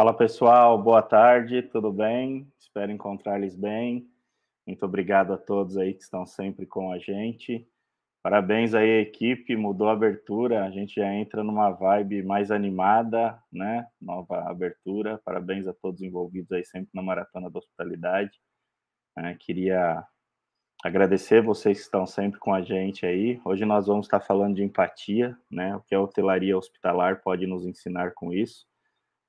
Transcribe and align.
Fala 0.00 0.14
pessoal, 0.14 0.82
boa 0.82 1.02
tarde, 1.02 1.60
tudo 1.60 1.92
bem? 1.92 2.50
Espero 2.58 2.90
encontrar-lhes 2.90 3.54
bem. 3.54 4.08
Muito 4.66 4.82
obrigado 4.82 5.34
a 5.34 5.36
todos 5.36 5.76
aí 5.76 5.92
que 5.92 6.02
estão 6.02 6.24
sempre 6.24 6.64
com 6.64 6.90
a 6.90 6.98
gente. 6.98 7.68
Parabéns 8.22 8.72
aí 8.72 8.90
à 8.90 9.02
equipe, 9.02 9.54
mudou 9.56 9.90
a 9.90 9.92
abertura, 9.92 10.64
a 10.64 10.70
gente 10.70 10.94
já 10.94 11.12
entra 11.12 11.44
numa 11.44 11.70
vibe 11.72 12.22
mais 12.22 12.50
animada, 12.50 13.38
né? 13.52 13.86
Nova 14.00 14.48
abertura. 14.50 15.20
Parabéns 15.22 15.66
a 15.66 15.74
todos 15.74 16.00
envolvidos 16.00 16.50
aí 16.52 16.64
sempre 16.64 16.88
na 16.94 17.02
Maratona 17.02 17.50
da 17.50 17.58
Hospitalidade. 17.58 18.40
É, 19.18 19.34
queria 19.34 20.02
agradecer 20.82 21.42
vocês 21.42 21.76
que 21.76 21.84
estão 21.84 22.06
sempre 22.06 22.40
com 22.40 22.54
a 22.54 22.62
gente 22.62 23.04
aí. 23.04 23.38
Hoje 23.44 23.66
nós 23.66 23.86
vamos 23.86 24.06
estar 24.06 24.20
falando 24.20 24.54
de 24.56 24.64
empatia, 24.64 25.36
né? 25.50 25.76
O 25.76 25.82
que 25.82 25.94
a 25.94 26.00
hotelaria 26.00 26.56
hospitalar 26.56 27.20
pode 27.20 27.46
nos 27.46 27.66
ensinar 27.66 28.14
com 28.14 28.32
isso. 28.32 28.69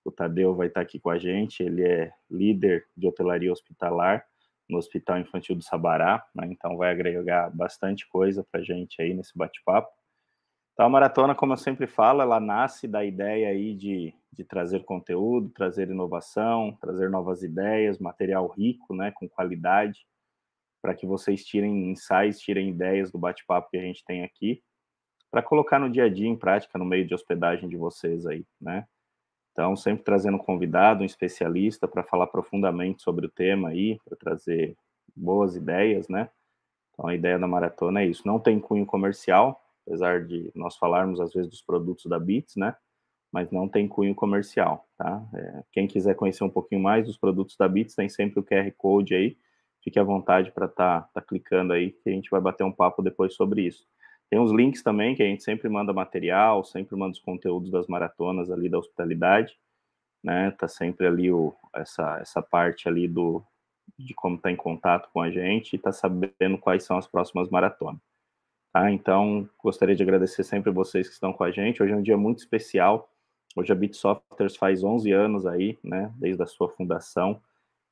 O 0.03 0.11
Tadeu 0.11 0.55
vai 0.55 0.67
estar 0.67 0.81
aqui 0.81 0.99
com 0.99 1.09
a 1.09 1.17
gente, 1.17 1.61
ele 1.61 1.83
é 1.83 2.11
líder 2.29 2.87
de 2.95 3.07
hotelaria 3.07 3.51
hospitalar 3.51 4.25
no 4.69 4.77
Hospital 4.77 5.19
Infantil 5.19 5.55
do 5.55 5.63
Sabará, 5.63 6.25
né? 6.33 6.47
então 6.49 6.77
vai 6.77 6.91
agregar 6.91 7.49
bastante 7.49 8.07
coisa 8.07 8.43
para 8.43 8.61
a 8.61 8.63
gente 8.63 9.01
aí 9.01 9.13
nesse 9.13 9.37
bate-papo. 9.37 9.91
Então, 10.73 10.85
a 10.85 10.89
maratona, 10.89 11.35
como 11.35 11.53
eu 11.53 11.57
sempre 11.57 11.85
falo, 11.85 12.21
ela 12.21 12.39
nasce 12.39 12.87
da 12.87 13.03
ideia 13.03 13.49
aí 13.49 13.75
de, 13.75 14.13
de 14.31 14.43
trazer 14.43 14.83
conteúdo, 14.85 15.49
trazer 15.49 15.89
inovação, 15.89 16.75
trazer 16.79 17.09
novas 17.09 17.43
ideias, 17.43 17.99
material 17.99 18.47
rico, 18.47 18.95
né, 18.95 19.11
com 19.11 19.27
qualidade, 19.27 20.07
para 20.81 20.95
que 20.95 21.05
vocês 21.05 21.45
tirem 21.45 21.91
insights, 21.91 22.39
tirem 22.39 22.69
ideias 22.69 23.11
do 23.11 23.19
bate-papo 23.19 23.69
que 23.69 23.77
a 23.77 23.81
gente 23.81 24.03
tem 24.05 24.23
aqui, 24.23 24.63
para 25.29 25.43
colocar 25.43 25.77
no 25.77 25.89
dia 25.89 26.05
a 26.05 26.09
dia 26.09 26.27
em 26.27 26.35
prática 26.35 26.77
no 26.79 26.85
meio 26.85 27.05
de 27.05 27.13
hospedagem 27.13 27.69
de 27.69 27.77
vocês 27.77 28.25
aí, 28.25 28.45
né? 28.59 28.87
Então, 29.51 29.75
sempre 29.75 30.03
trazendo 30.03 30.35
um 30.35 30.39
convidado, 30.39 31.03
um 31.03 31.05
especialista 31.05 31.87
para 31.87 32.03
falar 32.03 32.27
profundamente 32.27 33.03
sobre 33.03 33.25
o 33.25 33.29
tema 33.29 33.69
aí, 33.69 33.99
para 34.05 34.17
trazer 34.17 34.75
boas 35.15 35.55
ideias, 35.55 36.07
né? 36.07 36.29
Então, 36.93 37.07
a 37.07 37.15
ideia 37.15 37.37
da 37.37 37.47
maratona 37.47 38.01
é 38.01 38.05
isso. 38.05 38.25
Não 38.25 38.39
tem 38.39 38.59
cunho 38.59 38.85
comercial, 38.85 39.61
apesar 39.85 40.25
de 40.25 40.51
nós 40.55 40.77
falarmos 40.77 41.19
às 41.19 41.33
vezes 41.33 41.49
dos 41.49 41.61
produtos 41.61 42.05
da 42.05 42.19
Bits, 42.19 42.55
né? 42.55 42.75
Mas 43.31 43.51
não 43.51 43.67
tem 43.67 43.87
cunho 43.87 44.15
comercial, 44.15 44.87
tá? 44.97 45.23
É, 45.33 45.63
quem 45.71 45.87
quiser 45.87 46.15
conhecer 46.15 46.43
um 46.43 46.49
pouquinho 46.49 46.81
mais 46.81 47.05
dos 47.05 47.17
produtos 47.17 47.55
da 47.57 47.67
Bits, 47.67 47.95
tem 47.95 48.09
sempre 48.09 48.39
o 48.39 48.43
QR 48.43 48.71
Code 48.77 49.15
aí. 49.15 49.37
Fique 49.83 49.99
à 49.99 50.03
vontade 50.03 50.51
para 50.51 50.65
estar 50.65 51.01
tá, 51.01 51.09
tá 51.13 51.21
clicando 51.21 51.73
aí, 51.73 51.91
que 51.91 52.09
a 52.09 52.13
gente 52.13 52.29
vai 52.29 52.39
bater 52.39 52.63
um 52.63 52.71
papo 52.71 53.01
depois 53.01 53.33
sobre 53.33 53.63
isso. 53.63 53.85
Tem 54.31 54.39
os 54.39 54.49
links 54.49 54.81
também, 54.81 55.13
que 55.13 55.21
a 55.21 55.25
gente 55.25 55.43
sempre 55.43 55.67
manda 55.67 55.91
material, 55.91 56.63
sempre 56.63 56.95
manda 56.95 57.11
os 57.11 57.19
conteúdos 57.19 57.69
das 57.69 57.85
maratonas 57.87 58.49
ali 58.49 58.69
da 58.69 58.79
hospitalidade, 58.79 59.59
né? 60.23 60.51
Tá 60.51 60.69
sempre 60.69 61.05
ali 61.05 61.29
o, 61.29 61.53
essa, 61.75 62.17
essa 62.21 62.41
parte 62.41 62.87
ali 62.87 63.09
do 63.09 63.43
de 63.99 64.13
como 64.13 64.37
tá 64.37 64.49
em 64.49 64.55
contato 64.55 65.09
com 65.11 65.21
a 65.21 65.29
gente 65.29 65.75
e 65.75 65.77
tá 65.77 65.91
sabendo 65.91 66.57
quais 66.57 66.83
são 66.85 66.97
as 66.97 67.05
próximas 67.05 67.49
maratonas. 67.49 68.01
Tá? 68.73 68.89
Então, 68.89 69.47
gostaria 69.61 69.95
de 69.95 70.01
agradecer 70.01 70.45
sempre 70.45 70.71
vocês 70.71 71.07
que 71.07 71.13
estão 71.13 71.33
com 71.33 71.43
a 71.43 71.51
gente. 71.51 71.83
Hoje 71.83 71.91
é 71.91 71.95
um 71.95 72.01
dia 72.01 72.17
muito 72.17 72.39
especial. 72.39 73.11
Hoje 73.53 73.71
a 73.73 73.75
Bit 73.75 73.97
Softwares 73.97 74.55
faz 74.55 74.81
11 74.81 75.11
anos 75.11 75.45
aí, 75.45 75.77
né, 75.83 76.11
desde 76.15 76.41
a 76.41 76.45
sua 76.45 76.69
fundação. 76.69 77.41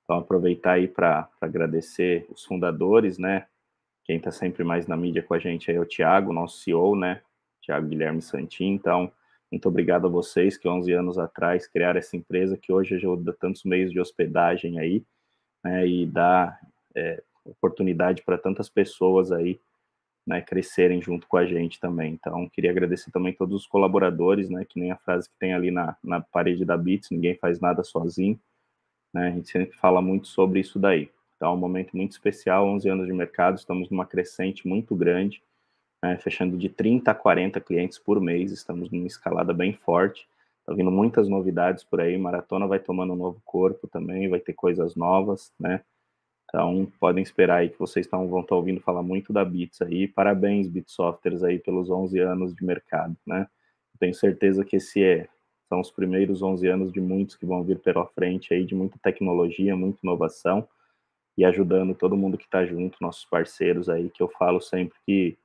Então, 0.04 0.18
aproveitar 0.18 0.74
aí 0.74 0.88
para 0.88 1.30
agradecer 1.42 2.26
os 2.30 2.46
fundadores, 2.46 3.18
né, 3.18 3.46
quem 4.10 4.18
está 4.18 4.32
sempre 4.32 4.64
mais 4.64 4.88
na 4.88 4.98
mídia 4.98 5.22
com 5.22 5.36
a 5.36 5.38
gente 5.38 5.72
é 5.72 5.80
o 5.80 5.86
Tiago, 5.86 6.34
nosso 6.34 6.64
CEO, 6.64 6.96
né? 6.96 7.22
Tiago 7.62 7.86
Guilherme 7.86 8.24
Santin. 8.24 8.72
Então, 8.72 9.12
muito 9.52 9.70
obrigado 9.70 10.08
a 10.08 10.10
vocês 10.10 10.58
que 10.58 10.68
11 10.68 10.92
anos 10.94 11.20
atrás 11.20 11.68
criaram 11.68 12.00
essa 12.00 12.18
empresa 12.18 12.58
que 12.58 12.74
hoje 12.74 12.96
ajuda 12.96 13.38
tantos 13.40 13.64
meios 13.64 13.92
de 13.92 14.00
hospedagem 14.00 14.80
aí, 14.80 15.06
né? 15.64 15.88
E 15.88 16.08
dá 16.08 16.60
é, 16.96 17.22
oportunidade 17.46 18.24
para 18.24 18.36
tantas 18.36 18.68
pessoas 18.68 19.32
aí, 19.32 19.60
né? 20.26 20.42
Crescerem 20.42 21.00
junto 21.00 21.28
com 21.28 21.38
a 21.38 21.46
gente 21.46 21.80
também. 21.80 22.14
Então, 22.14 22.50
queria 22.50 22.72
agradecer 22.72 23.12
também 23.12 23.34
todos 23.34 23.62
os 23.62 23.68
colaboradores, 23.68 24.50
né? 24.50 24.66
Que 24.68 24.80
nem 24.80 24.90
a 24.90 24.98
frase 24.98 25.30
que 25.30 25.38
tem 25.38 25.54
ali 25.54 25.70
na, 25.70 25.96
na 26.04 26.20
parede 26.20 26.66
da 26.66 26.76
Bits, 26.76 27.12
ninguém 27.12 27.36
faz 27.36 27.60
nada 27.60 27.84
sozinho. 27.84 28.40
Né? 29.14 29.28
A 29.28 29.32
gente 29.34 29.52
sempre 29.52 29.78
fala 29.78 30.02
muito 30.02 30.28
sobre 30.28 30.62
isso 30.62 30.80
daí. 30.80 31.12
Então, 31.40 31.54
é 31.54 31.56
um 31.56 31.58
momento 31.58 31.96
muito 31.96 32.12
especial, 32.12 32.68
11 32.68 32.90
anos 32.90 33.08
de 33.08 33.14
mercado, 33.14 33.58
estamos 33.58 33.90
numa 33.90 34.06
crescente 34.06 34.68
muito 34.68 34.94
grande, 34.94 35.42
né, 36.04 36.18
fechando 36.18 36.58
de 36.58 36.68
30 36.68 37.12
a 37.12 37.16
40 37.16 37.62
clientes 37.62 37.98
por 37.98 38.20
mês, 38.20 38.52
estamos 38.52 38.92
numa 38.92 39.08
escalada 39.08 39.54
bem 39.54 39.72
forte, 39.72 40.28
está 40.60 40.74
vindo 40.74 40.92
muitas 40.92 41.30
novidades 41.30 41.82
por 41.82 42.02
aí, 42.02 42.18
Maratona 42.18 42.68
vai 42.68 42.78
tomando 42.78 43.14
um 43.14 43.16
novo 43.16 43.42
corpo 43.46 43.88
também, 43.88 44.28
vai 44.28 44.42
ter 44.42 44.52
coisas 44.52 44.98
novas, 44.98 45.54
né, 45.58 45.82
então 46.44 46.92
podem 47.00 47.24
esperar 47.24 47.60
aí 47.60 47.70
que 47.70 47.80
vocês 47.80 48.06
tão, 48.06 48.28
vão 48.28 48.42
estar 48.42 48.56
ouvindo 48.56 48.82
falar 48.82 49.02
muito 49.02 49.32
da 49.32 49.46
Bits 49.46 49.82
aí, 49.82 50.10
parabéns 50.10 50.68
Bit 50.68 50.92
Softwares 50.92 51.42
aí 51.42 51.58
pelos 51.58 51.90
11 51.90 52.20
anos 52.20 52.54
de 52.54 52.66
mercado, 52.66 53.16
né, 53.26 53.48
tenho 53.98 54.14
certeza 54.14 54.66
que 54.66 54.76
esse 54.76 55.02
é, 55.02 55.30
são 55.70 55.80
os 55.80 55.90
primeiros 55.90 56.42
11 56.42 56.68
anos 56.68 56.92
de 56.92 57.00
muitos 57.00 57.38
que 57.38 57.46
vão 57.46 57.64
vir 57.64 57.80
pela 57.80 58.06
frente 58.08 58.54
aí, 58.54 58.66
de 58.66 58.76
muita 58.76 59.00
tecnologia, 59.02 59.74
muita 59.74 60.00
inovação, 60.04 60.68
e 61.40 61.46
ajudando 61.46 61.96
todo 61.96 62.18
mundo 62.18 62.38
que 62.38 62.44
está 62.44 62.66
junto, 62.66 62.98
nossos 63.00 63.24
parceiros 63.24 63.88
aí, 63.88 64.10
que 64.10 64.22
eu 64.22 64.28
falo 64.28 64.60
sempre 64.60 64.98
que 65.06 65.38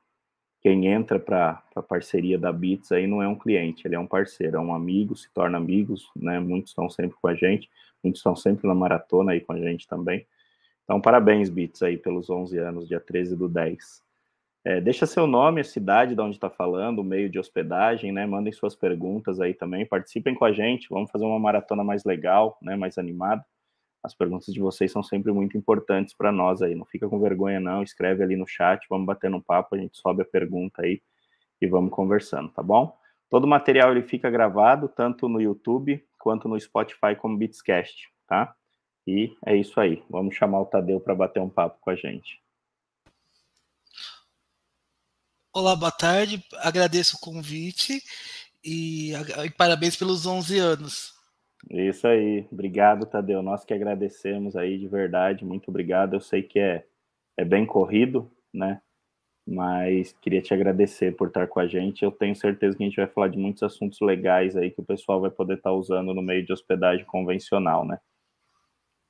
quem 0.61 0.89
entra 0.89 1.21
para 1.21 1.63
a 1.73 1.81
parceria 1.81 2.37
da 2.37 2.53
Bits 2.53 2.91
aí 2.91 3.07
não 3.07 3.23
é 3.23 3.29
um 3.29 3.37
cliente, 3.37 3.87
ele 3.87 3.95
é 3.95 3.99
um 3.99 4.07
parceiro, 4.07 4.57
é 4.57 4.61
um 4.61 4.75
amigo, 4.75 5.15
se 5.15 5.33
torna 5.33 5.57
amigos, 5.57 6.11
né? 6.17 6.41
Muitos 6.41 6.73
estão 6.73 6.91
sempre 6.91 7.17
com 7.23 7.29
a 7.29 7.35
gente, 7.37 7.71
muitos 8.03 8.19
estão 8.19 8.35
sempre 8.35 8.67
na 8.67 8.75
maratona 8.75 9.31
aí 9.31 9.41
com 9.41 9.53
a 9.53 9.59
gente 9.61 9.87
também. 9.87 10.27
Então, 10.83 11.01
parabéns, 11.01 11.49
Bits, 11.49 11.81
aí 11.81 11.97
pelos 11.97 12.29
11 12.29 12.59
anos, 12.59 12.89
dia 12.89 12.99
13 12.99 13.37
do 13.37 13.49
10. 13.49 14.03
É, 14.65 14.81
deixa 14.81 15.07
seu 15.07 15.29
nome, 15.29 15.61
a 15.61 15.65
cidade 15.65 16.17
de 16.17 16.21
onde 16.21 16.35
está 16.35 16.51
falando, 16.51 16.99
o 16.99 17.05
meio 17.05 17.31
de 17.31 17.39
hospedagem, 17.39 18.11
né? 18.11 18.27
Mandem 18.27 18.53
suas 18.53 18.75
perguntas 18.75 19.41
aí 19.41 19.55
também, 19.55 19.87
participem 19.87 20.35
com 20.35 20.45
a 20.45 20.51
gente, 20.51 20.89
vamos 20.91 21.09
fazer 21.13 21.25
uma 21.25 21.39
maratona 21.39 21.85
mais 21.85 22.03
legal, 22.05 22.59
né? 22.61 22.75
Mais 22.75 22.99
animada. 22.99 23.47
As 24.05 24.15
perguntas 24.15 24.53
de 24.53 24.61
vocês 24.61 24.93
são 24.93 25.03
sempre 25.03 25.33
muito 25.33 25.57
importantes 25.57 26.13
para 26.13 26.31
nós 26.31 26.61
aí. 26.61 26.75
Não 26.75 26.85
fica 26.85 27.09
com 27.09 27.19
vergonha, 27.19 27.59
não. 27.59 27.83
Escreve 27.83 28.23
ali 28.23 28.37
no 28.37 28.47
chat, 28.47 28.87
vamos 28.91 29.07
bater 29.07 29.33
um 29.33 29.41
papo, 29.41 29.75
a 29.75 29.79
gente 29.79 29.97
sobe 29.97 30.21
a 30.21 30.27
pergunta 30.27 30.83
aí 30.83 31.01
e 31.59 31.67
vamos 31.67 31.91
conversando, 31.91 32.51
tá 32.51 32.63
bom? 32.63 32.95
Todo 33.31 33.45
o 33.45 33.49
material 33.49 33.93
ele 33.93 34.03
fica 34.03 34.29
gravado, 34.29 34.89
tanto 34.89 35.27
no 35.27 35.41
YouTube 35.41 36.07
quanto 36.19 36.47
no 36.47 36.61
Spotify 36.61 37.17
como 37.19 37.39
Beatscast, 37.39 38.11
tá? 38.27 38.55
E 39.07 39.35
é 39.47 39.57
isso 39.57 39.81
aí. 39.81 40.03
Vamos 40.11 40.37
chamar 40.37 40.61
o 40.61 40.67
Tadeu 40.67 41.01
para 41.01 41.15
bater 41.15 41.41
um 41.41 41.49
papo 41.49 41.79
com 41.81 41.89
a 41.89 41.97
gente. 41.97 42.43
Olá, 45.51 45.75
boa 45.75 45.91
tarde. 45.91 46.45
Agradeço 46.59 47.17
o 47.17 47.21
convite 47.21 48.03
e, 48.63 49.13
e 49.15 49.51
parabéns 49.57 49.97
pelos 49.97 50.27
11 50.27 50.59
anos. 50.59 51.15
Isso 51.71 52.07
aí. 52.07 52.47
Obrigado, 52.51 53.07
Tadeu. 53.07 53.43
Nós 53.43 53.65
que 53.65 53.75
agradecemos 53.75 54.57
aí 54.57 54.79
de 54.79 54.89
verdade. 54.89 55.45
Muito 55.45 55.69
obrigado. 55.69 56.15
Eu 56.15 56.21
sei 56.21 56.43
que 56.43 56.59
é, 56.59 56.85
é 57.37 57.45
bem 57.45 57.65
corrido, 57.67 58.31
né? 58.53 58.81
Mas 59.47 60.15
queria 60.21 60.41
te 60.41 60.55
agradecer 60.55 61.15
por 61.15 61.29
estar 61.29 61.47
com 61.47 61.61
a 61.61 61.67
gente. 61.67 62.03
Eu 62.03 62.11
tenho 62.11 62.35
certeza 62.35 62.77
que 62.77 62.83
a 62.83 62.87
gente 62.87 62.97
vai 62.97 63.07
falar 63.07 63.29
de 63.29 63.39
muitos 63.39 63.63
assuntos 63.63 64.01
legais 64.01 64.57
aí 64.57 64.71
que 64.71 64.81
o 64.81 64.85
pessoal 64.85 65.21
vai 65.21 65.31
poder 65.31 65.59
estar 65.59 65.73
usando 65.73 66.15
no 66.15 66.23
meio 66.23 66.45
de 66.45 66.53
hospedagem 66.53 67.05
convencional, 67.05 67.87
né? 67.87 67.99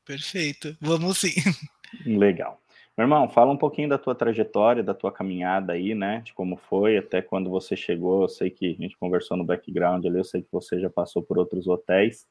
Perfeito. 0.04 0.76
Vamos 0.80 1.18
sim. 1.18 1.34
Legal. 2.04 2.60
Meu 2.96 3.04
irmão, 3.04 3.28
fala 3.28 3.52
um 3.52 3.56
pouquinho 3.56 3.88
da 3.88 3.98
tua 3.98 4.14
trajetória, 4.14 4.82
da 4.82 4.94
tua 4.94 5.10
caminhada 5.10 5.72
aí, 5.72 5.94
né? 5.94 6.20
De 6.20 6.32
como 6.32 6.56
foi, 6.56 6.96
até 6.96 7.20
quando 7.22 7.50
você 7.50 7.76
chegou. 7.76 8.22
Eu 8.22 8.28
sei 8.28 8.50
que 8.50 8.70
a 8.70 8.74
gente 8.74 8.96
conversou 8.96 9.36
no 9.36 9.44
background 9.44 10.04
ali, 10.04 10.18
eu 10.18 10.24
sei 10.24 10.42
que 10.42 10.52
você 10.52 10.78
já 10.78 10.90
passou 10.90 11.22
por 11.22 11.38
outros 11.38 11.66
hotéis. 11.66 12.26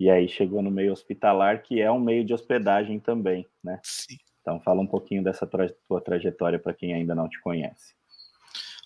E 0.00 0.08
aí 0.08 0.26
chegou 0.26 0.62
no 0.62 0.70
meio 0.70 0.92
hospitalar, 0.92 1.62
que 1.62 1.78
é 1.78 1.92
um 1.92 2.00
meio 2.00 2.24
de 2.24 2.32
hospedagem 2.32 2.98
também, 2.98 3.46
né? 3.62 3.78
Sim. 3.82 4.16
Então 4.40 4.58
fala 4.58 4.80
um 4.80 4.86
pouquinho 4.86 5.22
dessa 5.22 5.46
tra 5.46 5.68
tua 5.86 6.00
trajetória 6.00 6.58
para 6.58 6.72
quem 6.72 6.94
ainda 6.94 7.14
não 7.14 7.28
te 7.28 7.38
conhece. 7.42 7.94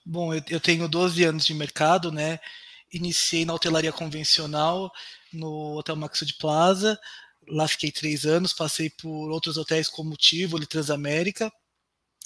Bom, 0.04 0.34
eu, 0.34 0.42
eu, 0.50 0.60
tenho 0.60 0.88
12 0.88 1.22
anos 1.22 1.46
de 1.46 1.54
mercado, 1.54 2.10
né? 2.10 2.40
Iniciei 2.92 3.44
na 3.44 3.54
hotelaria 3.54 3.92
convencional 3.92 4.90
no 5.32 5.78
Hotel 5.78 5.94
Maxud 5.94 6.34
Plaza. 6.34 6.98
Lá 7.48 7.68
fiquei 7.68 7.92
três 7.92 8.26
anos, 8.26 8.52
passei 8.52 8.90
por 8.90 9.30
outros 9.30 9.56
hotéis 9.56 9.88
como 9.88 10.16
Tivoli, 10.16 10.66
Transamérica, 10.66 11.48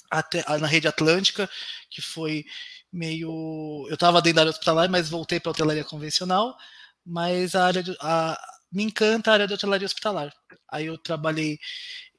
até 0.09 0.43
na 0.57 0.65
rede 0.65 0.87
Atlântica, 0.87 1.47
que 1.91 2.01
foi 2.01 2.43
meio. 2.91 3.85
Eu 3.87 3.93
estava 3.93 4.19
dentro 4.19 4.37
da 4.37 4.41
área 4.41 4.51
hospitalar, 4.51 4.89
mas 4.89 5.09
voltei 5.09 5.39
para 5.39 5.51
a 5.51 5.53
hotelaria 5.53 5.83
convencional. 5.83 6.57
Mas 7.05 7.55
a 7.55 7.65
área 7.65 7.83
de, 7.83 7.95
a, 8.01 8.37
me 8.71 8.83
encanta 8.83 9.31
a 9.31 9.33
área 9.33 9.47
de 9.47 9.53
hotelaria 9.53 9.85
hospitalar. 9.85 10.33
Aí 10.67 10.85
eu 10.85 10.97
trabalhei, 10.97 11.59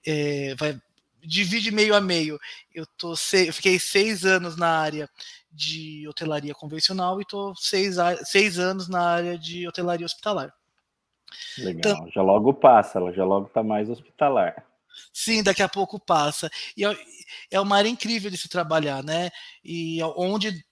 é, 0.07 0.55
vai, 0.57 0.81
divide 1.23 1.71
meio 1.71 1.95
a 1.95 2.01
meio. 2.01 2.39
Eu, 2.75 2.87
tô 2.99 3.13
eu 3.13 3.53
fiquei 3.53 3.79
seis 3.79 4.25
anos 4.25 4.57
na 4.57 4.69
área 4.69 5.09
de 5.53 6.07
hotelaria 6.09 6.55
convencional 6.55 7.19
e 7.19 7.23
estou 7.23 7.55
seis, 7.57 7.97
seis 8.25 8.59
anos 8.59 8.89
na 8.89 9.03
área 9.03 9.39
de 9.39 9.67
hotelaria 9.67 10.07
hospitalar. 10.07 10.53
Legal, 11.59 11.79
então, 11.79 12.11
já 12.11 12.23
logo 12.23 12.53
passa, 12.55 12.99
ela 12.99 13.13
já 13.13 13.25
logo 13.25 13.47
está 13.47 13.63
mais 13.63 13.89
hospitalar. 13.89 14.65
Sim, 15.13 15.43
daqui 15.43 15.63
a 15.63 15.69
pouco 15.69 15.99
passa. 15.99 16.51
E 16.77 16.85
é, 16.85 16.97
é 17.53 17.61
uma 17.61 17.77
área 17.77 17.89
incrível 17.89 18.31
de 18.31 18.37
se 18.37 18.49
trabalhar, 18.49 19.03
né? 19.03 19.31
E 19.65 20.03
onde 20.17 20.65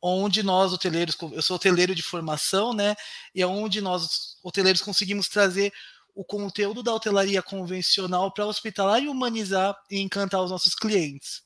onde 0.00 0.42
nós 0.42 0.72
hoteleiros, 0.72 1.16
eu 1.32 1.42
sou 1.42 1.56
hoteleiro 1.56 1.94
de 1.94 2.02
formação, 2.02 2.72
né? 2.72 2.94
E 3.34 3.42
é 3.42 3.46
onde 3.46 3.80
nós 3.80 4.36
hoteleiros 4.42 4.82
conseguimos 4.82 5.28
trazer 5.28 5.72
o 6.14 6.24
conteúdo 6.24 6.82
da 6.82 6.92
hotelaria 6.92 7.42
convencional 7.42 8.32
para 8.32 8.46
hospitalar 8.46 9.02
e 9.02 9.08
humanizar 9.08 9.76
e 9.90 10.00
encantar 10.00 10.42
os 10.42 10.50
nossos 10.50 10.74
clientes. 10.74 11.42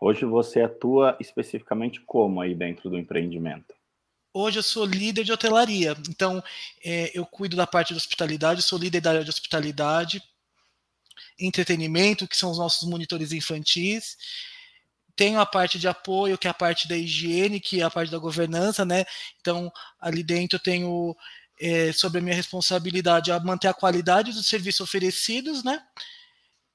Hoje 0.00 0.24
você 0.24 0.60
atua 0.60 1.16
especificamente 1.20 2.00
como 2.00 2.40
aí 2.40 2.54
dentro 2.54 2.90
do 2.90 2.98
empreendimento? 2.98 3.72
Hoje 4.34 4.58
eu 4.58 4.62
sou 4.62 4.84
líder 4.84 5.24
de 5.24 5.32
hotelaria, 5.32 5.94
então 6.08 6.42
é, 6.84 7.16
eu 7.16 7.24
cuido 7.24 7.54
da 7.54 7.66
parte 7.66 7.92
de 7.92 7.98
hospitalidade, 7.98 8.62
sou 8.62 8.78
líder 8.78 9.00
da 9.00 9.10
área 9.10 9.24
de 9.24 9.30
hospitalidade, 9.30 10.22
entretenimento, 11.38 12.26
que 12.26 12.36
são 12.36 12.50
os 12.50 12.58
nossos 12.58 12.88
monitores 12.88 13.30
infantis. 13.30 14.16
Tenho 15.14 15.40
a 15.40 15.46
parte 15.46 15.78
de 15.78 15.86
apoio, 15.86 16.38
que 16.38 16.46
é 16.46 16.50
a 16.50 16.54
parte 16.54 16.88
da 16.88 16.96
higiene, 16.96 17.60
que 17.60 17.80
é 17.80 17.84
a 17.84 17.90
parte 17.90 18.10
da 18.10 18.18
governança, 18.18 18.84
né? 18.84 19.04
Então, 19.40 19.70
ali 20.00 20.22
dentro 20.22 20.56
eu 20.56 20.62
tenho 20.62 21.16
é, 21.60 21.92
sobre 21.92 22.18
a 22.18 22.22
minha 22.22 22.34
responsabilidade 22.34 23.30
a 23.30 23.38
manter 23.38 23.68
a 23.68 23.74
qualidade 23.74 24.32
dos 24.32 24.46
serviços 24.46 24.80
oferecidos, 24.80 25.62
né? 25.62 25.82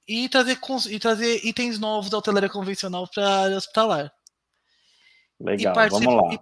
E 0.07 0.29
trazer, 0.29 0.57
e 0.89 0.99
trazer 0.99 1.45
itens 1.45 1.79
novos 1.79 2.09
da 2.09 2.17
hotelaria 2.17 2.49
convencional 2.49 3.07
para 3.13 3.27
a 3.27 3.43
área 3.43 3.57
hospitalar. 3.57 4.13
Legal, 5.39 5.75
vamos 5.89 6.13
lá. 6.13 6.33
E, 6.33 6.39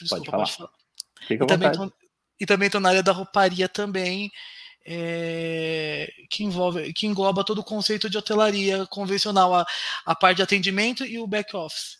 Desculpa, 0.00 0.30
pode 0.30 0.30
falar. 0.30 0.44
Pode 0.44 0.56
falar. 0.56 0.70
Fica 1.26 1.44
e, 1.44 1.46
também 1.46 1.72
tô, 1.72 1.92
e 2.40 2.46
também 2.46 2.66
estou 2.66 2.80
na 2.80 2.90
área 2.90 3.02
da 3.02 3.12
rouparia 3.12 3.68
também, 3.68 4.30
é, 4.86 6.12
que 6.30 6.44
envolve, 6.44 6.92
que 6.92 7.06
engloba 7.06 7.44
todo 7.44 7.58
o 7.58 7.64
conceito 7.64 8.08
de 8.08 8.16
hotelaria 8.16 8.86
convencional, 8.86 9.52
a, 9.54 9.66
a 10.04 10.14
parte 10.14 10.36
de 10.36 10.42
atendimento 10.42 11.04
e 11.04 11.18
o 11.18 11.26
back 11.26 11.56
office. 11.56 11.98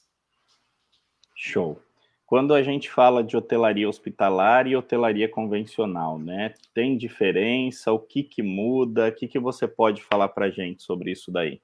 Show. 1.35 1.83
Quando 2.25 2.55
a 2.55 2.63
gente 2.63 2.91
fala 2.91 3.23
de 3.23 3.37
hotelaria 3.37 3.89
hospitalar 3.89 4.67
e 4.67 4.75
hotelaria 4.75 5.29
convencional, 5.29 6.19
né? 6.19 6.55
Tem 6.75 6.97
diferença? 6.97 7.93
O 7.93 8.01
que 8.01 8.23
que 8.23 8.43
muda? 8.43 9.09
O 9.09 9.13
que 9.13 9.29
que 9.29 9.39
você 9.39 9.69
pode 9.69 10.03
falar 10.03 10.29
para 10.29 10.51
gente 10.51 10.83
sobre 10.83 11.13
isso 11.13 11.31
daí? 11.31 11.61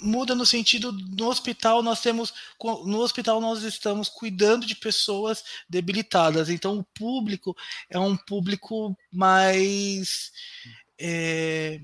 Muda 0.00 0.34
no 0.34 0.44
sentido 0.44 0.92
no 0.92 1.28
hospital 1.28 1.82
nós 1.82 2.00
temos 2.00 2.32
no 2.84 2.98
hospital 2.98 3.40
nós 3.40 3.62
estamos 3.62 4.08
cuidando 4.08 4.66
de 4.66 4.76
pessoas 4.76 5.42
debilitadas. 5.68 6.48
Então 6.48 6.78
o 6.78 6.84
público 6.84 7.56
é 7.88 7.98
um 7.98 8.16
público 8.16 8.96
mais 9.10 10.32
é, 10.98 11.80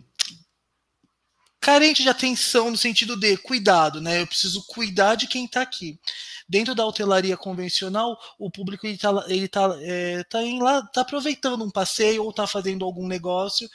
carente 1.62 2.02
de 2.02 2.08
atenção 2.10 2.70
no 2.70 2.76
sentido 2.76 3.16
de 3.16 3.36
cuidado 3.38 4.00
né 4.00 4.20
eu 4.20 4.26
preciso 4.26 4.62
cuidar 4.66 5.14
de 5.14 5.26
quem 5.26 5.46
está 5.46 5.62
aqui 5.62 5.98
Dentro 6.52 6.74
da 6.74 6.84
hotelaria 6.84 7.34
convencional, 7.34 8.18
o 8.38 8.50
público 8.50 8.86
está 8.86 9.24
ele 9.26 9.48
tá, 9.48 9.74
é, 9.80 10.22
tá 10.24 10.38
lá, 10.60 10.82
tá 10.82 11.00
aproveitando 11.00 11.64
um 11.64 11.70
passeio 11.70 12.22
ou 12.22 12.28
está 12.28 12.46
fazendo 12.46 12.84
algum 12.84 13.06
negócio. 13.06 13.66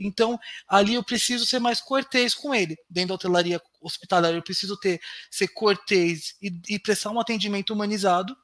Então, 0.00 0.38
ali 0.66 0.94
eu 0.94 1.04
preciso 1.04 1.44
ser 1.44 1.58
mais 1.58 1.82
cortês 1.82 2.34
com 2.34 2.54
ele. 2.54 2.78
Dentro 2.88 3.08
da 3.08 3.14
hotelaria 3.16 3.60
hospitalar, 3.78 4.32
eu 4.32 4.42
preciso 4.42 4.74
ter 4.78 5.02
ser 5.30 5.48
cortês 5.48 6.34
e, 6.40 6.50
e 6.68 6.78
prestar 6.78 7.10
um 7.10 7.20
atendimento 7.20 7.74
humanizado. 7.74 8.34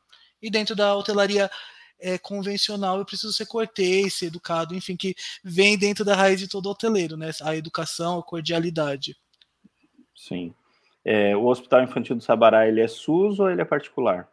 E 0.42 0.50
dentro 0.50 0.76
da 0.76 0.94
hotelaria 0.94 1.50
é, 2.00 2.18
convencional, 2.18 2.98
eu 2.98 3.04
preciso 3.04 3.32
ser 3.32 3.46
cortês, 3.46 4.14
ser 4.14 4.26
educado, 4.26 4.74
enfim, 4.74 4.96
que 4.96 5.14
vem 5.44 5.78
dentro 5.78 6.04
da 6.04 6.14
raiz 6.14 6.38
de 6.40 6.48
todo 6.48 6.68
hoteleiro, 6.68 7.16
né? 7.16 7.30
A 7.42 7.56
educação, 7.56 8.18
a 8.18 8.22
cordialidade. 8.22 9.16
Sim. 10.14 10.54
É, 11.04 11.36
o 11.36 11.46
Hospital 11.46 11.82
Infantil 11.82 12.16
do 12.16 12.22
Sabará, 12.22 12.68
ele 12.68 12.80
é 12.80 12.88
SUS 12.88 13.38
ou 13.38 13.50
ele 13.50 13.62
é 13.62 13.64
particular? 13.64 14.28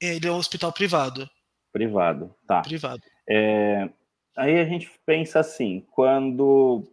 Ele 0.00 0.26
é 0.26 0.32
um 0.32 0.36
hospital 0.36 0.72
privado. 0.72 1.28
Privado, 1.72 2.34
tá. 2.46 2.62
Privado. 2.62 3.02
É, 3.28 3.88
aí 4.36 4.58
a 4.58 4.64
gente 4.64 4.90
pensa 5.04 5.40
assim, 5.40 5.84
quando 5.90 6.84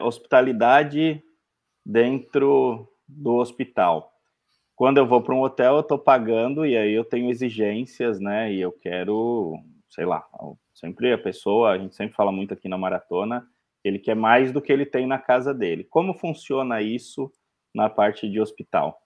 hospitalidade 0.00 1.22
dentro 1.84 2.88
do 3.06 3.34
hospital. 3.34 4.13
Quando 4.76 4.98
eu 4.98 5.06
vou 5.06 5.22
para 5.22 5.34
um 5.34 5.42
hotel, 5.42 5.74
eu 5.74 5.80
estou 5.80 5.98
pagando 5.98 6.66
e 6.66 6.76
aí 6.76 6.92
eu 6.92 7.04
tenho 7.04 7.30
exigências, 7.30 8.18
né? 8.18 8.52
E 8.52 8.60
eu 8.60 8.72
quero, 8.72 9.56
sei 9.88 10.04
lá, 10.04 10.26
sempre 10.74 11.12
a 11.12 11.18
pessoa, 11.18 11.70
a 11.70 11.78
gente 11.78 11.94
sempre 11.94 12.16
fala 12.16 12.32
muito 12.32 12.52
aqui 12.52 12.68
na 12.68 12.76
maratona, 12.76 13.46
ele 13.84 13.98
quer 13.98 14.16
mais 14.16 14.50
do 14.50 14.60
que 14.60 14.72
ele 14.72 14.84
tem 14.84 15.06
na 15.06 15.18
casa 15.18 15.54
dele. 15.54 15.84
Como 15.84 16.18
funciona 16.18 16.82
isso 16.82 17.30
na 17.74 17.88
parte 17.88 18.28
de 18.28 18.40
hospital. 18.40 19.00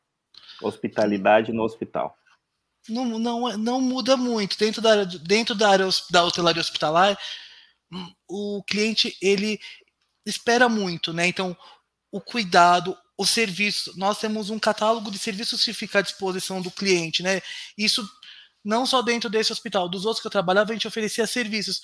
Hospitalidade 0.63 1.53
no 1.53 1.65
hospital. 1.65 2.17
Não, 2.89 3.19
não, 3.19 3.59
não 3.59 3.81
muda 3.81 4.17
muito. 4.17 4.59
Dentro 4.59 4.81
da, 4.81 5.05
dentro 5.05 5.55
da 5.55 5.69
área 5.69 5.89
da 6.11 6.25
hotelaria 6.25 6.61
hospitalar, 6.61 7.19
hum, 7.93 8.13
o 8.29 8.63
cliente 8.65 9.17
ele 9.21 9.59
espera 10.25 10.69
muito, 10.69 11.13
né? 11.13 11.27
Então, 11.27 11.57
o 12.11 12.21
cuidado, 12.21 12.97
o 13.19 13.27
serviço. 13.27 13.93
Nós 13.97 14.19
temos 14.21 14.49
um 14.49 14.59
catálogo 14.59 15.11
de 15.11 15.19
serviços 15.19 15.65
que 15.65 15.73
fica 15.73 15.99
à 15.99 16.03
disposição 16.03 16.63
do 16.63 16.71
cliente, 16.71 17.23
né? 17.23 17.43
Isso 17.77 18.09
não 18.65 18.87
só 18.87 19.03
dentro 19.03 19.29
desse 19.29 19.53
hospital, 19.53 19.89
dos 19.89 20.05
outros 20.05 20.21
que 20.21 20.27
eu 20.29 20.31
trabalhava, 20.31 20.71
a 20.71 20.75
gente 20.75 20.87
oferecia 20.87 21.27
serviços. 21.27 21.83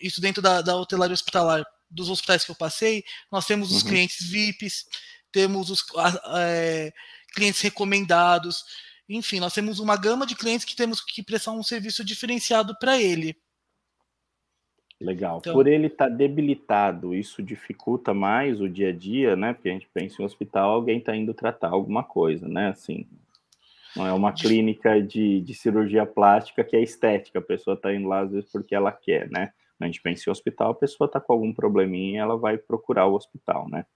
Isso 0.00 0.20
dentro 0.20 0.40
da, 0.40 0.62
da 0.62 0.76
hotelaria 0.76 1.12
hospitalar, 1.12 1.64
dos 1.90 2.08
hospitais 2.08 2.44
que 2.44 2.50
eu 2.50 2.54
passei, 2.54 3.04
nós 3.30 3.44
temos 3.44 3.70
os 3.70 3.82
uhum. 3.82 3.88
clientes 3.88 4.26
VIPs, 4.26 4.86
temos 5.30 5.68
os 5.68 5.84
é, 6.38 6.92
clientes 7.34 7.60
recomendados, 7.60 8.64
enfim, 9.08 9.40
nós 9.40 9.52
temos 9.52 9.80
uma 9.80 9.96
gama 9.96 10.24
de 10.24 10.36
clientes 10.36 10.64
que 10.64 10.76
temos 10.76 11.00
que 11.00 11.22
prestar 11.22 11.50
um 11.50 11.64
serviço 11.64 12.04
diferenciado 12.04 12.76
para 12.78 13.00
ele. 13.00 13.36
Legal. 15.00 15.38
Então, 15.38 15.54
Por 15.54 15.66
ele 15.66 15.86
estar 15.86 16.08
tá 16.08 16.14
debilitado, 16.14 17.14
isso 17.14 17.42
dificulta 17.42 18.12
mais 18.12 18.60
o 18.60 18.68
dia 18.68 18.90
a 18.90 18.92
dia, 18.92 19.34
né? 19.34 19.54
Porque 19.54 19.70
a 19.70 19.72
gente 19.72 19.88
pensa 19.92 20.16
em 20.18 20.22
um 20.22 20.26
hospital, 20.26 20.70
alguém 20.70 20.98
está 20.98 21.16
indo 21.16 21.32
tratar 21.32 21.70
alguma 21.70 22.04
coisa, 22.04 22.46
né? 22.46 22.68
Assim, 22.68 23.08
não 23.96 24.06
é 24.06 24.12
uma 24.12 24.32
clínica 24.32 25.00
de, 25.02 25.40
de 25.40 25.54
cirurgia 25.54 26.04
plástica 26.04 26.62
que 26.62 26.76
é 26.76 26.82
estética, 26.82 27.38
a 27.38 27.42
pessoa 27.42 27.74
está 27.74 27.94
indo 27.94 28.08
lá 28.08 28.20
às 28.20 28.30
vezes 28.30 28.50
porque 28.50 28.74
ela 28.74 28.92
quer, 28.92 29.30
né? 29.30 29.52
A 29.80 29.86
gente 29.86 30.02
pensa 30.02 30.28
em 30.28 30.30
hospital, 30.30 30.72
a 30.72 30.74
pessoa 30.74 31.06
está 31.06 31.18
com 31.18 31.32
algum 31.32 31.54
probleminha, 31.54 32.20
ela 32.20 32.36
vai 32.36 32.58
procurar 32.58 33.06
o 33.06 33.14
hospital, 33.14 33.66
né? 33.70 33.86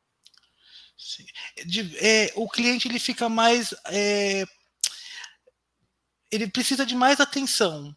De, 1.66 1.98
é, 1.98 2.32
o 2.34 2.48
cliente 2.48 2.88
ele 2.88 2.98
fica 2.98 3.28
mais. 3.28 3.74
É, 3.90 4.44
ele 6.32 6.48
precisa 6.48 6.86
de 6.86 6.94
mais 6.94 7.20
atenção. 7.20 7.94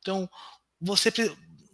Então, 0.00 0.28
você 0.80 1.12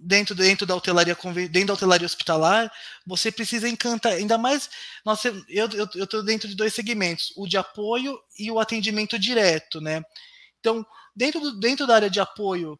dentro 0.04 0.34
dentro 0.34 0.66
da 0.66 0.76
hotelaria 0.76 1.16
dentro 1.50 1.68
da 1.68 1.74
hotelaria 1.74 2.06
hospitalar 2.06 2.70
você 3.06 3.32
precisa 3.32 3.68
encantar 3.68 4.12
ainda 4.12 4.36
mais 4.36 4.68
nós 5.04 5.24
eu 5.24 5.34
eu 5.48 6.04
estou 6.04 6.22
dentro 6.22 6.48
de 6.48 6.54
dois 6.54 6.74
segmentos 6.74 7.32
o 7.36 7.46
de 7.46 7.56
apoio 7.56 8.20
e 8.38 8.50
o 8.50 8.60
atendimento 8.60 9.18
direto 9.18 9.80
né 9.80 10.02
então 10.60 10.84
dentro 11.16 11.40
do, 11.40 11.58
dentro 11.58 11.86
da 11.86 11.94
área 11.94 12.10
de 12.10 12.20
apoio 12.20 12.78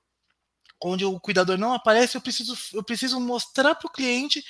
onde 0.83 1.05
o 1.05 1.19
cuidador 1.19 1.57
não 1.57 1.73
aparece 1.73 2.17
eu 2.17 2.21
preciso 2.21 2.57
eu 2.75 2.85
preciso 2.85 3.19
mostrar 3.19 3.75
para 3.75 3.89
o 3.89 3.93
cliente 3.93 4.45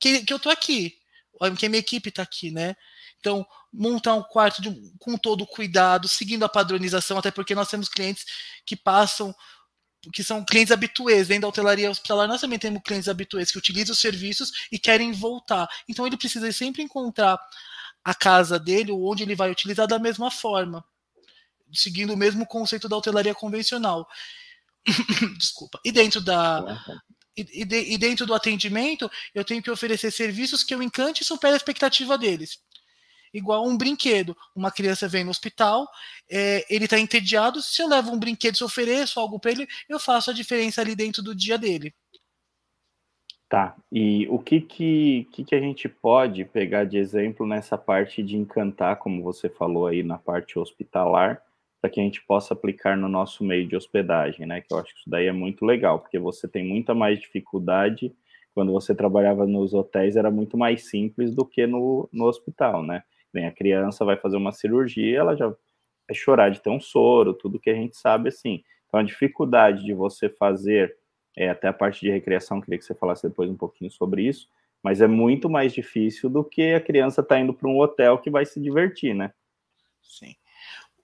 que, 0.00 0.24
que 0.24 0.32
eu 0.32 0.38
estou 0.38 0.50
aqui 0.50 0.98
que 1.56 1.66
a 1.66 1.68
minha 1.68 1.80
equipe 1.80 2.08
está 2.08 2.22
aqui, 2.22 2.50
né? 2.50 2.74
Então, 3.18 3.46
montar 3.72 4.14
um 4.14 4.22
quarto 4.22 4.62
de, 4.62 4.74
com 4.98 5.18
todo 5.18 5.42
o 5.42 5.46
cuidado, 5.46 6.08
seguindo 6.08 6.44
a 6.44 6.48
padronização, 6.48 7.18
até 7.18 7.30
porque 7.30 7.54
nós 7.54 7.68
temos 7.68 7.88
clientes 7.88 8.24
que 8.64 8.76
passam, 8.76 9.34
que 10.12 10.22
são 10.22 10.44
clientes 10.44 10.72
habituês, 10.72 11.28
dentro 11.28 11.42
da 11.42 11.48
hotelaria 11.48 11.90
hospitalar, 11.90 12.28
nós 12.28 12.40
também 12.40 12.58
temos 12.58 12.82
clientes 12.82 13.08
habituês 13.08 13.50
que 13.50 13.58
utilizam 13.58 13.92
os 13.92 13.98
serviços 13.98 14.50
e 14.70 14.78
querem 14.78 15.12
voltar. 15.12 15.68
Então, 15.88 16.06
ele 16.06 16.16
precisa 16.16 16.50
sempre 16.52 16.82
encontrar 16.82 17.38
a 18.04 18.14
casa 18.14 18.58
dele, 18.58 18.92
ou 18.92 19.10
onde 19.10 19.22
ele 19.22 19.34
vai 19.34 19.50
utilizar 19.50 19.86
da 19.86 19.98
mesma 19.98 20.30
forma, 20.30 20.84
seguindo 21.72 22.12
o 22.12 22.16
mesmo 22.16 22.46
conceito 22.46 22.88
da 22.88 22.96
hotelaria 22.96 23.34
convencional. 23.34 24.08
Desculpa. 25.36 25.80
E 25.84 25.90
dentro 25.90 26.20
da, 26.20 26.80
e, 27.36 27.64
de, 27.64 27.92
e, 27.92 27.98
dentro 27.98 28.24
do 28.24 28.32
atendimento, 28.32 29.10
eu 29.34 29.44
tenho 29.44 29.62
que 29.62 29.70
oferecer 29.70 30.10
serviços 30.10 30.64
que 30.64 30.74
eu 30.74 30.82
encante 30.82 31.22
e 31.22 31.26
supere 31.26 31.52
a 31.52 31.56
expectativa 31.56 32.16
deles. 32.16 32.58
Igual 33.32 33.66
um 33.66 33.76
brinquedo. 33.76 34.36
Uma 34.54 34.70
criança 34.70 35.08
vem 35.08 35.24
no 35.24 35.30
hospital, 35.30 35.86
é, 36.30 36.64
ele 36.68 36.84
está 36.84 36.98
entediado. 36.98 37.60
Se 37.62 37.82
eu 37.82 37.88
levo 37.88 38.12
um 38.12 38.18
brinquedo, 38.18 38.56
se 38.56 38.62
eu 38.62 38.66
ofereço 38.66 39.20
algo 39.20 39.38
para 39.38 39.52
ele, 39.52 39.66
eu 39.88 39.98
faço 39.98 40.30
a 40.30 40.34
diferença 40.34 40.80
ali 40.80 40.94
dentro 40.94 41.22
do 41.22 41.34
dia 41.34 41.58
dele. 41.58 41.94
Tá. 43.48 43.76
E 43.92 44.26
o 44.28 44.40
que 44.40 44.60
que, 44.60 45.28
que 45.32 45.44
que 45.44 45.54
a 45.54 45.60
gente 45.60 45.88
pode 45.88 46.44
pegar 46.44 46.84
de 46.84 46.98
exemplo 46.98 47.46
nessa 47.46 47.78
parte 47.78 48.22
de 48.22 48.36
encantar, 48.36 48.96
como 48.96 49.22
você 49.22 49.48
falou 49.48 49.86
aí 49.86 50.02
na 50.02 50.18
parte 50.18 50.58
hospitalar, 50.58 51.40
para 51.80 51.88
que 51.88 52.00
a 52.00 52.02
gente 52.02 52.20
possa 52.22 52.54
aplicar 52.54 52.96
no 52.96 53.08
nosso 53.08 53.44
meio 53.44 53.68
de 53.68 53.76
hospedagem, 53.76 54.46
né? 54.46 54.60
Que 54.60 54.74
eu 54.74 54.78
acho 54.78 54.92
que 54.92 55.00
isso 55.00 55.10
daí 55.10 55.26
é 55.26 55.32
muito 55.32 55.64
legal, 55.64 56.00
porque 56.00 56.18
você 56.18 56.48
tem 56.48 56.64
muita 56.64 56.94
mais 56.94 57.20
dificuldade 57.20 58.12
quando 58.56 58.72
você 58.72 58.94
trabalhava 58.94 59.46
nos 59.46 59.74
hotéis, 59.74 60.16
era 60.16 60.30
muito 60.30 60.56
mais 60.56 60.88
simples 60.88 61.34
do 61.34 61.44
que 61.44 61.66
no, 61.66 62.08
no 62.10 62.24
hospital, 62.24 62.82
né? 62.82 63.04
Bem, 63.36 63.44
a 63.44 63.52
criança 63.52 64.02
vai 64.02 64.16
fazer 64.16 64.38
uma 64.38 64.50
cirurgia, 64.50 65.18
ela 65.18 65.36
já 65.36 65.46
vai 65.46 66.14
chorar 66.14 66.48
de 66.48 66.58
ter 66.58 66.70
um 66.70 66.80
soro, 66.80 67.34
tudo 67.34 67.60
que 67.60 67.68
a 67.68 67.74
gente 67.74 67.94
sabe 67.94 68.30
assim. 68.30 68.64
Então, 68.86 68.98
a 68.98 69.02
dificuldade 69.02 69.84
de 69.84 69.92
você 69.92 70.30
fazer, 70.30 70.96
é, 71.36 71.50
até 71.50 71.68
a 71.68 71.72
parte 71.72 72.00
de 72.00 72.10
recreação, 72.10 72.62
queria 72.62 72.78
que 72.78 72.84
você 72.86 72.94
falasse 72.94 73.28
depois 73.28 73.50
um 73.50 73.56
pouquinho 73.56 73.90
sobre 73.90 74.22
isso, 74.22 74.48
mas 74.82 75.02
é 75.02 75.06
muito 75.06 75.50
mais 75.50 75.74
difícil 75.74 76.30
do 76.30 76.42
que 76.42 76.72
a 76.72 76.80
criança 76.80 77.20
estar 77.20 77.34
tá 77.34 77.38
indo 77.38 77.52
para 77.52 77.68
um 77.68 77.78
hotel 77.78 78.16
que 78.16 78.30
vai 78.30 78.46
se 78.46 78.58
divertir, 78.58 79.14
né? 79.14 79.30
Sim 80.00 80.34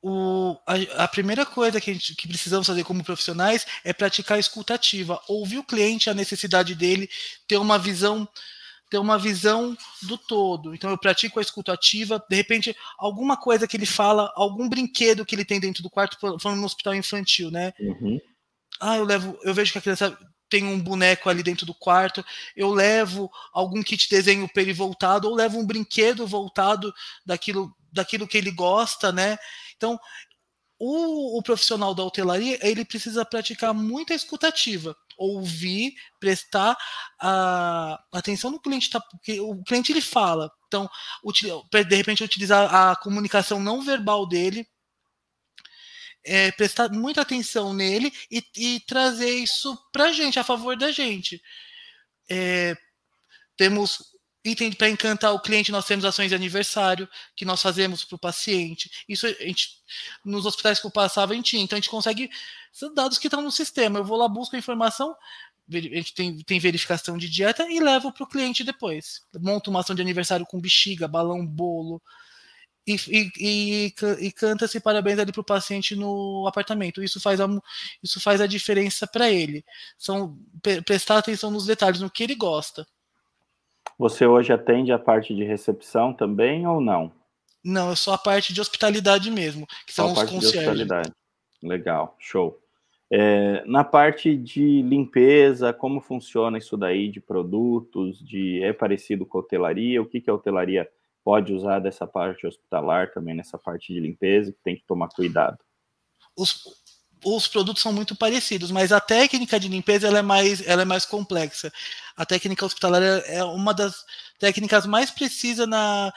o, 0.02 0.58
a, 0.66 1.04
a, 1.04 1.08
primeira 1.08 1.46
coisa 1.46 1.80
que, 1.80 1.92
gente, 1.94 2.16
que, 2.16 2.26
precisamos 2.26 2.66
fazer 2.66 2.82
como 2.82 3.04
profissionais 3.04 3.64
é 3.84 3.92
praticar 3.92 4.36
a 4.36 4.40
escutativa, 4.40 5.22
ouvir 5.28 5.58
o 5.58 5.64
cliente, 5.64 6.10
a 6.10 6.14
necessidade 6.14 6.74
dele, 6.74 7.08
ter 7.46 7.56
uma 7.56 7.78
visão 7.78 8.28
ter 8.92 8.98
uma 8.98 9.18
visão 9.18 9.74
do 10.02 10.18
todo. 10.18 10.74
Então 10.74 10.90
eu 10.90 10.98
pratico 10.98 11.38
a 11.38 11.42
escutativa, 11.42 12.22
de 12.28 12.36
repente 12.36 12.76
alguma 12.98 13.38
coisa 13.38 13.66
que 13.66 13.74
ele 13.74 13.86
fala, 13.86 14.30
algum 14.36 14.68
brinquedo 14.68 15.24
que 15.24 15.34
ele 15.34 15.46
tem 15.46 15.58
dentro 15.58 15.82
do 15.82 15.88
quarto, 15.88 16.18
falando 16.38 16.60
no 16.60 16.66
hospital 16.66 16.94
infantil, 16.94 17.50
né? 17.50 17.72
Uhum. 17.80 18.20
Ah, 18.78 18.98
eu 18.98 19.04
levo, 19.04 19.38
eu 19.44 19.54
vejo 19.54 19.72
que 19.72 19.78
a 19.78 19.80
criança 19.80 20.18
tem 20.46 20.64
um 20.64 20.78
boneco 20.78 21.30
ali 21.30 21.42
dentro 21.42 21.64
do 21.64 21.72
quarto, 21.72 22.22
eu 22.54 22.70
levo 22.70 23.30
algum 23.50 23.82
kit 23.82 24.10
desenho 24.10 24.46
para 24.46 24.60
ele 24.60 24.74
voltado, 24.74 25.26
ou 25.26 25.34
levo 25.34 25.58
um 25.58 25.66
brinquedo 25.66 26.26
voltado 26.26 26.92
daquilo, 27.24 27.74
daquilo 27.90 28.28
que 28.28 28.36
ele 28.36 28.50
gosta, 28.50 29.10
né? 29.10 29.38
Então, 29.74 29.98
o, 30.84 31.38
o, 31.38 31.42
profissional 31.44 31.94
da 31.94 32.02
hotelaria 32.02 32.58
ele 32.60 32.84
precisa 32.84 33.24
praticar 33.24 33.72
muita 33.72 34.14
escutativa, 34.14 34.96
ouvir, 35.16 35.94
prestar 36.18 36.76
a, 37.20 38.02
atenção 38.12 38.50
no 38.50 38.60
cliente, 38.60 38.90
tá, 38.90 39.00
porque 39.00 39.38
o 39.38 39.62
cliente 39.62 39.92
ele 39.92 40.00
fala. 40.00 40.50
Então, 40.66 40.90
de 41.88 41.94
repente 41.94 42.24
utilizar 42.24 42.74
a 42.74 42.96
comunicação 42.96 43.60
não 43.60 43.80
verbal 43.80 44.26
dele, 44.26 44.66
é, 46.24 46.50
prestar 46.50 46.90
muita 46.90 47.20
atenção 47.20 47.72
nele 47.72 48.12
e, 48.28 48.42
e 48.56 48.80
trazer 48.80 49.30
isso 49.30 49.78
para 49.92 50.12
gente, 50.12 50.40
a 50.40 50.44
favor 50.44 50.76
da 50.76 50.90
gente. 50.90 51.40
É, 52.28 52.76
temos 53.56 54.02
item 54.44 54.72
para 54.72 54.88
encantar 54.88 55.32
o 55.32 55.40
cliente, 55.40 55.70
nós 55.72 55.86
temos 55.86 56.04
ações 56.04 56.28
de 56.28 56.34
aniversário 56.34 57.08
que 57.36 57.44
nós 57.44 57.62
fazemos 57.62 58.04
para 58.04 58.16
o 58.16 58.18
paciente. 58.18 58.90
Isso 59.08 59.26
a 59.26 59.30
gente, 59.30 59.68
nos 60.24 60.46
hospitais 60.46 60.80
que 60.80 60.86
eu 60.86 60.90
passava, 60.90 61.32
a 61.32 61.36
gente 61.36 61.50
tinha. 61.50 61.62
Então 61.62 61.76
a 61.76 61.80
gente 61.80 61.90
consegue. 61.90 62.30
São 62.72 62.92
dados 62.92 63.18
que 63.18 63.26
estão 63.26 63.42
no 63.42 63.52
sistema. 63.52 63.98
Eu 63.98 64.04
vou 64.04 64.16
lá, 64.16 64.28
busco 64.28 64.56
a 64.56 64.58
informação, 64.58 65.14
a 65.70 65.78
gente 65.78 66.14
tem, 66.14 66.38
tem 66.38 66.58
verificação 66.58 67.16
de 67.16 67.28
dieta 67.28 67.66
e 67.70 67.80
levo 67.80 68.12
para 68.12 68.24
o 68.24 68.28
cliente 68.28 68.64
depois. 68.64 69.22
Monto 69.40 69.70
uma 69.70 69.80
ação 69.80 69.94
de 69.94 70.02
aniversário 70.02 70.46
com 70.46 70.60
bexiga, 70.60 71.06
balão, 71.06 71.46
bolo. 71.46 72.02
E, 72.84 72.96
e, 73.08 73.30
e, 73.38 73.94
e 74.20 74.32
canta-se 74.32 74.80
parabéns 74.80 75.18
ali 75.18 75.30
para 75.30 75.40
o 75.40 75.44
paciente 75.44 75.94
no 75.94 76.46
apartamento. 76.48 77.02
Isso 77.02 77.20
faz 77.20 77.40
a, 77.40 77.46
isso 78.02 78.20
faz 78.20 78.40
a 78.40 78.46
diferença 78.46 79.06
para 79.06 79.30
ele. 79.30 79.64
São 79.96 80.36
prestar 80.84 81.18
atenção 81.18 81.50
nos 81.50 81.66
detalhes, 81.66 82.00
no 82.00 82.10
que 82.10 82.24
ele 82.24 82.34
gosta. 82.34 82.86
Você 84.02 84.26
hoje 84.26 84.52
atende 84.52 84.90
a 84.90 84.98
parte 84.98 85.32
de 85.32 85.44
recepção 85.44 86.12
também 86.12 86.66
ou 86.66 86.80
não? 86.80 87.12
Não, 87.64 87.90
eu 87.90 87.94
sou 87.94 88.12
a 88.12 88.18
parte 88.18 88.52
de 88.52 88.60
hospitalidade 88.60 89.30
mesmo, 89.30 89.64
que 89.86 89.92
são 89.92 90.12
só 90.12 90.24
os 90.24 90.28
concierge. 90.28 90.88
Legal, 91.62 92.16
show. 92.18 92.60
É, 93.08 93.64
na 93.64 93.84
parte 93.84 94.36
de 94.36 94.82
limpeza, 94.82 95.72
como 95.72 96.00
funciona 96.00 96.58
isso 96.58 96.76
daí 96.76 97.08
de 97.08 97.20
produtos, 97.20 98.18
de 98.18 98.60
é 98.64 98.72
parecido 98.72 99.24
com 99.24 99.38
a 99.38 99.40
hotelaria? 99.40 100.02
O 100.02 100.06
que, 100.06 100.20
que 100.20 100.28
a 100.28 100.34
hotelaria 100.34 100.90
pode 101.22 101.54
usar 101.54 101.78
dessa 101.78 102.04
parte 102.04 102.44
hospitalar 102.44 103.12
também 103.12 103.36
nessa 103.36 103.56
parte 103.56 103.92
de 103.92 104.00
limpeza 104.00 104.50
que 104.50 104.58
tem 104.64 104.74
que 104.74 104.82
tomar 104.84 105.10
cuidado? 105.10 105.58
Os, 106.36 106.81
os 107.24 107.46
produtos 107.46 107.82
são 107.82 107.92
muito 107.92 108.14
parecidos, 108.14 108.70
mas 108.70 108.92
a 108.92 109.00
técnica 109.00 109.58
de 109.58 109.68
limpeza 109.68 110.08
ela 110.08 110.18
é, 110.18 110.22
mais, 110.22 110.66
ela 110.66 110.82
é 110.82 110.84
mais 110.84 111.04
complexa. 111.04 111.72
A 112.16 112.26
técnica 112.26 112.66
hospitalar 112.66 113.02
é 113.02 113.42
uma 113.44 113.72
das 113.72 114.04
técnicas 114.38 114.86
mais 114.86 115.10
precisas 115.10 115.68
na 115.68 116.12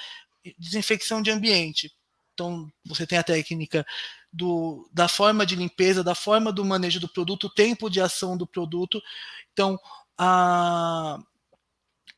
desinfecção 0.57 1.21
de 1.21 1.31
ambiente. 1.31 1.91
Então, 2.33 2.67
você 2.85 3.07
tem 3.07 3.17
a 3.17 3.23
técnica 3.23 3.85
do, 4.31 4.89
da 4.91 5.07
forma 5.07 5.45
de 5.45 5.55
limpeza, 5.55 6.03
da 6.03 6.13
forma 6.13 6.51
do 6.51 6.65
manejo 6.65 6.99
do 6.99 7.07
produto, 7.07 7.45
o 7.45 7.53
tempo 7.53 7.89
de 7.89 8.01
ação 8.01 8.37
do 8.37 8.45
produto. 8.45 9.01
Então, 9.53 9.79
a, 10.17 11.17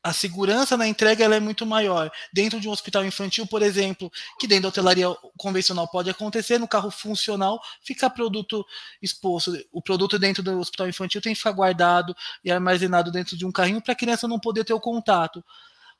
a 0.02 0.12
segurança 0.12 0.76
na 0.76 0.86
entrega 0.86 1.24
é 1.24 1.40
muito 1.40 1.66
maior. 1.66 2.10
Dentro 2.32 2.60
de 2.60 2.68
um 2.68 2.70
hospital 2.70 3.04
infantil, 3.04 3.46
por 3.46 3.62
exemplo, 3.62 4.10
que 4.38 4.46
dentro 4.46 4.62
da 4.64 4.68
hotelaria 4.68 5.06
convencional 5.36 5.88
pode 5.88 6.08
acontecer, 6.08 6.58
no 6.58 6.68
carro 6.68 6.90
funcional 6.90 7.60
fica 7.82 8.08
produto 8.08 8.64
exposto. 9.02 9.52
O 9.72 9.82
produto 9.82 10.18
dentro 10.18 10.42
do 10.42 10.58
hospital 10.58 10.88
infantil 10.88 11.20
tem 11.20 11.32
que 11.32 11.38
ficar 11.38 11.52
guardado 11.52 12.14
e 12.44 12.50
armazenado 12.50 13.10
dentro 13.10 13.36
de 13.36 13.44
um 13.44 13.52
carrinho 13.52 13.82
para 13.82 13.92
a 13.92 13.96
criança 13.96 14.28
não 14.28 14.38
poder 14.38 14.64
ter 14.64 14.72
o 14.72 14.80
contato. 14.80 15.44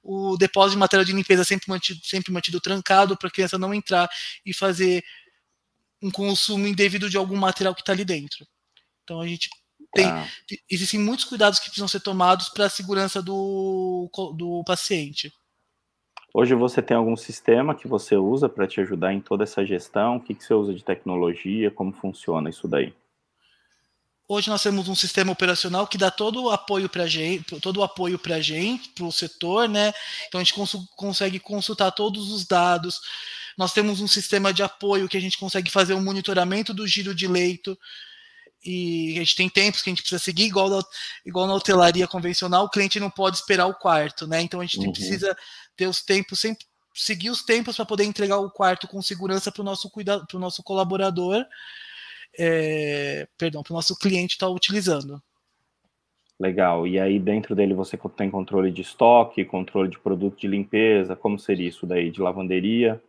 O 0.02 0.36
depósito 0.36 0.72
de 0.72 0.78
material 0.78 1.04
de 1.04 1.12
limpeza 1.12 1.44
sempre 1.44 1.68
mantido, 1.68 2.00
sempre 2.04 2.32
mantido 2.32 2.60
trancado 2.60 3.16
para 3.16 3.28
a 3.28 3.30
criança 3.30 3.58
não 3.58 3.74
entrar 3.74 4.08
e 4.46 4.54
fazer 4.54 5.04
um 6.00 6.10
consumo 6.10 6.66
indevido 6.68 7.10
de 7.10 7.16
algum 7.16 7.36
material 7.36 7.74
que 7.74 7.82
está 7.82 7.92
ali 7.92 8.04
dentro. 8.04 8.46
Então 9.02 9.20
a 9.20 9.26
gente 9.26 9.50
tem, 9.94 10.06
ah. 10.06 10.26
Existem 10.70 11.00
muitos 11.00 11.24
cuidados 11.24 11.58
que 11.58 11.66
precisam 11.66 11.88
ser 11.88 12.00
tomados 12.00 12.48
para 12.48 12.66
a 12.66 12.70
segurança 12.70 13.22
do, 13.22 14.10
do 14.36 14.62
paciente. 14.64 15.32
Hoje 16.32 16.54
você 16.54 16.82
tem 16.82 16.96
algum 16.96 17.16
sistema 17.16 17.74
que 17.74 17.88
você 17.88 18.16
usa 18.16 18.48
para 18.48 18.66
te 18.66 18.80
ajudar 18.80 19.14
em 19.14 19.20
toda 19.20 19.44
essa 19.44 19.64
gestão? 19.64 20.16
O 20.16 20.20
que, 20.20 20.34
que 20.34 20.44
você 20.44 20.54
usa 20.54 20.74
de 20.74 20.84
tecnologia? 20.84 21.70
Como 21.70 21.92
funciona 21.92 22.50
isso 22.50 22.68
daí? 22.68 22.94
Hoje 24.30 24.50
nós 24.50 24.62
temos 24.62 24.88
um 24.88 24.94
sistema 24.94 25.32
operacional 25.32 25.86
que 25.86 25.96
dá 25.96 26.10
todo 26.10 26.44
o 26.44 26.50
apoio 26.50 26.86
para 26.86 27.06
gente, 27.06 27.58
todo 27.60 27.78
o 27.78 27.82
apoio 27.82 28.18
para 28.18 28.36
a 28.36 28.40
gente, 28.42 28.90
para 28.90 29.06
o 29.06 29.10
setor, 29.10 29.66
né? 29.66 29.90
Então 30.28 30.38
a 30.38 30.44
gente 30.44 30.52
cons 30.52 30.76
consegue 30.94 31.40
consultar 31.40 31.90
todos 31.92 32.30
os 32.30 32.46
dados. 32.46 33.00
Nós 33.56 33.72
temos 33.72 34.02
um 34.02 34.06
sistema 34.06 34.52
de 34.52 34.62
apoio 34.62 35.08
que 35.08 35.16
a 35.16 35.20
gente 35.20 35.38
consegue 35.38 35.70
fazer 35.70 35.94
um 35.94 36.04
monitoramento 36.04 36.74
do 36.74 36.86
giro 36.86 37.14
de 37.14 37.26
leito 37.26 37.76
e 38.64 39.14
a 39.16 39.20
gente 39.20 39.36
tem 39.36 39.48
tempos 39.48 39.82
que 39.82 39.90
a 39.90 39.92
gente 39.92 40.02
precisa 40.02 40.22
seguir, 40.22 40.44
igual, 40.44 40.68
na, 40.68 40.80
igual 41.24 41.46
na 41.46 41.54
hotelaria 41.54 42.06
convencional, 42.06 42.64
o 42.64 42.70
cliente 42.70 42.98
não 42.98 43.10
pode 43.10 43.36
esperar 43.36 43.66
o 43.66 43.74
quarto, 43.74 44.26
né? 44.26 44.42
Então 44.42 44.60
a 44.60 44.64
gente 44.64 44.78
uhum. 44.78 44.92
precisa 44.92 45.36
ter 45.76 45.86
os 45.86 46.02
tempos, 46.02 46.40
sempre 46.40 46.66
seguir 46.94 47.30
os 47.30 47.42
tempos 47.42 47.76
para 47.76 47.86
poder 47.86 48.04
entregar 48.04 48.38
o 48.38 48.50
quarto 48.50 48.88
com 48.88 49.00
segurança 49.00 49.52
para 49.52 49.62
o 49.62 49.64
nosso 49.64 49.88
cuidado, 49.88 50.26
para 50.26 50.36
o 50.36 50.40
nosso 50.40 50.62
colaborador, 50.62 51.44
é, 52.36 53.28
perdão, 53.38 53.62
para 53.62 53.72
o 53.72 53.76
nosso 53.76 53.96
cliente 53.96 54.34
estar 54.34 54.46
tá 54.46 54.52
utilizando. 54.52 55.22
Legal. 56.38 56.86
E 56.86 56.98
aí 56.98 57.18
dentro 57.18 57.54
dele 57.54 57.74
você 57.74 57.98
tem 58.16 58.30
controle 58.30 58.70
de 58.70 58.82
estoque, 58.82 59.44
controle 59.44 59.88
de 59.88 59.98
produto 59.98 60.38
de 60.38 60.46
limpeza, 60.46 61.16
como 61.16 61.38
seria 61.38 61.68
isso 61.68 61.86
daí 61.86 62.10
de 62.10 62.20
lavanderia? 62.20 63.00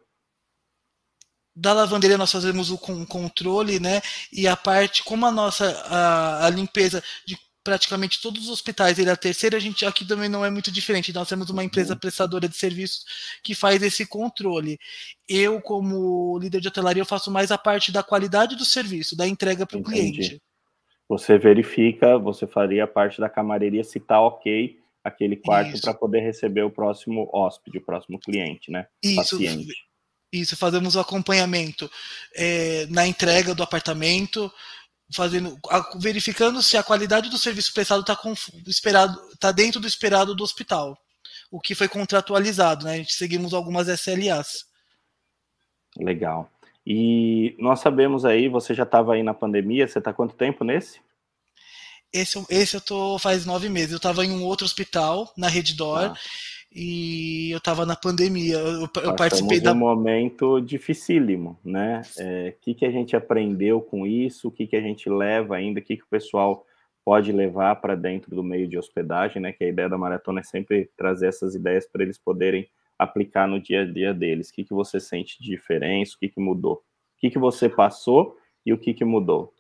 Da 1.56 1.74
lavanderia 1.74 2.18
nós 2.18 2.32
fazemos 2.32 2.72
o 2.72 2.78
controle, 2.78 3.80
né? 3.80 4.02
E 4.32 4.48
a 4.48 4.56
parte, 4.56 5.04
como 5.04 5.26
a 5.26 5.32
nossa 5.32 5.70
a, 5.88 6.46
a 6.46 6.50
limpeza 6.50 7.04
de 7.26 7.38
praticamente 7.64 8.22
todos 8.22 8.46
os 8.46 8.50
hospitais 8.50 8.98
ele 8.98 9.10
é 9.10 9.14
a 9.14 9.18
terceira, 9.18 9.58
a 9.58 9.60
gente 9.60 9.86
aqui 9.86 10.06
também 10.06 10.30
não 10.30 10.44
é 10.44 10.50
muito 10.50 10.72
diferente. 10.72 11.14
Nós 11.14 11.28
temos 11.28 11.50
uma 11.50 11.64
empresa 11.64 11.94
uhum. 11.94 12.00
prestadora 12.00 12.48
de 12.48 12.56
serviços 12.56 13.04
que 13.44 13.54
faz 13.54 13.84
esse 13.84 14.06
controle. 14.06 14.80
Eu, 15.28 15.62
como 15.62 16.40
líder 16.40 16.62
de 16.62 16.68
hotelaria, 16.68 17.02
eu 17.02 17.06
faço 17.06 17.30
mais 17.30 17.52
a 17.52 17.58
parte 17.58 17.92
da 17.92 18.02
qualidade 18.02 18.56
do 18.56 18.66
serviço, 18.66 19.16
da 19.16 19.28
entrega 19.28 19.66
para 19.66 19.78
o 19.78 19.84
cliente. 19.84 20.42
Você 21.08 21.38
verifica, 21.38 22.18
você 22.18 22.48
faria 22.48 22.88
parte 22.88 23.20
da 23.20 23.30
camareria 23.30 23.84
se 23.84 23.98
está 23.98 24.22
ok 24.22 24.80
aquele 25.04 25.36
quarto 25.36 25.80
para 25.82 25.94
poder 25.94 26.20
receber 26.20 26.62
o 26.62 26.72
próximo 26.72 27.30
hóspede, 27.34 27.80
o 27.80 27.82
próximo 27.82 28.20
cliente, 28.20 28.72
né? 28.72 28.88
Isso. 29.04 29.16
Paciente. 29.16 29.89
Isso, 30.32 30.56
fazemos 30.56 30.96
o 30.96 31.00
acompanhamento 31.00 31.90
é, 32.36 32.86
na 32.88 33.08
entrega 33.08 33.56
do 33.56 33.64
apartamento, 33.64 34.52
fazendo, 35.12 35.60
verificando 36.00 36.62
se 36.62 36.78
a 36.78 36.84
qualidade 36.84 37.30
do 37.30 37.38
serviço 37.38 37.74
prestado 37.74 38.02
está 38.02 38.18
esperado, 38.68 39.20
tá 39.40 39.52
dentro 39.52 39.80
do 39.80 39.88
esperado 39.88 40.36
do 40.36 40.44
hospital, 40.44 40.98
o 41.50 41.60
que 41.60 41.74
foi 41.74 41.88
contratualizado, 41.88 42.86
né? 42.86 42.94
A 42.94 42.98
gente 42.98 43.14
seguimos 43.14 43.54
algumas 43.54 43.88
SLAs. 43.88 44.66
Legal. 45.98 46.50
E 46.86 47.56
nós 47.60 47.80
sabemos 47.80 48.24
aí, 48.24 48.48
você 48.48 48.74
já 48.74 48.84
estava 48.84 49.14
aí 49.14 49.24
na 49.24 49.34
pandemia, 49.34 49.88
você 49.88 50.00
está 50.00 50.14
quanto 50.14 50.36
tempo 50.36 50.64
nesse? 50.64 51.00
Esse, 52.12 52.44
esse 52.50 52.76
eu 52.76 52.82
tô 52.82 53.20
faz 53.20 53.46
nove 53.46 53.70
meses. 53.70 53.92
Eu 53.92 53.98
estava 53.98 54.26
em 54.26 54.32
um 54.32 54.44
outro 54.44 54.66
hospital, 54.66 55.32
na 55.38 55.48
Reddor, 55.48 56.06
ah. 56.06 56.14
E 56.72 57.50
eu 57.52 57.58
estava 57.58 57.86
na 57.86 57.96
pandemia. 57.96 58.58
Eu, 58.58 58.88
eu 59.04 59.16
participei 59.16 59.60
da. 59.60 59.74
um 59.74 59.78
momento 59.78 60.60
dificílimo, 60.60 61.60
né? 61.64 62.02
O 62.18 62.22
é, 62.22 62.56
que, 62.62 62.74
que 62.76 62.86
a 62.86 62.92
gente 62.92 63.16
aprendeu 63.16 63.82
com 63.82 64.06
isso? 64.06 64.48
O 64.48 64.52
que, 64.52 64.68
que 64.68 64.76
a 64.76 64.82
gente 64.82 65.10
leva 65.10 65.56
ainda? 65.56 65.80
O 65.80 65.84
que, 65.84 65.98
que 65.98 66.04
o 66.04 66.10
pessoal 66.10 66.66
pode 67.04 67.32
levar 67.32 67.76
para 67.78 67.96
dentro 67.96 68.36
do 68.36 68.44
meio 68.44 68.68
de 68.68 68.78
hospedagem, 68.78 69.42
né? 69.42 69.52
Que 69.52 69.64
a 69.64 69.68
ideia 69.70 69.90
da 69.90 69.98
maratona 69.98 70.42
é 70.42 70.44
sempre 70.44 70.92
trazer 70.96 71.28
essas 71.28 71.56
ideias 71.56 71.88
para 71.88 72.04
eles 72.04 72.20
poderem 72.20 72.70
aplicar 73.00 73.48
no 73.48 73.60
dia 73.60 73.82
a 73.82 73.86
dia 73.86 74.14
deles. 74.14 74.50
O 74.50 74.54
que, 74.54 74.64
que 74.64 74.74
você 74.74 75.00
sente 75.00 75.42
de 75.42 75.50
diferença? 75.50 76.16
O 76.16 76.20
que, 76.20 76.30
que 76.30 76.40
mudou? 76.40 76.76
O 76.76 77.20
que, 77.20 77.32
que 77.32 77.40
você 77.40 77.68
passou 77.68 78.38
e 78.64 78.72
o 78.72 78.78
que, 78.78 78.94
que 78.94 79.04
mudou? 79.04 79.54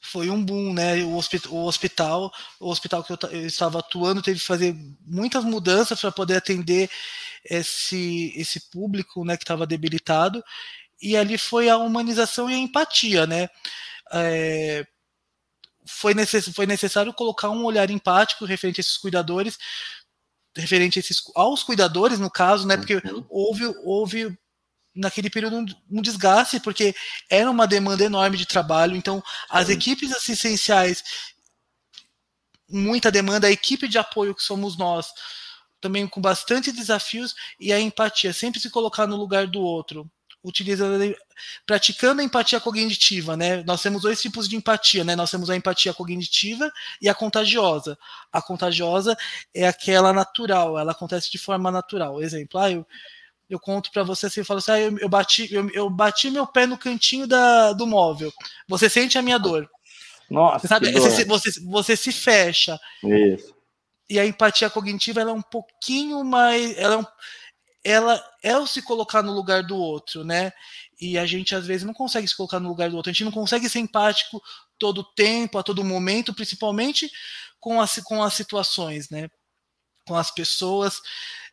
Foi 0.00 0.30
um 0.30 0.42
boom, 0.44 0.72
né? 0.72 1.02
O 1.04 1.16
hospital, 1.16 1.52
o 1.52 1.66
hospital, 1.66 2.32
o 2.60 2.70
hospital 2.70 3.04
que 3.04 3.12
eu, 3.12 3.18
eu 3.30 3.46
estava 3.46 3.78
atuando 3.78 4.22
teve 4.22 4.38
que 4.38 4.46
fazer 4.46 4.74
muitas 5.06 5.44
mudanças 5.44 6.00
para 6.00 6.12
poder 6.12 6.36
atender 6.36 6.90
esse, 7.44 8.32
esse 8.36 8.70
público, 8.70 9.24
né, 9.24 9.36
que 9.36 9.44
estava 9.44 9.66
debilitado. 9.66 10.42
E 11.00 11.16
ali 11.16 11.38
foi 11.38 11.68
a 11.68 11.78
humanização 11.78 12.50
e 12.50 12.54
a 12.54 12.58
empatia, 12.58 13.26
né? 13.26 13.48
É, 14.12 14.86
foi, 15.86 16.14
necess, 16.14 16.48
foi 16.48 16.66
necessário 16.66 17.12
colocar 17.14 17.50
um 17.50 17.64
olhar 17.64 17.90
empático 17.90 18.44
referente 18.44 18.80
a 18.80 18.82
esses 18.82 18.96
cuidadores, 18.96 19.58
referente 20.56 20.98
a 20.98 21.00
esses, 21.00 21.22
aos 21.34 21.62
cuidadores, 21.62 22.18
no 22.18 22.30
caso, 22.30 22.66
né? 22.66 22.76
Porque 22.76 22.96
uhum. 22.96 23.24
houve, 23.28 23.66
houve 23.84 24.38
naquele 24.98 25.30
período 25.30 25.56
um, 25.56 25.66
um, 25.90 26.02
desgaste, 26.02 26.60
porque 26.60 26.94
era 27.30 27.50
uma 27.50 27.66
demanda 27.66 28.04
enorme 28.04 28.36
de 28.36 28.46
trabalho, 28.46 28.96
então 28.96 29.22
as 29.48 29.68
equipes 29.68 30.12
assistenciais, 30.12 31.02
muita 32.68 33.10
demanda, 33.10 33.46
a 33.46 33.50
equipe 33.50 33.86
de 33.86 33.96
apoio 33.96 34.34
que 34.34 34.42
somos 34.42 34.76
nós, 34.76 35.08
também 35.80 36.06
com 36.06 36.20
bastante 36.20 36.72
desafios, 36.72 37.34
e 37.60 37.72
a 37.72 37.80
empatia, 37.80 38.32
sempre 38.32 38.60
se 38.60 38.68
colocar 38.70 39.06
no 39.06 39.16
lugar 39.16 39.46
do 39.46 39.60
outro, 39.60 40.10
utilizando, 40.42 41.14
praticando 41.64 42.20
a 42.20 42.24
empatia 42.24 42.60
cognitiva, 42.60 43.36
né? 43.36 43.62
Nós 43.64 43.80
temos 43.80 44.02
dois 44.02 44.20
tipos 44.20 44.48
de 44.48 44.56
empatia, 44.56 45.04
né? 45.04 45.14
Nós 45.14 45.30
temos 45.30 45.48
a 45.48 45.56
empatia 45.56 45.94
cognitiva 45.94 46.70
e 47.00 47.08
a 47.08 47.14
contagiosa. 47.14 47.96
A 48.32 48.42
contagiosa 48.42 49.16
é 49.54 49.66
aquela 49.68 50.12
natural, 50.12 50.78
ela 50.78 50.92
acontece 50.92 51.30
de 51.30 51.38
forma 51.38 51.70
natural. 51.70 52.20
Exemplo, 52.20 52.60
ah, 52.60 52.70
eu, 52.70 52.86
eu 53.48 53.58
conto 53.58 53.90
para 53.90 54.02
você 54.02 54.26
assim, 54.26 54.40
eu 54.40 54.44
falo 54.44 54.58
assim, 54.58 54.72
ah, 54.72 54.80
eu, 54.80 54.98
eu, 54.98 55.08
bati, 55.08 55.52
eu, 55.52 55.70
eu, 55.70 55.88
bati 55.88 56.30
meu 56.30 56.46
pé 56.46 56.66
no 56.66 56.76
cantinho 56.76 57.26
da, 57.26 57.72
do 57.72 57.86
móvel. 57.86 58.32
Você 58.68 58.90
sente 58.90 59.16
a 59.16 59.22
minha 59.22 59.38
dor. 59.38 59.68
Nossa, 60.30 60.60
você, 60.60 60.68
sabe, 60.68 60.92
você, 60.92 61.24
você, 61.24 61.60
você, 61.60 61.96
se 61.96 62.12
fecha. 62.12 62.78
Isso. 63.02 63.54
E 64.10 64.18
a 64.18 64.26
empatia 64.26 64.68
cognitiva 64.68 65.20
ela 65.20 65.30
é 65.30 65.34
um 65.34 65.42
pouquinho 65.42 66.22
mais, 66.24 66.76
ela 66.76 66.94
é, 66.94 66.96
um, 66.98 67.04
ela 67.82 68.24
é 68.42 68.58
o 68.58 68.66
se 68.66 68.82
colocar 68.82 69.22
no 69.22 69.32
lugar 69.32 69.62
do 69.62 69.76
outro, 69.76 70.24
né? 70.24 70.52
E 71.00 71.16
a 71.16 71.24
gente 71.24 71.54
às 71.54 71.66
vezes 71.66 71.86
não 71.86 71.94
consegue 71.94 72.28
se 72.28 72.36
colocar 72.36 72.60
no 72.60 72.68
lugar 72.68 72.90
do 72.90 72.96
outro. 72.96 73.10
A 73.10 73.12
gente 73.12 73.24
não 73.24 73.32
consegue 73.32 73.68
ser 73.68 73.78
empático 73.78 74.42
todo 74.78 75.04
tempo, 75.14 75.58
a 75.58 75.62
todo 75.62 75.84
momento, 75.84 76.34
principalmente 76.34 77.10
com 77.58 77.80
as, 77.80 77.96
com 78.04 78.22
as 78.22 78.34
situações, 78.34 79.08
né? 79.10 79.28
Com 80.08 80.16
as 80.16 80.30
pessoas. 80.30 81.00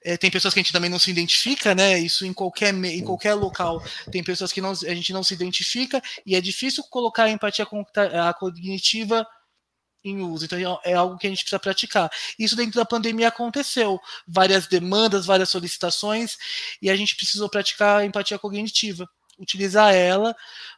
É, 0.04 0.16
tem 0.16 0.32
pessoas 0.32 0.54
que 0.54 0.60
a 0.60 0.64
gente 0.64 0.72
também 0.72 0.90
não 0.90 1.00
se 1.00 1.12
identifica, 1.12 1.76
né? 1.76 2.00
Isso 2.00 2.26
em 2.26 2.34
qualquer, 2.34 2.74
em 2.74 3.04
qualquer 3.04 3.34
local. 3.34 3.84
Tem 4.12 4.24
pessoas 4.24 4.54
que 4.54 4.62
não, 4.62 4.72
a 4.72 4.96
gente 4.96 5.12
não 5.12 5.24
se 5.24 5.34
identifica 5.34 6.02
e 6.26 6.36
é 6.36 6.42
difícil 6.42 6.84
colocar 6.90 7.24
a 7.24 7.32
empatia 7.32 7.66
a 7.66 8.34
cognitiva 8.34 9.28
em 10.04 10.22
uso. 10.22 10.46
Então 10.46 10.80
é, 10.86 10.92
é 10.92 10.94
algo 10.94 11.18
que 11.18 11.26
a 11.26 11.30
gente 11.30 11.40
precisa 11.40 11.60
praticar. 11.60 12.10
Isso 12.38 12.56
dentro 12.56 12.76
da 12.76 12.86
pandemia 12.86 13.28
aconteceu. 13.28 14.00
Várias 14.28 14.68
demandas, 14.68 15.26
várias 15.26 15.50
solicitações, 15.50 16.38
e 16.82 16.90
a 16.90 16.96
gente 16.96 17.16
precisou 17.16 17.50
praticar 17.50 18.02
a 18.02 18.06
empatia 18.06 18.40
cognitiva. 18.40 19.10
Utilizar 19.38 19.94
ela 19.94 20.34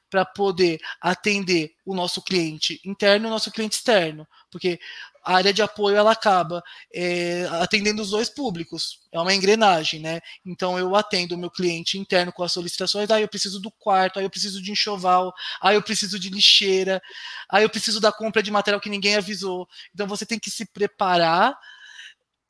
para 0.09 0.25
poder 0.25 0.79
atender 1.01 1.73
o 1.85 1.93
nosso 1.93 2.21
cliente 2.21 2.81
interno 2.85 3.25
e 3.25 3.29
o 3.29 3.31
nosso 3.31 3.51
cliente 3.51 3.75
externo. 3.75 4.25
Porque 4.49 4.79
a 5.27 5.35
área 5.35 5.53
de 5.53 5.61
apoio 5.61 5.97
ela 5.97 6.13
acaba 6.13 6.63
é, 6.93 7.45
atendendo 7.59 8.01
os 8.01 8.11
dois 8.11 8.29
públicos. 8.29 9.01
É 9.11 9.19
uma 9.19 9.35
engrenagem, 9.35 9.99
né? 9.99 10.21
Então 10.45 10.79
eu 10.79 10.95
atendo 10.95 11.35
o 11.35 11.37
meu 11.37 11.51
cliente 11.51 11.97
interno 11.97 12.31
com 12.31 12.43
as 12.43 12.53
solicitações, 12.53 13.11
aí 13.11 13.23
eu 13.23 13.27
preciso 13.27 13.59
do 13.59 13.69
quarto, 13.69 14.19
aí 14.19 14.25
eu 14.25 14.29
preciso 14.29 14.61
de 14.61 14.71
enxoval, 14.71 15.33
aí 15.61 15.75
eu 15.75 15.83
preciso 15.83 16.17
de 16.17 16.29
lixeira, 16.29 17.01
aí 17.49 17.63
eu 17.63 17.69
preciso 17.69 17.99
da 17.99 18.09
compra 18.09 18.41
de 18.41 18.49
material 18.49 18.79
que 18.79 18.89
ninguém 18.89 19.17
avisou. 19.17 19.67
Então 19.93 20.07
você 20.07 20.25
tem 20.25 20.39
que 20.39 20.49
se 20.49 20.65
preparar 20.65 21.57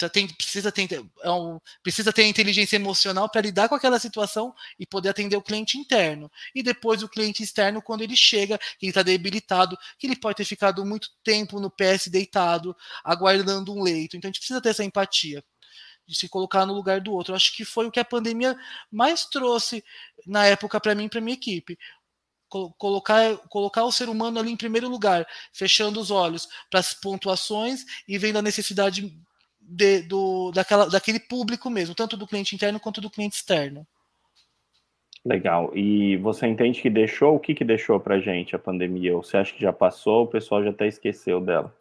tem, 0.10 0.28
precisa, 0.28 0.72
ter, 0.72 0.88
é 1.22 1.32
um, 1.32 1.60
precisa 1.82 2.14
ter 2.14 2.26
inteligência 2.26 2.76
emocional 2.76 3.28
para 3.30 3.42
lidar 3.42 3.68
com 3.68 3.76
aquela 3.76 4.00
situação 4.00 4.54
e 4.80 4.86
poder 4.86 5.10
atender 5.10 5.36
o 5.36 5.42
cliente 5.42 5.78
interno. 5.78 6.32
E 6.54 6.62
depois 6.62 7.02
o 7.02 7.10
cliente 7.10 7.42
externo, 7.42 7.82
quando 7.82 8.04
ele 8.04 8.16
chega, 8.16 8.58
que 8.58 8.86
ele 8.86 8.92
está 8.92 9.02
debilitado, 9.02 9.78
que 9.98 10.06
ele 10.06 10.16
pode 10.16 10.38
ter 10.38 10.46
ficado 10.46 10.86
muito 10.86 11.10
tempo 11.24 11.60
no 11.60 11.72
PS 11.72 12.10
deitado, 12.10 12.76
aguardando 13.04 13.74
um 13.74 13.82
leito. 13.82 14.16
Então 14.16 14.28
a 14.28 14.30
gente 14.30 14.40
precisa 14.40 14.62
ter 14.62 14.70
essa 14.70 14.84
empatia 14.84 15.44
de 16.08 16.16
se 16.16 16.30
colocar 16.30 16.66
no 16.66 16.74
lugar 16.74 17.02
do 17.02 17.12
outro. 17.12 17.36
Acho 17.36 17.56
que 17.56 17.66
foi 17.66 17.88
o 17.88 17.92
que 17.92 18.00
a 18.00 18.06
pandemia 18.06 18.56
mais 18.92 19.26
trouxe 19.26 19.84
na 20.26 20.46
época 20.46 20.80
para 20.80 20.96
mim 20.96 21.06
e 21.06 21.10
para 21.10 21.22
minha 21.22 21.36
equipe 21.36 21.78
colocar, 22.78 23.38
colocar 23.50 23.84
o 23.84 23.92
ser 23.92 24.10
humano 24.10 24.40
ali 24.40 24.52
em 24.52 24.58
primeiro 24.58 24.88
lugar, 24.88 25.28
fechando 25.54 26.00
os 26.00 26.12
olhos 26.12 26.48
para 26.70 26.80
as 26.80 26.94
pontuações 26.94 27.84
e 28.08 28.18
vendo 28.18 28.38
a 28.38 28.42
necessidade 28.42 29.14
de, 29.68 30.02
do, 30.04 30.52
daquela, 30.52 30.90
daquele 30.90 31.20
público 31.20 31.70
mesmo, 31.70 31.94
tanto 31.94 32.16
do 32.16 32.28
cliente 32.28 32.56
interno 32.56 32.80
quanto 32.80 33.02
do 33.02 33.10
cliente 33.10 33.36
externo. 33.36 33.86
Legal. 35.26 35.76
E 35.76 36.16
você 36.18 36.48
entende 36.48 36.82
que 36.82 36.90
deixou? 36.90 37.36
O 37.36 37.40
que, 37.40 37.54
que 37.54 37.66
deixou 37.66 38.00
para 38.00 38.20
gente 38.20 38.56
a 38.56 38.60
pandemia? 38.60 39.16
Ou 39.16 39.22
você 39.22 39.36
acha 39.36 39.54
que 39.54 39.62
já 39.62 39.74
passou? 39.74 40.24
O 40.24 40.28
pessoal 40.28 40.64
já 40.64 40.70
até 40.70 40.88
esqueceu 40.88 41.42
dela? 41.42 41.76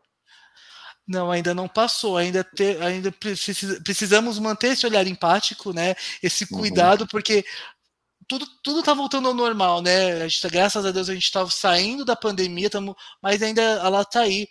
Não, 1.07 1.31
ainda 1.31 1.55
não 1.55 1.69
passou. 1.69 2.17
Ainda, 2.17 2.43
ter, 2.43 2.83
ainda 2.83 3.13
precisa, 3.13 3.81
precisamos 3.83 4.41
manter 4.41 4.73
esse 4.73 4.85
olhar 4.85 5.07
empático, 5.07 5.73
né? 5.73 5.95
Esse 6.21 6.45
uhum. 6.51 6.59
cuidado, 6.59 7.03
uhum. 7.03 7.07
porque 7.07 7.45
tudo 8.27 8.45
tudo 8.63 8.81
está 8.81 8.93
voltando 8.93 9.29
ao 9.29 9.35
normal, 9.35 9.81
né? 9.81 10.15
A 10.15 10.29
gente, 10.29 10.41
tá, 10.41 10.49
graças 10.49 10.85
a 10.85 10.91
Deus 10.91 11.09
a 11.09 11.15
gente 11.15 11.23
está 11.23 11.49
saindo 11.49 12.05
da 12.05 12.17
pandemia, 12.17 12.69
tamo, 12.69 12.97
mas 13.23 13.41
ainda 13.43 13.63
ela 13.63 14.03
está 14.03 14.23
aí. 14.23 14.49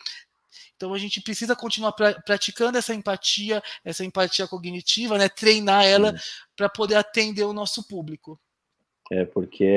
Então 0.76 0.94
a 0.94 0.98
gente 0.98 1.22
precisa 1.22 1.56
continuar 1.56 1.92
pra, 1.94 2.14
praticando 2.22 2.78
essa 2.78 2.94
empatia, 2.94 3.62
essa 3.84 4.04
empatia 4.04 4.48
cognitiva, 4.48 5.18
né? 5.18 5.30
Treinar 5.30 5.86
ela 5.86 6.14
para 6.56 6.70
poder 6.70 6.96
atender 6.96 7.44
o 7.44 7.54
nosso 7.54 7.88
público. 7.88 8.40
É, 9.12 9.24
porque 9.24 9.70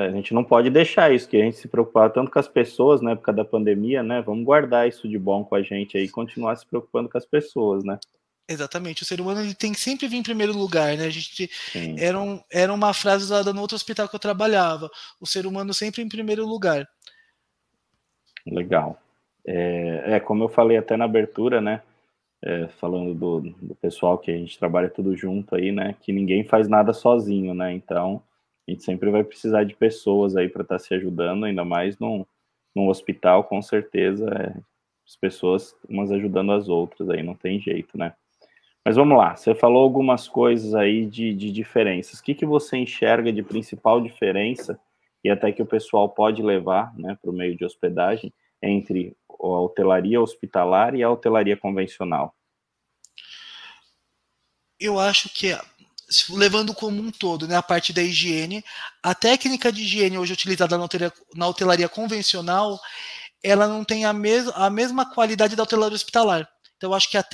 a 0.00 0.10
gente 0.12 0.32
não 0.32 0.44
pode 0.44 0.70
deixar 0.70 1.12
isso, 1.12 1.28
que 1.28 1.36
a 1.36 1.44
gente 1.44 1.56
se 1.56 1.66
preocupar 1.66 2.12
tanto 2.12 2.30
com 2.30 2.38
as 2.38 2.46
pessoas 2.46 3.00
na 3.00 3.12
época 3.12 3.32
da 3.32 3.44
pandemia, 3.44 4.02
né? 4.02 4.22
Vamos 4.22 4.44
guardar 4.44 4.86
isso 4.86 5.08
de 5.08 5.18
bom 5.18 5.44
com 5.44 5.56
a 5.56 5.62
gente 5.62 5.96
aí 5.96 6.04
e 6.04 6.08
continuar 6.08 6.54
se 6.54 6.64
preocupando 6.64 7.08
com 7.08 7.18
as 7.18 7.26
pessoas, 7.26 7.82
né? 7.82 7.98
Exatamente, 8.48 9.02
o 9.02 9.06
ser 9.06 9.20
humano 9.20 9.40
ele 9.40 9.54
tem 9.54 9.72
que 9.72 9.80
sempre 9.80 10.06
vir 10.06 10.18
em 10.18 10.22
primeiro 10.22 10.56
lugar, 10.56 10.96
né? 10.96 11.06
A 11.06 11.10
gente 11.10 11.50
era, 11.98 12.20
um, 12.20 12.40
era 12.48 12.72
uma 12.72 12.94
frase 12.94 13.24
usada 13.24 13.52
no 13.52 13.60
outro 13.60 13.74
hospital 13.74 14.08
que 14.08 14.14
eu 14.14 14.20
trabalhava. 14.20 14.88
O 15.20 15.26
ser 15.26 15.46
humano 15.46 15.74
sempre 15.74 16.00
em 16.00 16.08
primeiro 16.08 16.46
lugar. 16.46 16.88
Legal. 18.46 19.02
É, 19.46 20.16
é, 20.16 20.20
como 20.20 20.44
eu 20.44 20.48
falei 20.48 20.76
até 20.76 20.96
na 20.96 21.04
abertura, 21.04 21.60
né? 21.60 21.82
É, 22.42 22.68
falando 22.68 23.14
do, 23.14 23.40
do, 23.40 23.74
pessoal 23.76 24.18
que 24.18 24.30
a 24.30 24.36
gente 24.36 24.58
trabalha 24.58 24.90
tudo 24.90 25.16
junto 25.16 25.54
aí, 25.54 25.72
né? 25.72 25.94
Que 26.00 26.12
ninguém 26.12 26.44
faz 26.44 26.68
nada 26.68 26.92
sozinho, 26.92 27.54
né? 27.54 27.72
Então 27.72 28.22
a 28.66 28.70
gente 28.70 28.82
sempre 28.82 29.10
vai 29.10 29.22
precisar 29.22 29.64
de 29.64 29.74
pessoas 29.74 30.36
aí 30.36 30.48
para 30.48 30.62
estar 30.62 30.76
tá 30.76 30.78
se 30.78 30.92
ajudando, 30.94 31.44
ainda 31.44 31.64
mais 31.64 31.98
num, 31.98 32.26
num 32.74 32.88
hospital, 32.88 33.44
com 33.44 33.62
certeza. 33.62 34.28
É, 34.28 34.60
as 35.06 35.14
pessoas 35.16 35.74
umas 35.88 36.10
ajudando 36.10 36.52
as 36.52 36.68
outras 36.68 37.08
aí, 37.08 37.22
não 37.22 37.34
tem 37.34 37.60
jeito, 37.60 37.96
né? 37.96 38.12
Mas 38.84 38.96
vamos 38.96 39.18
lá, 39.18 39.34
você 39.34 39.54
falou 39.54 39.82
algumas 39.82 40.28
coisas 40.28 40.74
aí 40.74 41.06
de, 41.06 41.34
de 41.34 41.50
diferenças. 41.50 42.20
O 42.20 42.22
que, 42.22 42.34
que 42.34 42.46
você 42.46 42.76
enxerga 42.76 43.32
de 43.32 43.42
principal 43.42 44.00
diferença 44.00 44.78
e 45.24 45.30
até 45.30 45.50
que 45.50 45.62
o 45.62 45.66
pessoal 45.66 46.08
pode 46.08 46.40
levar 46.40 46.96
né, 46.96 47.18
para 47.20 47.30
o 47.30 47.34
meio 47.34 47.56
de 47.56 47.64
hospedagem 47.64 48.32
entre 48.62 49.16
a 49.40 49.60
hotelaria 49.60 50.20
hospitalar 50.20 50.94
e 50.94 51.02
a 51.02 51.10
hotelaria 51.10 51.56
convencional? 51.56 52.34
Eu 54.78 55.00
acho 55.00 55.28
que 55.30 55.56
levando 56.30 56.72
como 56.74 57.00
um 57.00 57.10
todo, 57.10 57.48
né, 57.48 57.56
a 57.56 57.62
parte 57.62 57.92
da 57.92 58.02
higiene, 58.02 58.64
a 59.02 59.14
técnica 59.14 59.72
de 59.72 59.82
higiene 59.82 60.18
hoje 60.18 60.32
utilizada 60.32 60.78
na 60.78 60.84
hotelaria, 60.84 61.16
na 61.34 61.48
hotelaria 61.48 61.88
convencional, 61.88 62.78
ela 63.42 63.66
não 63.66 63.84
tem 63.84 64.04
a, 64.04 64.12
mes 64.12 64.48
a 64.48 64.70
mesma 64.70 65.12
qualidade 65.12 65.56
da 65.56 65.62
hotelaria 65.62 65.94
hospitalar. 65.94 66.48
Então, 66.76 66.92
acho 66.92 67.10
que 67.10 67.16
a, 67.16 67.24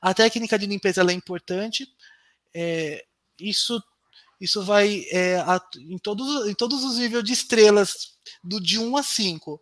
a 0.00 0.14
técnica 0.14 0.58
de 0.58 0.66
limpeza 0.66 1.02
é 1.02 1.12
importante. 1.12 1.86
É, 2.54 3.04
isso, 3.40 3.82
isso 4.40 4.62
vai 4.62 5.04
é, 5.10 5.42
em, 5.76 5.98
todos, 5.98 6.48
em 6.48 6.54
todos 6.54 6.84
os 6.84 6.98
níveis 6.98 7.24
de 7.24 7.32
estrelas, 7.32 8.14
do 8.42 8.60
de 8.60 8.78
1 8.78 8.96
a 8.96 9.02
5 9.02 9.60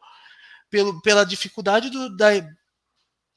pelo, 0.70 1.00
pela 1.02 1.24
dificuldade 1.24 1.90
do, 1.90 2.16
da, 2.16 2.30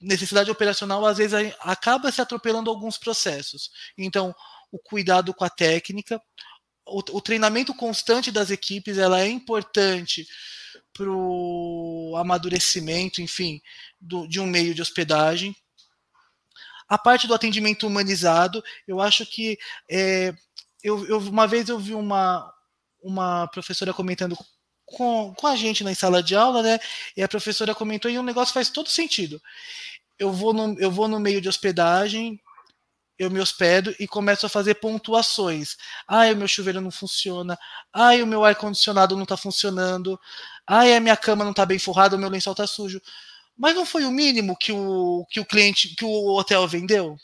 necessidade 0.01 0.49
operacional 0.49 1.05
às 1.05 1.17
vezes 1.17 1.53
acaba 1.59 2.11
se 2.11 2.21
atropelando 2.21 2.69
alguns 2.69 2.97
processos. 2.97 3.69
Então, 3.97 4.33
o 4.71 4.79
cuidado 4.79 5.33
com 5.33 5.43
a 5.43 5.49
técnica, 5.49 6.21
o, 6.85 6.99
o 6.99 7.21
treinamento 7.21 7.73
constante 7.73 8.31
das 8.31 8.49
equipes, 8.49 8.97
ela 8.97 9.19
é 9.19 9.27
importante 9.27 10.27
para 10.93 11.09
o 11.09 12.15
amadurecimento, 12.17 13.21
enfim, 13.21 13.61
do, 13.99 14.27
de 14.27 14.39
um 14.39 14.45
meio 14.45 14.73
de 14.73 14.81
hospedagem. 14.81 15.55
A 16.87 16.97
parte 16.97 17.27
do 17.27 17.33
atendimento 17.33 17.85
humanizado, 17.85 18.63
eu 18.87 18.99
acho 18.99 19.25
que 19.25 19.57
é, 19.89 20.33
eu, 20.83 21.05
eu, 21.07 21.19
uma 21.19 21.47
vez 21.47 21.69
eu 21.69 21.77
vi 21.77 21.93
uma, 21.93 22.51
uma 23.01 23.47
professora 23.47 23.93
comentando 23.93 24.37
com, 24.91 25.33
com 25.35 25.47
a 25.47 25.55
gente 25.55 25.83
na 25.83 25.93
sala 25.95 26.21
de 26.21 26.35
aula, 26.35 26.61
né? 26.63 26.79
E 27.15 27.23
a 27.23 27.27
professora 27.27 27.75
comentou 27.75 28.09
e 28.09 28.19
um 28.19 28.23
negócio 28.23 28.53
faz 28.53 28.69
todo 28.69 28.89
sentido. 28.89 29.41
Eu 30.17 30.31
vou 30.31 30.53
no, 30.53 30.79
eu 30.79 30.91
vou 30.91 31.07
no 31.07 31.19
meio 31.19 31.41
de 31.41 31.49
hospedagem, 31.49 32.39
eu 33.17 33.29
me 33.29 33.39
hospedo 33.39 33.93
e 33.99 34.07
começo 34.07 34.45
a 34.45 34.49
fazer 34.49 34.75
pontuações. 34.75 35.75
Ai, 36.07 36.33
o 36.33 36.37
meu 36.37 36.47
chuveiro 36.47 36.81
não 36.81 36.91
funciona. 36.91 37.57
Ai, 37.93 38.23
o 38.23 38.27
meu 38.27 38.45
ar-condicionado 38.45 39.15
não 39.15 39.23
está 39.23 39.35
funcionando. 39.35 40.19
Ai, 40.65 40.95
a 40.95 40.99
minha 41.01 41.17
cama 41.17 41.43
não 41.43 41.51
está 41.51 41.65
bem 41.65 41.77
forrada, 41.77 42.15
o 42.15 42.19
meu 42.19 42.29
lençol 42.29 42.53
está 42.53 42.65
sujo. 42.65 43.01
Mas 43.57 43.75
não 43.75 43.85
foi 43.85 44.05
o 44.05 44.11
mínimo 44.11 44.55
que 44.57 44.71
o, 44.71 45.25
que 45.29 45.39
o 45.39 45.45
cliente, 45.45 45.95
que 45.95 46.05
o 46.05 46.37
hotel 46.37 46.65
vendeu? 46.67 47.17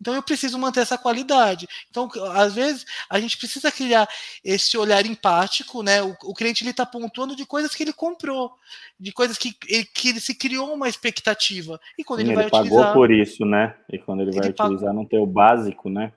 Então 0.00 0.14
eu 0.14 0.22
preciso 0.22 0.58
manter 0.58 0.80
essa 0.80 0.96
qualidade. 0.96 1.66
Então, 1.90 2.08
às 2.32 2.54
vezes, 2.54 2.86
a 3.10 3.18
gente 3.18 3.36
precisa 3.36 3.70
criar 3.70 4.08
esse 4.44 4.76
olhar 4.78 5.04
empático, 5.04 5.82
né? 5.82 6.02
O, 6.02 6.16
o 6.24 6.34
cliente 6.34 6.62
ele 6.62 6.70
está 6.70 6.86
pontuando 6.86 7.34
de 7.34 7.44
coisas 7.44 7.74
que 7.74 7.82
ele 7.82 7.92
comprou, 7.92 8.52
de 8.98 9.12
coisas 9.12 9.36
que, 9.36 9.52
que 9.52 10.08
ele 10.08 10.20
se 10.20 10.34
criou 10.34 10.72
uma 10.72 10.88
expectativa. 10.88 11.80
E 11.98 12.04
quando 12.04 12.20
ele, 12.20 12.30
ele 12.30 12.36
vai 12.36 12.50
pagou 12.50 12.66
utilizar. 12.66 12.92
por 12.92 13.10
isso, 13.10 13.44
né? 13.44 13.74
E 13.90 13.98
quando 13.98 14.20
ele, 14.20 14.30
ele 14.30 14.40
vai 14.40 14.50
utilizar, 14.50 14.94
não 14.94 15.04
ter 15.04 15.18
o 15.18 15.26
básico, 15.26 15.90
né? 15.90 16.12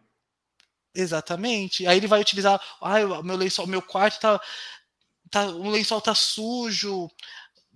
Exatamente. 0.93 1.87
Aí 1.87 1.97
ele 1.97 2.07
vai 2.07 2.21
utilizar. 2.21 2.61
Ah, 2.81 3.23
meu 3.23 3.35
lençol, 3.35 3.65
meu 3.65 3.81
quarto 3.81 4.19
tá. 4.19 4.41
tá 5.29 5.45
o 5.47 5.69
lençol 5.69 6.01
tá 6.01 6.13
sujo 6.13 7.09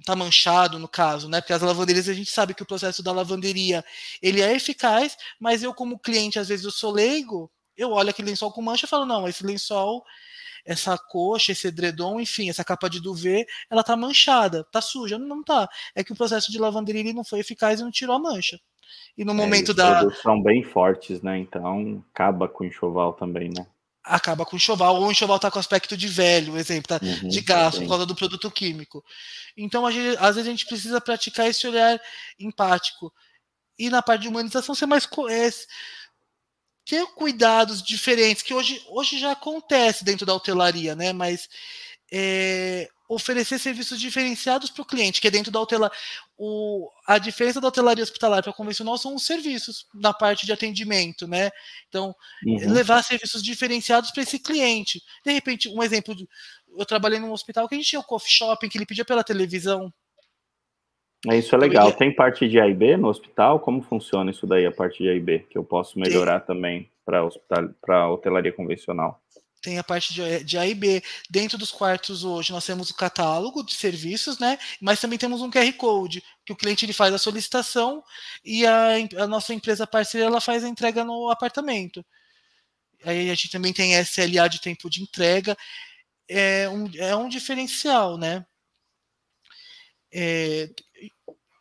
tá 0.03 0.15
manchado 0.15 0.77
no 0.79 0.87
caso, 0.87 1.29
né? 1.29 1.41
Porque 1.41 1.53
as 1.53 1.61
lavanderias 1.61 2.09
a 2.09 2.13
gente 2.13 2.29
sabe 2.29 2.53
que 2.53 2.63
o 2.63 2.65
processo 2.65 3.01
da 3.01 3.11
lavanderia 3.11 3.83
ele 4.21 4.41
é 4.41 4.53
eficaz, 4.53 5.17
mas 5.39 5.63
eu 5.63 5.73
como 5.73 5.99
cliente 5.99 6.39
às 6.39 6.49
vezes 6.49 6.65
eu 6.65 6.71
sou 6.71 6.91
leigo, 6.91 7.49
eu 7.77 7.91
olho 7.91 8.09
aquele 8.09 8.29
lençol 8.29 8.51
com 8.51 8.61
mancha 8.61 8.85
e 8.85 8.89
falo 8.89 9.05
não, 9.05 9.27
esse 9.27 9.45
lençol, 9.45 10.03
essa 10.65 10.97
coxa, 10.97 11.51
esse 11.51 11.67
edredom, 11.67 12.19
enfim, 12.19 12.49
essa 12.49 12.63
capa 12.63 12.89
de 12.89 12.99
duvet, 12.99 13.45
ela 13.69 13.83
tá 13.83 13.95
manchada, 13.95 14.63
tá 14.71 14.81
suja, 14.81 15.17
não 15.17 15.43
tá. 15.43 15.67
É 15.95 16.03
que 16.03 16.11
o 16.11 16.15
processo 16.15 16.51
de 16.51 16.57
lavanderia 16.57 17.01
ele 17.01 17.13
não 17.13 17.23
foi 17.23 17.39
eficaz 17.39 17.79
e 17.79 17.83
não 17.83 17.91
tirou 17.91 18.15
a 18.15 18.19
mancha. 18.19 18.59
E 19.17 19.23
no 19.23 19.31
é, 19.31 19.35
momento 19.35 19.73
da 19.73 20.09
são 20.21 20.41
bem 20.41 20.63
fortes, 20.63 21.21
né? 21.21 21.37
Então 21.37 22.03
acaba 22.13 22.49
com 22.49 22.63
o 22.63 22.67
enxoval 22.67 23.13
também, 23.13 23.49
né? 23.49 23.65
Acaba 24.05 24.45
com 24.45 24.55
enxoval, 24.55 24.95
ou 24.95 25.07
o 25.07 25.11
enxoval 25.11 25.37
está 25.37 25.49
com 25.51 25.59
aspecto 25.59 25.97
de 25.97 26.07
velho, 26.07 26.57
exemplo, 26.57 26.87
tá? 26.87 26.99
Uhum, 27.03 27.27
de 27.27 27.41
gasto, 27.41 27.81
por 27.81 27.89
causa 27.89 28.05
do 28.05 28.15
produto 28.15 28.49
químico. 28.51 29.03
Então, 29.57 29.89
gente, 29.91 30.17
às 30.19 30.35
vezes, 30.35 30.47
a 30.47 30.51
gente 30.51 30.65
precisa 30.65 31.01
praticar 31.01 31.47
esse 31.47 31.67
olhar 31.67 31.99
empático. 32.39 33.11
E 33.77 33.89
na 33.89 34.01
parte 34.01 34.21
de 34.21 34.27
humanização, 34.27 34.75
ser 34.75 34.85
mais. 34.85 35.07
É, 35.29 35.49
ter 36.85 37.05
cuidados 37.15 37.81
diferentes, 37.81 38.43
que 38.43 38.53
hoje, 38.53 38.81
hoje 38.87 39.17
já 39.17 39.31
acontece 39.31 40.05
dentro 40.05 40.25
da 40.25 40.35
hotelaria, 40.35 40.95
né? 40.95 41.11
Mas 41.11 41.49
é, 42.11 42.87
oferecer 43.07 43.59
serviços 43.59 43.99
diferenciados 43.99 44.69
para 44.69 44.81
o 44.81 44.85
cliente, 44.85 45.21
que 45.21 45.27
é 45.27 45.31
dentro 45.31 45.51
da 45.51 45.59
hotelaria. 45.59 45.95
O, 46.37 46.89
a 47.07 47.17
diferença 47.17 47.61
da 47.61 47.67
hotelaria 47.67 48.03
hospitalar 48.03 48.41
para 48.41 48.51
a 48.51 48.55
convencional 48.55 48.97
são 48.97 49.15
os 49.15 49.25
serviços 49.25 49.87
na 49.93 50.13
parte 50.13 50.45
de 50.45 50.51
atendimento, 50.51 51.27
né? 51.27 51.51
Então, 51.87 52.15
uhum. 52.45 52.73
levar 52.73 53.03
serviços 53.03 53.43
diferenciados 53.43 54.11
para 54.11 54.23
esse 54.23 54.39
cliente. 54.39 55.01
De 55.25 55.31
repente, 55.31 55.69
um 55.69 55.81
exemplo, 55.81 56.15
eu 56.77 56.85
trabalhei 56.85 57.19
num 57.19 57.31
hospital 57.31 57.67
que 57.67 57.75
a 57.75 57.77
gente 57.77 57.89
tinha 57.89 58.01
o 58.01 58.05
coffee 58.05 58.31
shopping, 58.31 58.69
que 58.69 58.77
ele 58.77 58.85
pedia 58.85 59.05
pela 59.05 59.23
televisão. 59.23 59.93
É, 61.27 61.37
isso 61.37 61.55
é 61.55 61.57
legal. 61.57 61.91
Tem 61.91 62.13
parte 62.13 62.47
de 62.47 62.59
A 62.59 62.67
e 62.67 62.73
B 62.73 62.97
no 62.97 63.07
hospital? 63.07 63.59
Como 63.59 63.81
funciona 63.81 64.29
isso 64.29 64.45
daí, 64.45 64.65
a 64.65 64.71
parte 64.71 65.01
de 65.01 65.09
A 65.09 65.13
e 65.13 65.19
B? 65.19 65.39
Que 65.49 65.57
eu 65.57 65.63
posso 65.63 65.97
melhorar 65.97 66.41
também 66.41 66.89
para 67.03 67.19
a 67.19 68.11
hotelaria 68.11 68.51
convencional 68.51 69.21
tem 69.65 69.79
a 69.79 69.83
parte 69.83 70.13
de, 70.13 70.43
de 70.43 70.57
A 70.59 70.67
e 70.67 70.75
B. 70.75 71.01
Dentro 71.27 71.57
dos 71.57 71.71
quartos 71.71 72.23
hoje 72.23 72.51
nós 72.51 72.65
temos 72.65 72.91
o 72.91 72.95
catálogo 72.95 73.63
de 73.63 73.73
serviços, 73.73 74.37
né? 74.37 74.59
Mas 74.79 75.01
também 75.01 75.17
temos 75.17 75.41
um 75.41 75.49
QR 75.49 75.73
Code, 75.73 76.23
que 76.45 76.53
o 76.53 76.55
cliente 76.55 76.85
ele 76.85 76.93
faz 76.93 77.11
a 77.11 77.17
solicitação 77.17 78.03
e 78.43 78.65
a, 78.65 78.89
a 79.17 79.27
nossa 79.27 79.53
empresa 79.55 79.87
parceira 79.87 80.27
ela 80.27 80.39
faz 80.39 80.63
a 80.63 80.69
entrega 80.69 81.03
no 81.03 81.31
apartamento. 81.31 82.05
Aí 83.03 83.31
a 83.31 83.35
gente 83.35 83.49
também 83.49 83.73
tem 83.73 83.99
SLA 83.99 84.47
de 84.47 84.61
tempo 84.61 84.87
de 84.87 85.01
entrega. 85.01 85.57
É 86.29 86.69
um, 86.69 86.89
é 86.97 87.15
um 87.15 87.27
diferencial, 87.27 88.17
né? 88.17 88.45
É... 90.13 90.69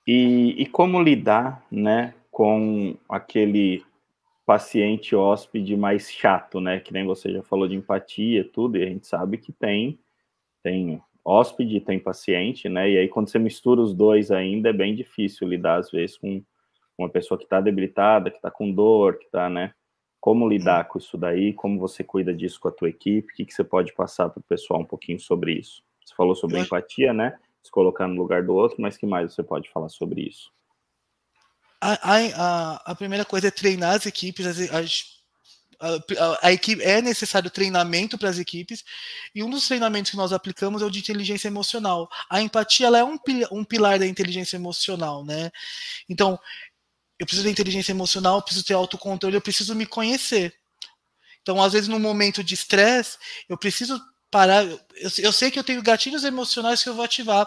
E, 0.07 0.55
e 0.59 0.67
como 0.67 1.03
lidar, 1.03 1.65
né, 1.71 2.13
com 2.31 2.99
aquele 3.09 3.83
paciente 4.47 5.17
hóspede 5.17 5.77
mais 5.77 6.11
chato, 6.11 6.61
né? 6.61 6.81
Que 6.81 6.93
nem 6.93 7.07
você 7.07 7.33
já 7.33 7.43
falou 7.43 7.67
de 7.67 7.75
empatia, 7.75 8.49
tudo, 8.53 8.77
e 8.77 8.83
a 8.83 8.87
gente 8.87 9.07
sabe 9.07 9.39
que 9.39 9.53
tem 9.53 9.99
tem 10.63 11.03
hóspede, 11.25 11.81
tem 11.81 11.99
paciente, 11.99 12.69
né? 12.69 12.91
E 12.91 12.99
aí 12.99 13.09
quando 13.09 13.29
você 13.29 13.39
mistura 13.39 13.81
os 13.81 13.95
dois 13.95 14.31
ainda 14.31 14.71
é 14.71 14.73
bem 14.73 14.95
difícil 14.95 15.49
lidar 15.49 15.79
às 15.79 15.91
vezes 15.91 16.17
com 16.19 16.43
uma 16.99 17.09
pessoa 17.09 17.39
que 17.39 17.45
está 17.45 17.61
debilitada, 17.61 18.31
que 18.31 18.37
está 18.37 18.51
com 18.51 18.71
dor, 18.71 19.19
que 19.19 19.27
está, 19.27 19.49
né? 19.49 19.75
Como 20.21 20.49
lidar 20.49 20.89
com 20.89 20.99
isso 20.99 21.19
daí? 21.19 21.53
Como 21.53 21.79
você 21.79 22.03
cuida 22.03 22.33
disso 22.33 22.59
com 22.61 22.69
a 22.69 22.73
tua 22.73 22.89
equipe? 22.89 23.33
O 23.33 23.37
que, 23.37 23.45
que 23.45 23.53
você 23.53 23.65
pode 23.65 23.93
passar 23.93 24.31
para 24.31 24.41
o 24.41 24.45
pessoal 24.45 24.81
um 24.81 24.85
pouquinho 24.85 25.21
sobre 25.21 25.53
isso? 25.53 25.83
Você 26.05 26.15
falou 26.15 26.35
sobre 26.35 26.59
empatia, 26.59 27.13
né? 27.13 27.39
Se 27.63 27.71
colocar 27.71 28.07
no 28.07 28.15
lugar 28.15 28.43
do 28.43 28.55
outro, 28.55 28.81
mas 28.81 28.97
que 28.97 29.07
mais 29.07 29.35
você 29.35 29.43
pode 29.43 29.71
falar 29.71 29.89
sobre 29.89 30.23
isso? 30.23 30.51
A, 31.93 32.17
a, 32.37 32.93
a 32.93 32.95
primeira 32.95 33.25
coisa 33.25 33.49
é 33.49 33.51
treinar 33.51 33.95
as 33.95 34.07
equipes, 34.07 34.47
as, 34.47 34.59
as 34.73 35.15
a, 35.79 36.49
a, 36.49 36.53
equipe 36.53 36.83
é 36.83 37.03
necessário 37.03 37.51
treinamento 37.51 38.17
para 38.17 38.31
as 38.31 38.39
equipes 38.39 38.83
e 39.35 39.43
um 39.43 39.51
dos 39.51 39.67
treinamentos 39.67 40.11
que 40.11 40.17
nós 40.17 40.33
aplicamos 40.33 40.81
é 40.81 40.85
o 40.87 40.91
de 40.91 41.01
inteligência 41.01 41.49
emocional. 41.49 42.09
A 42.31 42.41
empatia 42.41 42.87
ela 42.87 42.99
é 42.99 43.05
um, 43.05 43.19
um 43.53 43.65
pilar 43.65 43.99
da 43.99 44.07
inteligência 44.07 44.57
emocional, 44.57 45.25
né? 45.25 45.51
Então, 46.09 46.39
eu 47.19 47.27
preciso 47.27 47.45
da 47.45 47.51
inteligência 47.51 47.93
emocional, 47.93 48.43
preciso 48.43 48.65
ter 48.65 48.75
autocontrole, 48.75 49.37
eu 49.37 49.43
preciso 49.43 49.75
me 49.75 49.85
conhecer. 49.85 50.55
Então, 51.43 51.63
às 51.63 51.75
vezes, 51.75 51.89
no 51.89 52.01
momento 52.01 52.43
de 52.43 52.55
estresse, 52.55 53.19
eu 53.49 53.59
preciso 53.59 54.01
parar. 54.31 54.65
Eu, 54.65 54.81
eu 55.19 55.33
sei 55.33 55.51
que 55.51 55.59
eu 55.59 55.65
tenho 55.65 55.83
gatilhos 55.83 56.25
emocionais 56.25 56.83
que 56.83 56.89
eu 56.89 56.95
vou 56.95 57.05
ativar 57.05 57.47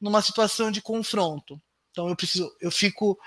numa 0.00 0.22
situação 0.22 0.70
de 0.70 0.80
confronto. 0.80 1.60
Então, 1.90 2.08
eu 2.08 2.14
preciso, 2.14 2.50
eu 2.60 2.70
fico 2.70 3.18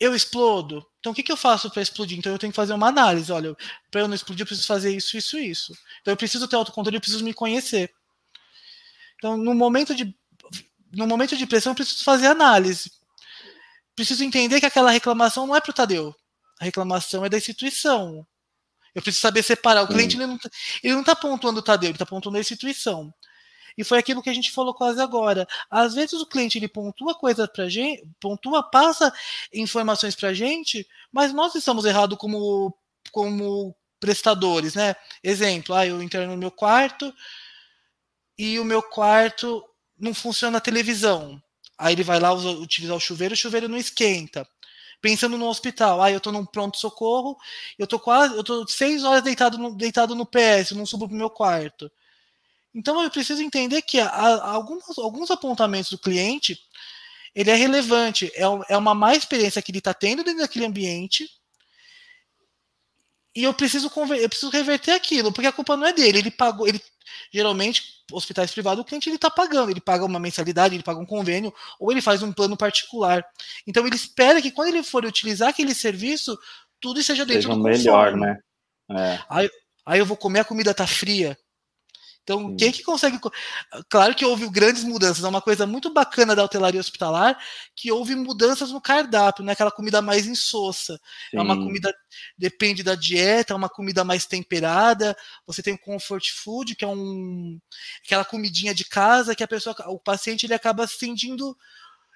eu 0.00 0.14
explodo. 0.14 0.84
Então, 0.98 1.12
o 1.12 1.14
que, 1.14 1.22
que 1.22 1.30
eu 1.30 1.36
faço 1.36 1.70
para 1.70 1.82
explodir? 1.82 2.18
Então, 2.18 2.32
eu 2.32 2.38
tenho 2.38 2.50
que 2.50 2.56
fazer 2.56 2.72
uma 2.72 2.88
análise. 2.88 3.30
Olha, 3.30 3.54
para 3.90 4.00
eu 4.00 4.08
não 4.08 4.14
explodir, 4.14 4.42
eu 4.42 4.46
preciso 4.46 4.66
fazer 4.66 4.96
isso, 4.96 5.16
isso, 5.16 5.38
isso. 5.38 5.72
Então, 6.00 6.12
eu 6.12 6.16
preciso 6.16 6.48
ter 6.48 6.56
autocontrole, 6.56 6.96
eu 6.96 7.00
preciso 7.00 7.22
me 7.22 7.34
conhecer. 7.34 7.92
Então, 9.16 9.36
no 9.36 9.54
momento 9.54 9.94
de, 9.94 10.14
no 10.90 11.06
momento 11.06 11.36
de 11.36 11.46
pressão, 11.46 11.72
eu 11.72 11.76
preciso 11.76 12.02
fazer 12.02 12.26
análise. 12.26 12.90
Preciso 13.94 14.24
entender 14.24 14.58
que 14.60 14.66
aquela 14.66 14.90
reclamação 14.90 15.46
não 15.46 15.54
é 15.54 15.60
para 15.60 15.70
o 15.70 15.74
Tadeu. 15.74 16.14
A 16.58 16.64
reclamação 16.64 17.24
é 17.24 17.28
da 17.28 17.36
instituição. 17.36 18.26
Eu 18.94 19.02
preciso 19.02 19.20
saber 19.20 19.42
separar. 19.42 19.82
O 19.82 19.88
cliente 19.88 20.16
ele 20.16 20.26
não 20.94 21.00
está 21.00 21.14
pontuando 21.14 21.60
o 21.60 21.62
Tadeu, 21.62 21.88
ele 21.88 21.94
está 21.94 22.06
pontuando 22.06 22.38
a 22.38 22.40
instituição. 22.40 23.12
E 23.80 23.84
foi 23.84 23.98
aquilo 23.98 24.22
que 24.22 24.28
a 24.28 24.34
gente 24.34 24.52
falou 24.52 24.74
quase 24.74 25.00
agora. 25.00 25.48
Às 25.70 25.94
vezes 25.94 26.20
o 26.20 26.26
cliente 26.26 26.58
ele 26.58 26.68
pontua 26.68 27.14
coisa 27.14 27.48
para 27.48 27.66
gente, 27.66 28.06
pontua, 28.20 28.62
passa 28.62 29.10
informações 29.54 30.14
para 30.14 30.34
gente, 30.34 30.86
mas 31.10 31.32
nós 31.32 31.54
estamos 31.54 31.86
errados 31.86 32.18
como 32.18 32.76
como 33.10 33.74
prestadores, 33.98 34.74
né? 34.74 34.94
Exemplo, 35.24 35.74
ah, 35.74 35.86
eu 35.86 36.02
entro 36.02 36.26
no 36.26 36.36
meu 36.36 36.50
quarto 36.50 37.12
e 38.38 38.60
o 38.60 38.64
meu 38.66 38.82
quarto 38.82 39.64
não 39.98 40.12
funciona 40.12 40.58
a 40.58 40.60
televisão. 40.60 41.42
Aí 41.78 41.94
ele 41.94 42.04
vai 42.04 42.20
lá 42.20 42.34
utilizar 42.34 42.94
o 42.96 43.00
chuveiro, 43.00 43.32
o 43.32 43.36
chuveiro 43.36 43.66
não 43.66 43.78
esquenta. 43.78 44.46
Pensando 45.00 45.38
no 45.38 45.48
hospital, 45.48 46.02
ah, 46.02 46.10
eu 46.10 46.20
tô 46.20 46.30
num 46.30 46.44
pronto-socorro, 46.44 47.34
eu 47.78 47.86
tô 47.86 47.98
quase, 47.98 48.36
eu 48.36 48.44
tô 48.44 48.66
seis 48.68 49.04
horas 49.04 49.22
deitado 49.22 49.56
no, 49.56 49.74
deitado 49.74 50.14
no 50.14 50.26
PS, 50.26 50.72
não 50.72 50.84
subo 50.84 51.08
pro 51.08 51.16
meu 51.16 51.30
quarto. 51.30 51.90
Então 52.74 53.02
eu 53.02 53.10
preciso 53.10 53.42
entender 53.42 53.82
que 53.82 53.98
alguns, 53.98 54.98
alguns 54.98 55.30
apontamentos 55.30 55.90
do 55.90 55.98
cliente 55.98 56.58
ele 57.34 57.50
é 57.50 57.54
relevante, 57.54 58.30
é, 58.34 58.42
é 58.68 58.76
uma 58.76 58.94
má 58.94 59.14
experiência 59.14 59.62
que 59.62 59.70
ele 59.70 59.78
está 59.78 59.94
tendo 59.94 60.24
dentro 60.24 60.40
daquele 60.40 60.66
ambiente 60.66 61.28
e 63.34 63.44
eu 63.44 63.54
preciso 63.54 63.90
eu 64.18 64.28
preciso 64.28 64.50
reverter 64.50 64.92
aquilo, 64.92 65.32
porque 65.32 65.46
a 65.46 65.52
culpa 65.52 65.76
não 65.76 65.86
é 65.86 65.92
dele. 65.92 66.18
Ele 66.18 66.30
pagou, 66.30 66.66
ele 66.66 66.80
geralmente 67.32 68.00
hospitais 68.12 68.50
privados 68.50 68.82
o 68.82 68.84
cliente 68.84 69.08
ele 69.08 69.16
está 69.16 69.30
pagando, 69.30 69.70
ele 69.70 69.80
paga 69.80 70.04
uma 70.04 70.18
mensalidade, 70.18 70.74
ele 70.74 70.82
paga 70.82 70.98
um 70.98 71.06
convênio 71.06 71.54
ou 71.78 71.92
ele 71.92 72.02
faz 72.02 72.22
um 72.22 72.32
plano 72.32 72.56
particular. 72.56 73.24
Então 73.66 73.86
ele 73.86 73.94
espera 73.94 74.42
que 74.42 74.50
quando 74.50 74.68
ele 74.68 74.82
for 74.82 75.04
utilizar 75.04 75.48
aquele 75.48 75.74
serviço, 75.74 76.36
tudo 76.80 77.02
seja 77.02 77.24
dentro 77.24 77.42
seja 77.42 77.54
do 77.54 77.62
melhor, 77.62 78.12
conforme. 78.12 78.26
né? 78.26 78.38
É. 78.90 79.24
Aí, 79.28 79.50
aí 79.86 79.98
eu 80.00 80.06
vou 80.06 80.16
comer 80.16 80.40
a 80.40 80.44
comida 80.44 80.74
tá 80.74 80.86
fria. 80.86 81.38
Então, 82.30 82.50
Sim. 82.50 82.56
quem 82.56 82.72
que 82.72 82.84
consegue. 82.84 83.18
Claro 83.88 84.14
que 84.14 84.24
houve 84.24 84.48
grandes 84.48 84.84
mudanças. 84.84 85.24
É 85.24 85.28
uma 85.28 85.42
coisa 85.42 85.66
muito 85.66 85.92
bacana 85.92 86.36
da 86.36 86.44
hotelaria 86.44 86.80
hospitalar 86.80 87.36
que 87.74 87.90
houve 87.90 88.14
mudanças 88.14 88.70
no 88.70 88.80
cardápio, 88.80 89.42
não 89.44 89.50
é 89.50 89.54
aquela 89.54 89.72
comida 89.72 90.00
mais 90.00 90.28
insossa. 90.28 91.00
Sim. 91.30 91.38
É 91.38 91.42
uma 91.42 91.56
comida. 91.56 91.92
Depende 92.38 92.84
da 92.84 92.94
dieta, 92.94 93.52
é 93.52 93.56
uma 93.56 93.68
comida 93.68 94.04
mais 94.04 94.26
temperada. 94.26 95.16
Você 95.44 95.60
tem 95.60 95.74
o 95.74 95.78
comfort 95.78 96.30
food, 96.30 96.76
que 96.76 96.84
é 96.84 96.88
um. 96.88 97.58
aquela 98.04 98.24
comidinha 98.24 98.72
de 98.72 98.84
casa 98.84 99.34
que 99.34 99.42
a 99.42 99.48
pessoa. 99.48 99.74
O 99.88 99.98
paciente 99.98 100.46
ele 100.46 100.54
acaba 100.54 100.86
se 100.86 100.98
sentindo 100.98 101.56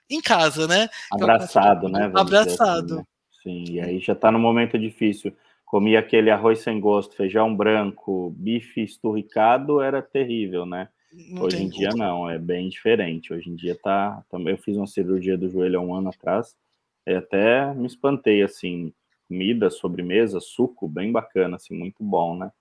em 0.08 0.20
casa, 0.20 0.68
né? 0.68 0.88
Abraçado, 1.10 1.88
então, 1.88 2.00
né? 2.00 2.12
Abraçado. 2.14 2.94
Assim, 2.94 2.96
né? 2.96 3.04
Sim, 3.42 3.72
e 3.72 3.80
aí 3.80 3.98
já 3.98 4.12
está 4.12 4.30
no 4.30 4.38
momento 4.38 4.78
difícil 4.78 5.36
comia 5.74 5.98
aquele 5.98 6.30
arroz 6.30 6.60
sem 6.60 6.78
gosto, 6.78 7.16
feijão 7.16 7.52
branco, 7.52 8.32
bife 8.38 8.80
esturricado, 8.80 9.80
era 9.80 10.00
terrível, 10.00 10.64
né? 10.64 10.88
Não 11.30 11.42
Hoje 11.42 11.64
em 11.64 11.68
dia 11.68 11.88
não, 11.96 12.30
é 12.30 12.38
bem 12.38 12.68
diferente. 12.68 13.32
Hoje 13.32 13.50
em 13.50 13.56
dia 13.56 13.76
tá. 13.82 14.24
Eu 14.46 14.56
fiz 14.56 14.76
uma 14.76 14.86
cirurgia 14.86 15.36
do 15.36 15.48
joelho 15.48 15.80
há 15.80 15.82
um 15.82 15.92
ano 15.92 16.10
atrás, 16.10 16.54
e 17.04 17.12
até 17.12 17.74
me 17.74 17.88
espantei, 17.88 18.40
assim, 18.44 18.92
comida, 19.26 19.68
sobremesa, 19.68 20.38
suco, 20.38 20.86
bem 20.86 21.10
bacana, 21.10 21.56
assim, 21.56 21.76
muito 21.76 22.04
bom, 22.04 22.36
né? 22.36 22.52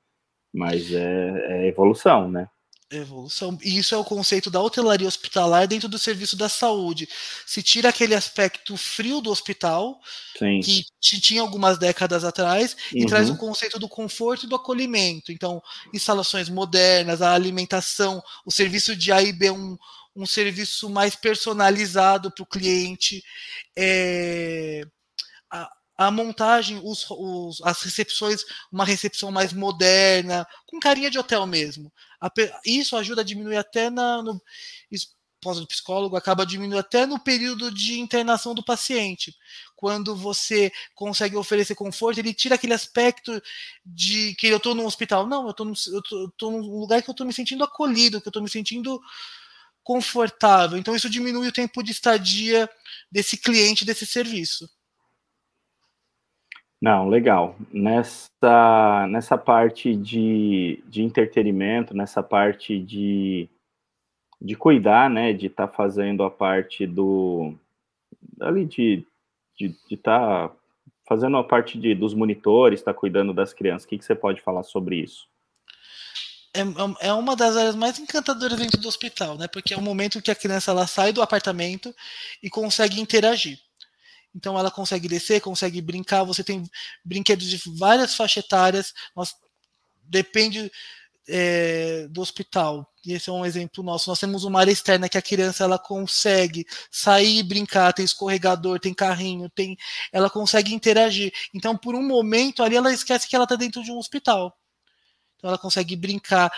Mas 0.52 0.92
é, 0.92 1.66
é 1.66 1.68
evolução, 1.68 2.28
né? 2.28 2.50
Evolução. 2.98 3.58
E 3.62 3.78
isso 3.78 3.96
é 3.96 3.98
o 3.98 4.04
conceito 4.04 4.50
da 4.50 4.62
hotelaria 4.62 5.08
hospitalar 5.08 5.68
dentro 5.68 5.88
do 5.88 5.98
serviço 5.98 6.36
da 6.36 6.48
saúde. 6.48 7.08
Se 7.46 7.62
tira 7.64 7.90
aquele 7.90 8.14
aspecto 8.14 8.76
frio 8.78 9.22
do 9.22 9.32
hospital, 9.32 10.00
Sim. 10.38 10.60
que 10.62 10.86
tinha 11.20 11.42
algumas 11.42 11.78
décadas 11.78 12.24
atrás, 12.24 12.76
uhum. 12.92 13.02
e 13.02 13.06
traz 13.06 13.30
o 13.30 13.38
conceito 13.38 13.80
do 13.80 13.90
conforto 13.90 14.46
e 14.46 14.50
do 14.50 14.56
acolhimento. 14.56 15.32
Então, 15.32 15.62
instalações 15.94 16.50
modernas, 16.50 17.22
a 17.22 17.34
alimentação, 17.34 18.22
o 18.46 18.52
serviço 18.52 18.96
de 18.96 19.12
A 19.12 19.22
e 19.22 19.34
B, 19.34 19.52
um, 19.52 19.78
um 20.16 20.26
serviço 20.26 20.90
mais 20.90 21.16
personalizado 21.16 22.32
para 22.32 22.44
o 22.44 22.48
cliente. 22.48 23.24
É, 23.76 24.84
a 25.98 26.10
montagem, 26.10 26.80
os, 26.84 27.06
os, 27.10 27.62
as 27.64 27.82
recepções, 27.82 28.44
uma 28.72 28.86
recepção 28.86 29.32
mais 29.32 29.54
moderna, 29.54 30.46
com 30.66 30.80
carinha 30.80 31.10
de 31.10 31.20
hotel 31.20 31.46
mesmo. 31.46 31.92
Isso 32.66 32.96
ajuda 32.96 33.22
a 33.22 33.26
diminuir 33.26 33.58
até 33.58 33.90
na, 33.90 34.22
no 34.22 34.42
pós 35.44 35.60
do 35.60 35.68
psicólogo 35.68 36.16
acaba 36.16 36.46
diminuindo 36.46 36.80
até 36.80 37.06
no 37.06 37.20
período 37.20 37.70
de 37.70 38.00
internação 38.00 38.56
do 38.56 38.64
paciente. 38.64 39.36
Quando 39.76 40.16
você 40.16 40.72
consegue 40.96 41.36
oferecer 41.36 41.76
conforto, 41.76 42.18
ele 42.18 42.34
tira 42.34 42.56
aquele 42.56 42.74
aspecto 42.74 43.40
de 43.86 44.34
que 44.36 44.48
eu 44.48 44.58
estou 44.58 44.74
no 44.74 44.86
hospital. 44.86 45.28
Não, 45.28 45.46
eu 45.46 45.52
estou 45.52 46.52
num 46.52 46.62
lugar 46.80 47.04
que 47.04 47.10
eu 47.10 47.12
estou 47.12 47.28
me 47.28 47.34
sentindo 47.34 47.64
acolhido, 47.64 48.22
que 48.22 48.28
eu 48.28 48.32
estou 48.32 48.42
me 48.42 48.50
sentindo 48.50 49.00
confortável. 49.84 50.78
Então 50.78 50.96
isso 50.96 51.10
diminui 51.10 51.50
o 51.50 51.54
tempo 51.54 51.84
de 51.84 51.92
estadia 51.92 52.70
desse 53.12 53.36
cliente 53.36 53.84
desse 53.84 54.06
serviço. 54.06 54.70
Não, 56.84 57.08
legal. 57.08 57.56
Nessa, 57.72 59.08
nessa 59.10 59.38
parte 59.38 59.96
de, 59.96 60.84
de 60.86 61.02
entretenimento, 61.02 61.96
nessa 61.96 62.22
parte 62.22 62.78
de, 62.78 63.48
de 64.42 64.54
cuidar, 64.58 65.10
né, 65.10 65.32
de 65.32 65.48
estar 65.48 65.68
tá 65.68 65.74
fazendo 65.74 66.24
a 66.24 66.30
parte 66.30 66.86
do 66.86 67.56
ali 68.42 68.66
de 68.66 69.06
estar 69.90 70.50
tá 70.50 70.56
fazendo 71.08 71.38
a 71.38 71.44
parte 71.46 71.78
de, 71.80 71.96
dos 71.96 72.14
monitores, 72.14 72.82
estar 72.82 72.94
tá 72.94 73.00
cuidando 73.00 73.34
das 73.34 73.54
crianças. 73.54 73.86
O 73.86 73.88
que, 73.88 73.98
que 73.98 74.04
você 74.04 74.14
pode 74.14 74.42
falar 74.42 74.64
sobre 74.64 74.98
isso? 74.98 75.26
É, 76.54 76.60
é, 76.64 77.08
é 77.08 77.14
uma 77.14 77.34
das 77.34 77.56
áreas 77.56 77.76
mais 77.76 77.98
encantadoras 77.98 78.60
dentro 78.60 78.82
do 78.82 78.90
hospital, 78.90 79.38
né? 79.38 79.48
Porque 79.48 79.74
é 79.74 79.78
o 79.78 79.82
momento 79.82 80.22
que 80.22 80.32
a 80.32 80.36
criança 80.36 80.72
ela 80.72 80.86
sai 80.86 81.14
do 81.14 81.22
apartamento 81.22 81.96
e 82.44 82.50
consegue 82.50 83.00
interagir. 83.00 83.58
Então 84.36 84.58
ela 84.58 84.72
consegue 84.72 85.08
descer, 85.08 85.42
consegue 85.42 85.82
brincar. 85.82 86.24
Você 86.24 86.44
tem 86.44 86.64
brinquedos 87.04 87.48
de 87.48 87.62
várias 87.78 88.16
faixas 88.16 88.44
etárias. 88.44 88.94
Nós, 89.16 89.36
depende 90.04 90.72
é, 91.28 92.08
do 92.10 92.22
hospital. 92.22 92.90
Esse 93.06 93.30
é 93.30 93.34
um 93.34 93.46
exemplo 93.46 93.84
nosso. 93.84 94.10
Nós 94.10 94.20
temos 94.20 94.44
uma 94.44 94.60
área 94.60 94.72
externa 94.72 95.10
que 95.10 95.18
a 95.18 95.22
criança 95.22 95.64
ela 95.64 95.80
consegue 95.80 96.66
sair 96.92 97.40
e 97.40 97.44
brincar, 97.44 97.94
tem 97.94 98.06
escorregador, 98.06 98.80
tem 98.80 98.94
carrinho, 98.94 99.50
tem, 99.50 99.78
ela 100.12 100.30
consegue 100.30 100.74
interagir. 100.74 101.34
Então, 101.54 101.78
por 101.78 101.96
um 101.96 102.04
momento 102.04 102.64
ali, 102.64 102.76
ela 102.76 102.94
esquece 102.94 103.28
que 103.28 103.36
ela 103.36 103.46
está 103.46 103.56
dentro 103.56 103.84
de 103.84 103.92
um 103.92 103.98
hospital. 103.98 104.58
Então, 105.38 105.50
ela 105.50 105.58
consegue 105.58 105.96
brincar. 105.96 106.52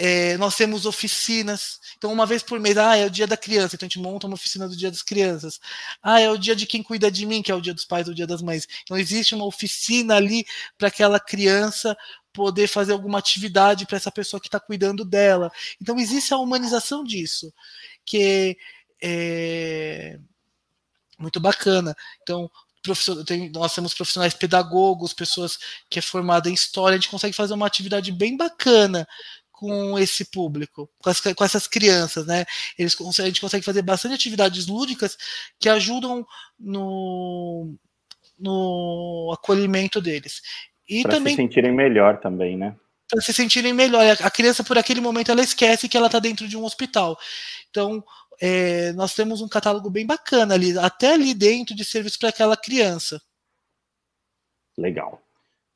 É, 0.00 0.36
nós 0.38 0.54
temos 0.54 0.86
oficinas. 0.86 1.80
Então, 1.96 2.12
uma 2.12 2.24
vez 2.24 2.40
por 2.40 2.60
mês, 2.60 2.78
ah, 2.78 2.96
é 2.96 3.04
o 3.06 3.10
dia 3.10 3.26
da 3.26 3.36
criança, 3.36 3.74
então 3.74 3.84
a 3.84 3.88
gente 3.88 3.98
monta 3.98 4.28
uma 4.28 4.34
oficina 4.34 4.68
do 4.68 4.76
dia 4.76 4.92
das 4.92 5.02
crianças. 5.02 5.58
Ah, 6.00 6.20
é 6.20 6.30
o 6.30 6.38
dia 6.38 6.54
de 6.54 6.66
quem 6.66 6.84
cuida 6.84 7.10
de 7.10 7.26
mim, 7.26 7.42
que 7.42 7.50
é 7.50 7.54
o 7.54 7.60
dia 7.60 7.74
dos 7.74 7.84
pais, 7.84 8.06
o 8.06 8.14
dia 8.14 8.26
das 8.26 8.40
mães. 8.40 8.68
Então, 8.84 8.96
existe 8.96 9.34
uma 9.34 9.44
oficina 9.44 10.14
ali 10.14 10.46
para 10.78 10.86
aquela 10.86 11.18
criança 11.18 11.96
poder 12.32 12.68
fazer 12.68 12.92
alguma 12.92 13.18
atividade 13.18 13.86
para 13.86 13.96
essa 13.96 14.12
pessoa 14.12 14.40
que 14.40 14.46
está 14.46 14.60
cuidando 14.60 15.04
dela. 15.04 15.50
Então, 15.82 15.98
existe 15.98 16.32
a 16.32 16.38
humanização 16.38 17.02
disso, 17.02 17.52
que 18.04 18.56
é 19.02 20.18
muito 21.18 21.40
bacana. 21.40 21.96
Então, 22.22 22.48
nós 23.52 23.74
temos 23.74 23.92
profissionais 23.94 24.34
pedagogos, 24.34 25.12
pessoas 25.12 25.58
que 25.90 25.98
é 25.98 26.02
formada 26.02 26.48
em 26.48 26.54
história, 26.54 26.96
a 26.96 26.98
gente 27.00 27.10
consegue 27.10 27.34
fazer 27.34 27.52
uma 27.54 27.66
atividade 27.66 28.12
bem 28.12 28.36
bacana 28.36 29.06
com 29.58 29.98
esse 29.98 30.24
público, 30.24 30.88
com, 31.02 31.10
as, 31.10 31.20
com 31.20 31.44
essas 31.44 31.66
crianças, 31.66 32.24
né? 32.24 32.44
Eles, 32.78 32.96
a 33.18 33.26
gente 33.26 33.40
consegue 33.40 33.64
fazer 33.64 33.82
bastante 33.82 34.14
atividades 34.14 34.68
lúdicas 34.68 35.18
que 35.58 35.68
ajudam 35.68 36.24
no, 36.56 37.74
no 38.38 39.32
acolhimento 39.34 40.00
deles. 40.00 40.40
E 40.88 41.02
pra 41.02 41.10
também 41.10 41.34
se 41.34 41.42
sentirem 41.42 41.72
melhor 41.72 42.20
também, 42.20 42.56
né? 42.56 42.76
Para 43.10 43.20
se 43.20 43.32
sentirem 43.32 43.72
melhor. 43.72 44.04
A 44.22 44.30
criança, 44.30 44.62
por 44.62 44.78
aquele 44.78 45.00
momento, 45.00 45.32
ela 45.32 45.42
esquece 45.42 45.88
que 45.88 45.96
ela 45.96 46.06
está 46.06 46.20
dentro 46.20 46.46
de 46.46 46.56
um 46.56 46.64
hospital. 46.64 47.18
Então, 47.68 48.04
é, 48.40 48.92
nós 48.92 49.12
temos 49.12 49.40
um 49.40 49.48
catálogo 49.48 49.90
bem 49.90 50.06
bacana 50.06 50.54
ali, 50.54 50.78
até 50.78 51.14
ali 51.14 51.34
dentro 51.34 51.74
de 51.74 51.84
serviço 51.84 52.16
para 52.16 52.28
aquela 52.28 52.56
criança. 52.56 53.20
Legal. 54.78 55.20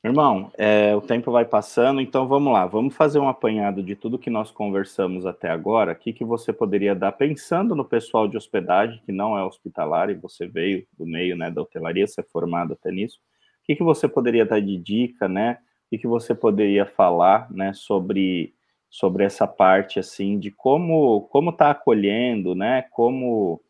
Irmão, 0.05 0.51
é, 0.57 0.93
o 0.93 0.99
tempo 0.99 1.31
vai 1.31 1.45
passando, 1.45 2.01
então 2.01 2.27
vamos 2.27 2.51
lá, 2.51 2.65
vamos 2.65 2.93
fazer 2.93 3.19
um 3.19 3.29
apanhado 3.29 3.81
de 3.81 3.95
tudo 3.95 4.19
que 4.19 4.29
nós 4.29 4.51
conversamos 4.51 5.25
até 5.25 5.49
agora. 5.49 5.93
O 5.93 5.95
que, 5.95 6.11
que 6.11 6.25
você 6.25 6.51
poderia 6.51 6.93
dar, 6.93 7.13
pensando 7.13 7.73
no 7.73 7.85
pessoal 7.85 8.27
de 8.27 8.35
hospedagem, 8.35 9.01
que 9.05 9.13
não 9.13 9.37
é 9.37 9.45
hospitalar, 9.45 10.09
e 10.09 10.13
você 10.13 10.45
veio 10.45 10.85
do 10.97 11.05
meio 11.05 11.37
né, 11.37 11.49
da 11.49 11.61
hotelaria, 11.61 12.05
você 12.05 12.19
é 12.19 12.23
formado 12.25 12.73
até 12.73 12.91
nisso. 12.91 13.17
O 13.61 13.65
que, 13.65 13.77
que 13.77 13.83
você 13.83 14.05
poderia 14.05 14.45
dar 14.45 14.59
de 14.59 14.77
dica, 14.77 15.29
né? 15.29 15.59
O 15.85 15.89
que, 15.91 15.99
que 15.99 16.07
você 16.07 16.35
poderia 16.35 16.85
falar, 16.85 17.49
né, 17.49 17.71
sobre, 17.71 18.53
sobre 18.89 19.23
essa 19.23 19.47
parte, 19.47 19.99
assim, 19.99 20.37
de 20.37 20.51
como 20.51 21.21
como 21.29 21.53
tá 21.53 21.71
acolhendo, 21.71 22.53
né? 22.53 22.81
Como 22.91 23.61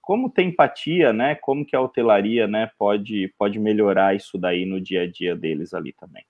como 0.00 0.30
tem 0.30 0.48
empatia, 0.48 1.12
né? 1.12 1.34
Como 1.34 1.64
que 1.64 1.74
a 1.74 1.80
hotelaria, 1.80 2.46
né, 2.46 2.70
pode 2.78 3.32
pode 3.38 3.58
melhorar 3.58 4.14
isso 4.14 4.36
daí 4.38 4.64
no 4.66 4.80
dia 4.80 5.02
a 5.02 5.10
dia 5.10 5.34
deles 5.34 5.72
ali 5.72 5.92
também. 5.92 6.24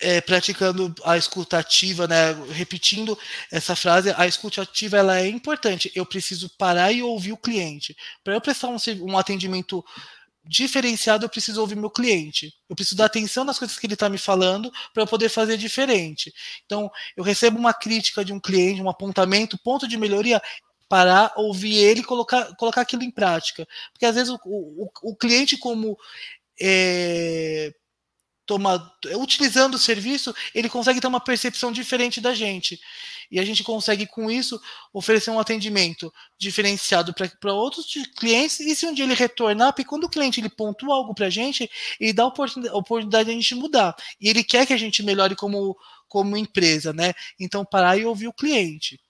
É, 0.00 0.20
praticando 0.20 0.92
a 1.04 1.16
escutativa, 1.16 2.06
né, 2.06 2.32
repetindo 2.50 3.16
essa 3.50 3.76
frase, 3.76 4.12
a 4.16 4.26
escutativa 4.26 4.98
ela 4.98 5.18
é 5.18 5.28
importante. 5.28 5.90
Eu 5.94 6.04
preciso 6.04 6.50
parar 6.58 6.92
e 6.92 7.02
ouvir 7.02 7.32
o 7.32 7.36
cliente. 7.36 7.96
Para 8.22 8.34
eu 8.34 8.40
prestar 8.40 8.68
um, 8.68 8.76
um 9.02 9.16
atendimento 9.16 9.84
diferenciado, 10.46 11.24
eu 11.24 11.28
preciso 11.28 11.60
ouvir 11.60 11.76
meu 11.76 11.90
cliente. 11.90 12.52
Eu 12.68 12.76
preciso 12.76 12.96
dar 12.96 13.06
atenção 13.06 13.44
nas 13.44 13.58
coisas 13.58 13.78
que 13.78 13.86
ele 13.86 13.94
está 13.94 14.08
me 14.08 14.18
falando 14.18 14.70
para 14.92 15.02
eu 15.02 15.06
poder 15.06 15.28
fazer 15.28 15.56
diferente. 15.56 16.32
Então, 16.66 16.90
eu 17.16 17.24
recebo 17.24 17.58
uma 17.58 17.72
crítica 17.72 18.24
de 18.24 18.32
um 18.32 18.40
cliente, 18.40 18.82
um 18.82 18.90
apontamento, 18.90 19.58
ponto 19.62 19.88
de 19.88 19.96
melhoria, 19.96 20.42
parar, 20.88 21.32
ouvir 21.36 21.76
ele 21.76 22.02
colocar, 22.02 22.54
colocar 22.56 22.82
aquilo 22.82 23.02
em 23.02 23.10
prática. 23.10 23.66
Porque 23.92 24.06
às 24.06 24.14
vezes 24.14 24.30
o, 24.30 24.38
o, 24.44 24.90
o 25.02 25.16
cliente, 25.16 25.56
como 25.56 25.98
é, 26.60 27.72
toma, 28.46 28.92
utilizando 29.16 29.74
o 29.74 29.78
serviço, 29.78 30.34
ele 30.54 30.68
consegue 30.68 31.00
ter 31.00 31.06
uma 31.06 31.20
percepção 31.20 31.72
diferente 31.72 32.20
da 32.20 32.34
gente. 32.34 32.78
E 33.30 33.40
a 33.40 33.44
gente 33.44 33.64
consegue, 33.64 34.06
com 34.06 34.30
isso, 34.30 34.60
oferecer 34.92 35.30
um 35.30 35.40
atendimento 35.40 36.12
diferenciado 36.38 37.14
para 37.40 37.52
outros 37.52 37.86
clientes. 38.16 38.60
E 38.60 38.74
se 38.76 38.86
um 38.86 38.92
dia 38.92 39.04
ele 39.04 39.14
retornar, 39.14 39.72
porque 39.72 39.88
quando 39.88 40.04
o 40.04 40.10
cliente 40.10 40.40
ele 40.40 40.50
pontua 40.50 40.94
algo 40.94 41.14
para 41.14 41.26
a 41.26 41.30
gente, 41.30 41.70
ele 41.98 42.12
dá 42.12 42.24
a 42.24 42.26
oportunidade, 42.26 42.74
a 42.74 42.78
oportunidade 42.78 43.24
de 43.24 43.30
a 43.30 43.34
gente 43.34 43.54
mudar. 43.54 43.96
E 44.20 44.28
ele 44.28 44.44
quer 44.44 44.66
que 44.66 44.72
a 44.72 44.78
gente 44.78 45.02
melhore 45.02 45.34
como, 45.34 45.76
como 46.06 46.36
empresa, 46.36 46.92
né? 46.92 47.14
Então, 47.40 47.64
parar 47.64 47.96
e 47.96 48.04
ouvir 48.04 48.28
o 48.28 48.32
cliente. 48.32 49.00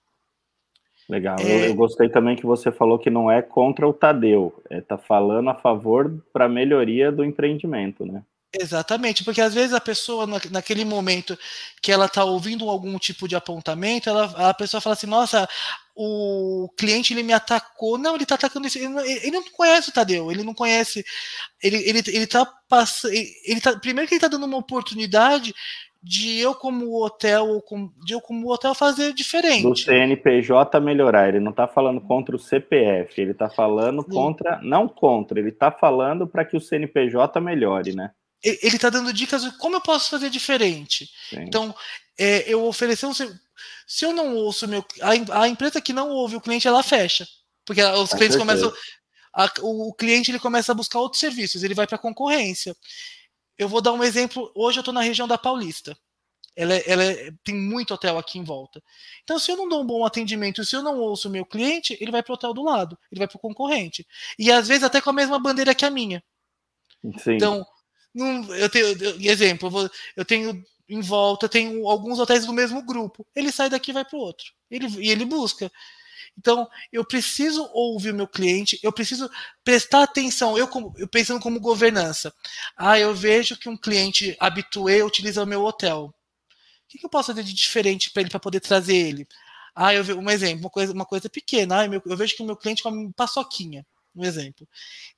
Legal. 1.08 1.36
É... 1.40 1.44
Eu, 1.44 1.68
eu, 1.68 1.74
gostei 1.74 2.08
também 2.08 2.36
que 2.36 2.46
você 2.46 2.72
falou 2.72 2.98
que 2.98 3.10
não 3.10 3.30
é 3.30 3.42
contra 3.42 3.86
o 3.86 3.92
Tadeu, 3.92 4.62
é 4.70 4.80
tá 4.80 4.96
falando 4.96 5.50
a 5.50 5.54
favor 5.54 6.22
para 6.32 6.46
a 6.46 6.48
melhoria 6.48 7.12
do 7.12 7.24
empreendimento, 7.24 8.06
né? 8.06 8.22
Exatamente, 8.56 9.24
porque 9.24 9.40
às 9.40 9.52
vezes 9.52 9.74
a 9.74 9.80
pessoa, 9.80 10.26
naquele 10.50 10.84
momento 10.84 11.36
que 11.82 11.90
ela 11.90 12.06
está 12.06 12.24
ouvindo 12.24 12.70
algum 12.70 12.96
tipo 12.98 13.26
de 13.26 13.34
apontamento, 13.34 14.08
ela, 14.08 14.50
a 14.50 14.54
pessoa 14.54 14.80
fala 14.80 14.94
assim: 14.94 15.08
nossa, 15.08 15.48
o 15.96 16.68
cliente 16.76 17.12
ele 17.12 17.24
me 17.24 17.32
atacou. 17.32 17.98
Não, 17.98 18.14
ele 18.14 18.22
está 18.22 18.36
atacando 18.36 18.68
isso. 18.68 18.78
Ele 18.78 18.88
não, 18.88 19.04
ele 19.04 19.30
não, 19.32 19.42
conhece 19.50 19.90
o 19.90 19.92
Tadeu, 19.92 20.30
ele 20.30 20.44
não 20.44 20.54
conhece. 20.54 21.04
Ele, 21.60 21.78
ele, 21.78 22.02
ele 22.06 22.26
tá 22.28 22.46
passando. 22.68 23.12
Ele 23.12 23.60
tá, 23.60 23.76
primeiro 23.76 24.08
que 24.08 24.14
ele 24.14 24.18
está 24.18 24.28
dando 24.28 24.46
uma 24.46 24.58
oportunidade 24.58 25.52
de 26.04 26.38
eu 26.38 26.54
como 26.54 27.02
hotel 27.02 27.64
de 28.04 28.12
eu 28.12 28.20
como 28.20 28.52
hotel 28.52 28.74
fazer 28.74 29.14
diferente. 29.14 29.62
Do 29.62 29.74
CNPJ 29.74 30.78
melhorar, 30.78 31.30
ele 31.30 31.40
não 31.40 31.50
está 31.50 31.66
falando 31.66 31.98
contra 31.98 32.36
o 32.36 32.38
CPF, 32.38 33.18
ele 33.18 33.30
está 33.30 33.48
falando 33.48 34.04
contra, 34.04 34.60
não 34.62 34.86
contra, 34.86 35.40
ele 35.40 35.48
está 35.48 35.72
falando 35.72 36.26
para 36.26 36.44
que 36.44 36.58
o 36.58 36.60
CNPJ 36.60 37.40
melhore, 37.40 37.96
né? 37.96 38.10
Ele 38.42 38.76
está 38.76 38.90
dando 38.90 39.14
dicas 39.14 39.42
de 39.44 39.56
como 39.56 39.76
eu 39.76 39.80
posso 39.80 40.10
fazer 40.10 40.28
diferente. 40.28 41.08
Sim. 41.30 41.40
Então, 41.40 41.74
é, 42.18 42.44
eu 42.46 42.66
oferecer 42.66 43.06
um 43.06 43.14
se 43.14 44.04
eu 44.04 44.12
não 44.12 44.34
ouço 44.36 44.68
meu 44.68 44.84
a, 45.00 45.42
a, 45.42 45.48
empresa 45.48 45.80
que 45.80 45.92
não 45.92 46.10
ouve 46.10 46.36
o 46.36 46.40
cliente 46.40 46.68
ela 46.68 46.82
fecha, 46.82 47.26
porque 47.64 47.82
os 47.82 48.10
Com 48.10 48.18
clientes 48.18 48.36
certeza. 48.36 48.38
começam 48.38 48.72
a, 49.34 49.50
o, 49.62 49.88
o 49.88 49.94
cliente 49.94 50.30
ele 50.30 50.38
começa 50.38 50.72
a 50.72 50.74
buscar 50.74 50.98
outros 50.98 51.20
serviços, 51.20 51.62
ele 51.62 51.74
vai 51.74 51.86
para 51.86 51.96
a 51.96 51.98
concorrência. 51.98 52.76
Eu 53.58 53.68
vou 53.68 53.80
dar 53.80 53.92
um 53.92 54.02
exemplo. 54.02 54.50
Hoje 54.54 54.78
eu 54.78 54.82
estou 54.82 54.94
na 54.94 55.00
região 55.00 55.28
da 55.28 55.38
Paulista. 55.38 55.96
Ela, 56.56 56.74
é, 56.74 56.82
ela 56.86 57.04
é, 57.04 57.32
tem 57.42 57.54
muito 57.54 57.92
hotel 57.94 58.16
aqui 58.16 58.38
em 58.38 58.44
volta. 58.44 58.82
Então, 59.24 59.38
se 59.38 59.50
eu 59.50 59.56
não 59.56 59.68
dou 59.68 59.82
um 59.82 59.86
bom 59.86 60.04
atendimento, 60.04 60.64
se 60.64 60.76
eu 60.76 60.82
não 60.82 60.98
ouço 60.98 61.28
o 61.28 61.30
meu 61.30 61.44
cliente, 61.44 61.96
ele 62.00 62.12
vai 62.12 62.22
para 62.22 62.32
o 62.32 62.34
hotel 62.34 62.54
do 62.54 62.62
lado, 62.62 62.96
ele 63.10 63.18
vai 63.18 63.26
para 63.26 63.36
o 63.36 63.40
concorrente. 63.40 64.06
E 64.38 64.52
às 64.52 64.68
vezes 64.68 64.84
até 64.84 65.00
com 65.00 65.10
a 65.10 65.14
mesma 65.14 65.38
bandeira 65.38 65.74
que 65.74 65.84
a 65.84 65.90
minha. 65.90 66.22
Sim. 67.18 67.32
Então, 67.32 67.66
eu 68.14 68.68
tenho, 68.70 68.86
eu, 68.86 69.16
exemplo, 69.20 69.66
eu, 69.66 69.70
vou, 69.70 69.90
eu 70.16 70.24
tenho 70.24 70.64
em 70.88 71.00
volta, 71.00 71.48
tenho 71.48 71.88
alguns 71.88 72.18
hotéis 72.18 72.46
do 72.46 72.52
mesmo 72.52 72.82
grupo. 72.84 73.26
Ele 73.34 73.50
sai 73.50 73.68
daqui 73.68 73.90
e 73.90 73.94
vai 73.94 74.04
para 74.04 74.16
o 74.16 74.20
outro. 74.20 74.46
Ele, 74.70 74.86
e 75.00 75.10
ele 75.10 75.24
busca. 75.24 75.70
Então, 76.36 76.68
eu 76.92 77.04
preciso 77.04 77.68
ouvir 77.72 78.10
o 78.10 78.14
meu 78.14 78.26
cliente, 78.26 78.78
eu 78.82 78.92
preciso 78.92 79.30
prestar 79.62 80.02
atenção, 80.02 80.58
eu, 80.58 80.68
eu 80.96 81.08
pensando 81.08 81.40
como 81.40 81.60
governança. 81.60 82.34
Ah, 82.76 82.98
eu 82.98 83.14
vejo 83.14 83.56
que 83.56 83.68
um 83.68 83.76
cliente 83.76 84.36
habitué 84.40 85.02
utiliza 85.04 85.42
o 85.42 85.46
meu 85.46 85.64
hotel. 85.64 86.06
O 86.06 86.88
que, 86.88 86.98
que 86.98 87.06
eu 87.06 87.10
posso 87.10 87.28
fazer 87.28 87.42
de 87.42 87.54
diferente 87.54 88.10
para 88.10 88.22
ele, 88.22 88.30
para 88.30 88.40
poder 88.40 88.60
trazer 88.60 88.96
ele? 88.96 89.26
Ah, 89.74 89.94
eu 89.94 90.04
vejo 90.04 90.18
um 90.18 90.30
exemplo, 90.30 90.64
uma 90.64 90.70
coisa, 90.70 90.92
uma 90.92 91.06
coisa 91.06 91.28
pequena. 91.30 91.80
Ah, 91.80 91.86
eu 91.86 92.16
vejo 92.16 92.36
que 92.36 92.42
o 92.42 92.46
meu 92.46 92.56
cliente 92.56 92.82
come 92.82 93.12
paçoquinha 93.12 93.84
um 94.14 94.24
exemplo. 94.24 94.66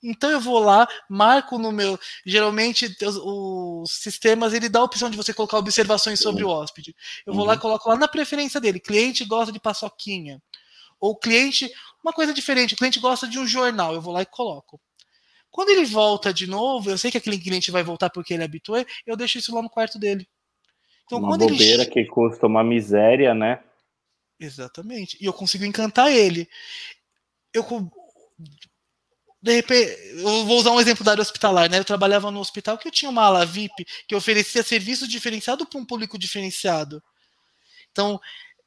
Então 0.02 0.31
eu 0.31 0.40
vou 0.40 0.59
lá, 0.59 0.88
marco 1.09 1.59
no 1.59 1.70
meu. 1.70 1.98
Geralmente 2.24 2.96
os, 3.02 3.16
os, 3.16 3.92
sistemas 3.92 4.55
ele 4.55 4.68
dá 4.68 4.81
a 4.81 4.85
opção 4.85 5.11
de 5.11 5.16
você 5.16 5.35
colocar 5.35 5.59
observações 5.59 6.18
sobre 6.18 6.42
o 6.42 6.48
hóspede. 6.48 6.94
Eu 7.26 7.35
vou 7.35 7.42
uhum. 7.42 7.48
lá 7.48 7.55
e 7.55 7.59
coloco 7.59 7.88
lá 7.88 7.96
na 7.96 8.09
preferência 8.09 8.61
dele. 8.61 8.81
Cliente 8.81 9.24
gosta 9.24 9.52
de 9.52 9.61
paçoquinha. 9.61 10.40
Ou 11.00 11.12
o 11.12 11.16
cliente, 11.16 11.70
uma 12.02 12.12
coisa 12.12 12.32
diferente, 12.32 12.74
o 12.74 12.76
cliente 12.76 13.00
gosta 13.00 13.26
de 13.26 13.38
um 13.38 13.46
jornal, 13.46 13.94
eu 13.94 14.00
vou 14.00 14.12
lá 14.12 14.22
e 14.22 14.26
coloco. 14.26 14.80
Quando 15.50 15.70
ele 15.70 15.85
volta 15.85 16.35
de 16.35 16.46
novo, 16.46 16.90
eu 16.90 16.98
sei 16.98 17.11
que 17.11 17.18
aquele 17.18 17.38
cliente 17.38 17.70
vai 17.70 17.82
voltar 17.82 18.11
porque 18.11 18.35
ele 18.35 18.42
é 18.42 18.46
habitué, 18.46 18.85
eu 19.06 19.16
deixo 19.16 19.38
isso 19.38 19.54
lá 19.54 19.62
no 19.62 19.70
quarto 19.70 19.98
dele. 19.98 20.28
Então, 21.04 21.18
uma 21.18 21.38
bobeira 21.38 21.82
ele... 21.82 21.90
que 21.90 22.04
custa 22.04 22.46
uma 22.46 22.64
miséria, 22.64 23.35
né? 23.35 23.62
Exatamente. 24.38 25.16
E 25.20 25.24
eu 25.24 25.32
consigo 25.32 25.64
encantar 25.64 26.11
ele. 26.11 26.48
Eu 27.54 27.64
de 29.40 29.52
repente, 29.52 29.96
eu 30.16 30.44
vou 30.44 30.59
usar 30.59 30.72
um 30.72 30.80
exemplo 30.80 31.04
da 31.04 31.12
área 31.12 31.22
hospitalar, 31.22 31.70
né? 31.70 31.78
Eu 31.78 31.85
trabalhava 31.85 32.30
no 32.30 32.40
hospital 32.40 32.76
que 32.76 32.88
eu 32.88 32.92
tinha 32.92 33.11
uma 33.11 33.22
ala 33.22 33.46
VIP 33.46 33.87
que 34.09 34.14
oferecia 34.14 34.62
serviço 34.62 35.06
diferenciado 35.06 35.64
para 35.64 35.78
um 35.78 35.85
público 35.85 36.18
diferenciado. 36.18 37.00
Então, 37.92 38.20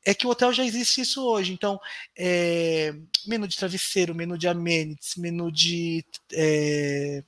é 0.10 0.14
que 0.14 0.26
o 0.26 0.30
hotel 0.30 0.52
já 0.52 0.64
existe 0.64 1.02
isso 1.02 1.24
hoje. 1.24 1.54
Então, 1.54 1.80
é, 2.18 2.94
menu 3.28 3.48
de 3.48 3.56
travesseiro, 3.56 4.16
menu 4.16 4.38
de 4.38 4.48
amenities, 4.48 5.16
menu 5.16 5.52
de. 5.52 6.04
É, 6.34 7.24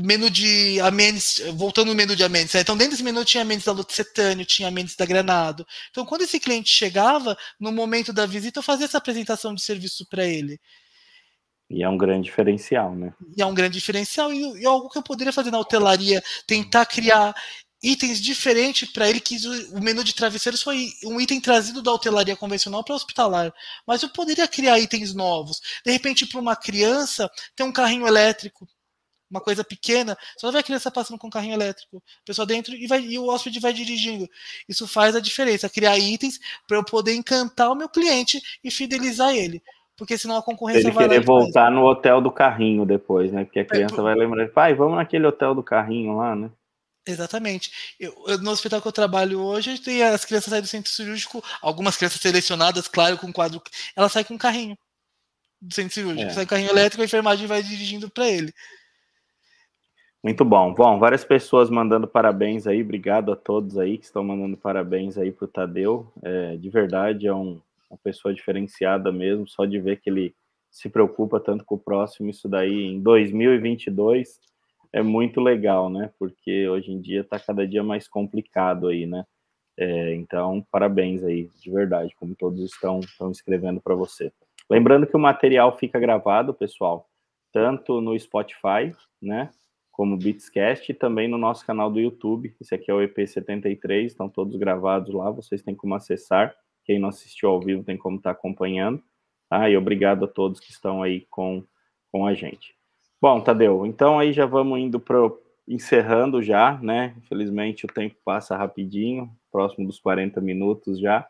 menu 0.00 0.28
de 0.28 0.78
amenities, 0.80 1.40
voltando 1.54 1.88
no 1.88 1.94
menu 1.94 2.14
de 2.14 2.22
amenities. 2.22 2.54
Né? 2.54 2.60
Então, 2.60 2.76
dentro 2.76 2.92
desse 2.92 3.02
menu 3.02 3.24
tinha 3.24 3.42
amenities 3.42 3.64
da 3.66 3.72
Lutzetânio, 3.72 4.44
tinha 4.44 4.68
amenities 4.68 4.96
da 4.96 5.06
Granado. 5.06 5.66
Então, 5.90 6.04
quando 6.04 6.22
esse 6.22 6.38
cliente 6.38 6.68
chegava, 6.70 7.36
no 7.58 7.72
momento 7.72 8.12
da 8.12 8.26
visita, 8.26 8.58
eu 8.58 8.62
fazia 8.62 8.84
essa 8.84 8.98
apresentação 8.98 9.54
de 9.54 9.62
serviço 9.62 10.06
para 10.06 10.26
ele. 10.26 10.60
E 11.70 11.82
é 11.82 11.88
um 11.88 11.96
grande 11.96 12.26
diferencial, 12.26 12.94
né? 12.94 13.14
E 13.36 13.40
é 13.40 13.46
um 13.46 13.54
grande 13.54 13.78
diferencial 13.78 14.32
e, 14.32 14.60
e 14.60 14.66
algo 14.66 14.90
que 14.90 14.98
eu 14.98 15.02
poderia 15.02 15.32
fazer 15.32 15.50
na 15.50 15.58
hotelaria, 15.58 16.22
tentar 16.46 16.84
criar 16.84 17.34
itens 17.84 18.20
diferentes 18.20 18.90
para 18.90 19.08
ele, 19.08 19.20
que 19.20 19.36
o 19.72 19.80
menu 19.80 20.02
de 20.02 20.14
travesseiros 20.14 20.62
foi 20.62 20.88
um 21.04 21.20
item 21.20 21.40
trazido 21.40 21.82
da 21.82 21.92
hotelaria 21.92 22.34
convencional 22.34 22.82
para 22.82 22.94
hospitalar. 22.94 23.52
Mas 23.86 24.02
eu 24.02 24.08
poderia 24.08 24.48
criar 24.48 24.78
itens 24.78 25.14
novos. 25.14 25.60
De 25.84 25.92
repente, 25.92 26.26
para 26.26 26.40
uma 26.40 26.56
criança, 26.56 27.30
ter 27.54 27.62
um 27.62 27.72
carrinho 27.72 28.06
elétrico, 28.06 28.66
uma 29.30 29.40
coisa 29.40 29.62
pequena, 29.62 30.16
só 30.38 30.50
vai 30.50 30.60
a 30.60 30.64
criança 30.64 30.90
passando 30.90 31.18
com 31.18 31.26
um 31.26 31.30
carrinho 31.30 31.54
elétrico, 31.54 31.96
a 31.96 32.24
pessoa 32.24 32.46
dentro 32.46 32.74
e, 32.74 32.86
vai, 32.86 33.00
e 33.00 33.18
o 33.18 33.26
hóspede 33.26 33.60
vai 33.60 33.72
dirigindo. 33.72 34.28
Isso 34.68 34.86
faz 34.86 35.14
a 35.14 35.20
diferença, 35.20 35.68
criar 35.68 35.98
itens 35.98 36.38
para 36.66 36.78
eu 36.78 36.84
poder 36.84 37.14
encantar 37.14 37.70
o 37.70 37.74
meu 37.74 37.88
cliente 37.88 38.40
e 38.62 38.70
fidelizar 38.70 39.34
ele 39.34 39.62
porque 39.96 40.18
senão 40.18 40.36
a 40.36 40.42
concorrência 40.42 40.80
Ele 40.80 40.90
vai 40.90 41.08
querer 41.08 41.24
voltar 41.24 41.70
no 41.70 41.84
hotel 41.84 42.20
do 42.20 42.28
carrinho 42.28 42.84
depois, 42.84 43.30
né? 43.30 43.44
Porque 43.44 43.60
a 43.60 43.64
criança 43.64 44.00
é, 44.00 44.02
vai 44.02 44.14
lembrar, 44.16 44.48
pai, 44.48 44.74
vamos 44.74 44.96
naquele 44.96 45.24
hotel 45.24 45.54
do 45.54 45.62
carrinho 45.62 46.16
lá, 46.16 46.34
né? 46.34 46.50
Exatamente. 47.06 47.94
Eu, 48.00 48.14
eu, 48.26 48.38
no 48.38 48.50
hospital 48.50 48.80
que 48.80 48.88
eu 48.88 48.92
trabalho 48.92 49.40
hoje, 49.40 49.78
tem 49.78 50.02
as 50.02 50.24
crianças 50.24 50.50
saem 50.50 50.62
do 50.62 50.68
centro 50.68 50.90
cirúrgico, 50.90 51.44
algumas 51.60 51.96
crianças 51.96 52.20
selecionadas, 52.20 52.88
claro, 52.88 53.18
com 53.18 53.32
quadro. 53.32 53.62
Ela 53.94 54.08
sai 54.08 54.24
com 54.24 54.34
um 54.34 54.38
carrinho 54.38 54.76
do 55.60 55.74
centro 55.74 55.92
cirúrgico, 55.92 56.30
é. 56.30 56.30
sai 56.30 56.44
com 56.44 56.50
carrinho 56.50 56.70
elétrico, 56.70 57.02
a 57.02 57.04
enfermagem 57.04 57.46
vai 57.46 57.62
dirigindo 57.62 58.08
para 58.08 58.26
ele. 58.28 58.52
Muito 60.22 60.42
bom. 60.42 60.72
Bom, 60.72 60.98
várias 60.98 61.22
pessoas 61.22 61.68
mandando 61.68 62.08
parabéns 62.08 62.66
aí, 62.66 62.80
obrigado 62.80 63.30
a 63.30 63.36
todos 63.36 63.76
aí 63.76 63.98
que 63.98 64.06
estão 64.06 64.24
mandando 64.24 64.56
parabéns 64.56 65.18
aí 65.18 65.30
pro 65.30 65.46
Tadeu. 65.46 66.10
É, 66.22 66.56
de 66.56 66.70
verdade, 66.70 67.26
é 67.26 67.34
um, 67.34 67.60
uma 67.90 67.98
pessoa 68.02 68.32
diferenciada 68.32 69.12
mesmo, 69.12 69.46
só 69.46 69.66
de 69.66 69.78
ver 69.78 70.00
que 70.00 70.08
ele 70.08 70.34
se 70.70 70.88
preocupa 70.88 71.38
tanto 71.38 71.64
com 71.66 71.74
o 71.74 71.78
próximo, 71.78 72.30
isso 72.30 72.48
daí 72.48 72.86
em 72.86 73.00
2022 73.00 74.40
é 74.94 75.02
muito 75.02 75.40
legal, 75.40 75.90
né? 75.90 76.12
Porque 76.20 76.68
hoje 76.68 76.92
em 76.92 77.00
dia 77.00 77.22
está 77.22 77.36
cada 77.36 77.66
dia 77.66 77.82
mais 77.82 78.06
complicado 78.06 78.86
aí, 78.86 79.06
né? 79.06 79.24
É, 79.76 80.14
então, 80.14 80.64
parabéns 80.70 81.24
aí, 81.24 81.50
de 81.60 81.68
verdade, 81.68 82.14
como 82.14 82.36
todos 82.36 82.62
estão, 82.62 83.00
estão 83.00 83.32
escrevendo 83.32 83.80
para 83.80 83.96
você. 83.96 84.32
Lembrando 84.70 85.04
que 85.04 85.16
o 85.16 85.20
material 85.20 85.76
fica 85.76 85.98
gravado, 85.98 86.54
pessoal, 86.54 87.08
tanto 87.52 88.00
no 88.00 88.16
Spotify, 88.16 88.94
né? 89.20 89.50
Como 89.90 90.16
Beatscast 90.16 90.92
e 90.92 90.94
também 90.94 91.26
no 91.26 91.38
nosso 91.38 91.66
canal 91.66 91.90
do 91.90 91.98
YouTube. 91.98 92.54
Esse 92.60 92.76
aqui 92.76 92.88
é 92.88 92.94
o 92.94 93.00
EP73, 93.00 94.04
estão 94.04 94.28
todos 94.28 94.56
gravados 94.56 95.12
lá, 95.12 95.28
vocês 95.28 95.60
têm 95.60 95.74
como 95.74 95.96
acessar. 95.96 96.54
Quem 96.84 97.00
não 97.00 97.08
assistiu 97.08 97.48
ao 97.48 97.60
vivo 97.60 97.82
tem 97.82 97.96
como 97.96 98.18
estar 98.18 98.32
tá 98.32 98.38
acompanhando. 98.38 99.02
Tá? 99.50 99.68
E 99.68 99.76
obrigado 99.76 100.24
a 100.24 100.28
todos 100.28 100.60
que 100.60 100.70
estão 100.70 101.02
aí 101.02 101.26
com, 101.30 101.64
com 102.12 102.24
a 102.26 102.32
gente. 102.32 102.73
Bom, 103.24 103.40
Tadeu, 103.40 103.86
então 103.86 104.18
aí 104.18 104.34
já 104.34 104.44
vamos 104.44 104.78
indo 104.78 105.00
para 105.00 105.16
encerrando 105.66 106.42
já, 106.42 106.76
né? 106.82 107.14
Infelizmente 107.16 107.86
o 107.86 107.88
tempo 107.88 108.14
passa 108.22 108.54
rapidinho, 108.54 109.34
próximo 109.50 109.86
dos 109.86 109.98
40 109.98 110.42
minutos 110.42 111.00
já. 111.00 111.26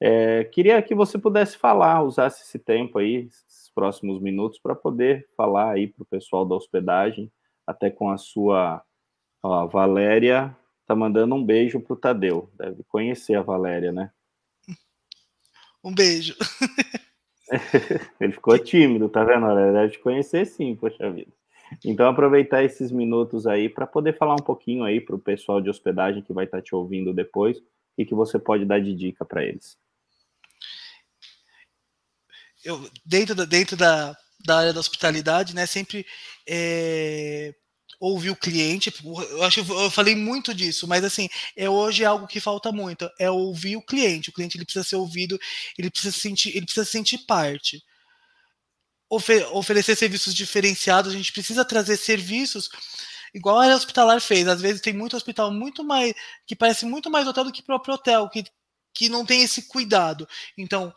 É, 0.00 0.44
queria 0.44 0.80
que 0.80 0.94
você 0.94 1.18
pudesse 1.18 1.58
falar, 1.58 2.02
usasse 2.02 2.42
esse 2.42 2.58
tempo 2.58 2.98
aí, 2.98 3.26
esses 3.26 3.70
próximos 3.74 4.18
minutos, 4.18 4.58
para 4.58 4.74
poder 4.74 5.28
falar 5.36 5.72
aí 5.72 5.88
para 5.88 6.04
o 6.04 6.06
pessoal 6.06 6.46
da 6.46 6.54
hospedagem, 6.54 7.30
até 7.66 7.90
com 7.90 8.08
a 8.08 8.16
sua 8.16 8.82
ó, 9.42 9.60
a 9.60 9.66
Valéria 9.66 10.56
tá 10.86 10.96
mandando 10.96 11.34
um 11.34 11.44
beijo 11.44 11.78
para 11.80 11.92
o 11.92 11.98
Tadeu. 11.98 12.50
Deve 12.54 12.82
conhecer 12.84 13.34
a 13.34 13.42
Valéria, 13.42 13.92
né? 13.92 14.10
Um 15.84 15.94
beijo. 15.94 16.34
Ele 18.20 18.32
ficou 18.32 18.58
tímido, 18.58 19.08
tá 19.08 19.24
vendo? 19.24 19.46
Ele 19.50 19.72
deve 19.72 19.92
te 19.92 19.98
conhecer 19.98 20.46
sim, 20.46 20.74
poxa 20.74 21.10
vida. 21.10 21.32
Então, 21.84 22.08
aproveitar 22.08 22.62
esses 22.62 22.92
minutos 22.92 23.46
aí 23.46 23.68
para 23.68 23.86
poder 23.86 24.16
falar 24.16 24.34
um 24.34 24.44
pouquinho 24.44 24.84
aí 24.84 25.00
para 25.00 25.16
o 25.16 25.20
pessoal 25.20 25.60
de 25.60 25.68
hospedagem 25.68 26.22
que 26.22 26.32
vai 26.32 26.44
estar 26.44 26.58
tá 26.58 26.62
te 26.62 26.74
ouvindo 26.74 27.12
depois 27.12 27.60
e 27.98 28.04
que 28.04 28.14
você 28.14 28.38
pode 28.38 28.64
dar 28.64 28.80
de 28.80 28.94
dica 28.94 29.24
para 29.24 29.44
eles. 29.44 29.76
Eu, 32.64 32.80
dentro 33.04 33.34
da, 33.34 33.44
dentro 33.44 33.76
da, 33.76 34.16
da 34.44 34.58
área 34.58 34.72
da 34.72 34.80
hospitalidade, 34.80 35.54
né, 35.54 35.66
sempre 35.66 36.06
é, 36.48 37.54
ouvir 38.00 38.30
o 38.30 38.36
cliente. 38.36 38.92
Eu 39.04 39.42
acho 39.42 39.60
eu 39.60 39.90
falei 39.90 40.14
muito 40.14 40.54
disso, 40.54 40.86
mas 40.86 41.04
assim, 41.04 41.28
é 41.56 41.68
hoje 41.68 42.02
é 42.02 42.06
algo 42.06 42.26
que 42.26 42.40
falta 42.40 42.72
muito, 42.72 43.10
é 43.18 43.30
ouvir 43.30 43.76
o 43.76 43.82
cliente. 43.82 44.30
O 44.30 44.32
cliente 44.32 44.56
ele 44.56 44.64
precisa 44.64 44.84
ser 44.84 44.96
ouvido, 44.96 45.38
ele 45.78 45.90
precisa 45.90 46.16
sentir, 46.16 46.56
ele 46.56 46.66
precisa 46.66 46.84
sentir 46.86 47.18
parte. 47.18 47.82
Ofe 49.08 49.44
oferecer 49.52 49.96
serviços 49.96 50.34
diferenciados, 50.34 51.12
a 51.12 51.16
gente 51.16 51.32
precisa 51.32 51.64
trazer 51.64 51.96
serviços 51.96 52.68
igual 53.32 53.58
a 53.58 53.64
área 53.64 53.76
hospitalar 53.76 54.20
fez. 54.20 54.48
Às 54.48 54.60
vezes 54.60 54.80
tem 54.80 54.92
muito 54.92 55.16
hospital 55.16 55.52
muito 55.52 55.84
mais 55.84 56.14
que 56.46 56.56
parece 56.56 56.84
muito 56.86 57.10
mais 57.10 57.26
hotel 57.26 57.44
do 57.44 57.52
que 57.52 57.62
próprio 57.62 57.94
hotel, 57.94 58.28
que, 58.28 58.44
que 58.94 59.08
não 59.08 59.24
tem 59.24 59.42
esse 59.42 59.62
cuidado. 59.68 60.28
Então, 60.58 60.92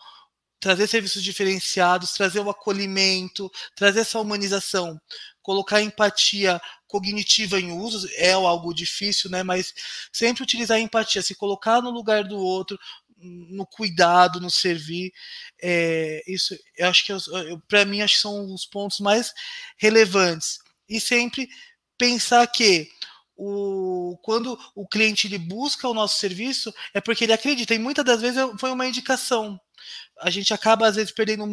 trazer 0.59 0.87
serviços 0.87 1.23
diferenciados, 1.23 2.13
trazer 2.13 2.39
o 2.39 2.49
acolhimento, 2.49 3.51
trazer 3.75 4.01
essa 4.01 4.19
humanização, 4.19 4.99
colocar 5.41 5.81
empatia 5.81 6.61
cognitiva 6.89 7.59
em 7.59 7.71
uso 7.71 8.09
é 8.15 8.33
algo 8.33 8.73
difícil, 8.73 9.29
né? 9.29 9.43
Mas 9.43 9.73
sempre 10.11 10.43
utilizar 10.43 10.77
a 10.77 10.81
empatia, 10.81 11.21
se 11.21 11.35
colocar 11.35 11.81
no 11.81 11.91
lugar 11.91 12.23
do 12.23 12.37
outro, 12.37 12.77
no 13.21 13.65
cuidado, 13.65 14.41
no 14.41 14.49
servir, 14.49 15.11
é, 15.61 16.23
isso 16.27 16.57
eu 16.77 16.89
acho 16.89 17.05
que 17.05 17.13
para 17.67 17.85
mim 17.85 18.01
acho 18.01 18.15
que 18.15 18.21
são 18.21 18.53
os 18.53 18.65
pontos 18.65 18.99
mais 18.99 19.33
relevantes 19.77 20.59
e 20.89 20.99
sempre 20.99 21.47
pensar 21.97 22.47
que 22.47 22.89
o, 23.35 24.17
quando 24.23 24.57
o 24.75 24.87
cliente 24.87 25.27
ele 25.27 25.37
busca 25.37 25.87
o 25.87 25.93
nosso 25.93 26.19
serviço 26.19 26.73
é 26.93 27.01
porque 27.01 27.25
ele 27.25 27.33
acredita 27.33 27.75
e 27.75 27.79
muitas 27.79 28.05
das 28.05 28.21
vezes 28.21 28.41
foi 28.57 28.71
uma 28.71 28.87
indicação 28.87 29.59
a 30.21 30.29
gente 30.29 30.53
acaba 30.53 30.87
às 30.87 30.95
vezes 30.95 31.11
perdendo 31.11 31.45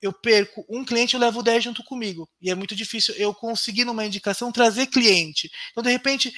eu 0.00 0.12
perco 0.12 0.64
um 0.68 0.84
cliente, 0.84 1.14
eu 1.14 1.20
levo 1.20 1.42
10 1.42 1.64
junto 1.64 1.84
comigo. 1.84 2.28
E 2.40 2.50
é 2.50 2.54
muito 2.54 2.74
difícil 2.74 3.14
eu 3.16 3.34
conseguir 3.34 3.84
numa 3.84 4.04
indicação 4.04 4.50
trazer 4.50 4.86
cliente. 4.86 5.50
Então, 5.70 5.82
de 5.82 5.90
repente, 5.90 6.32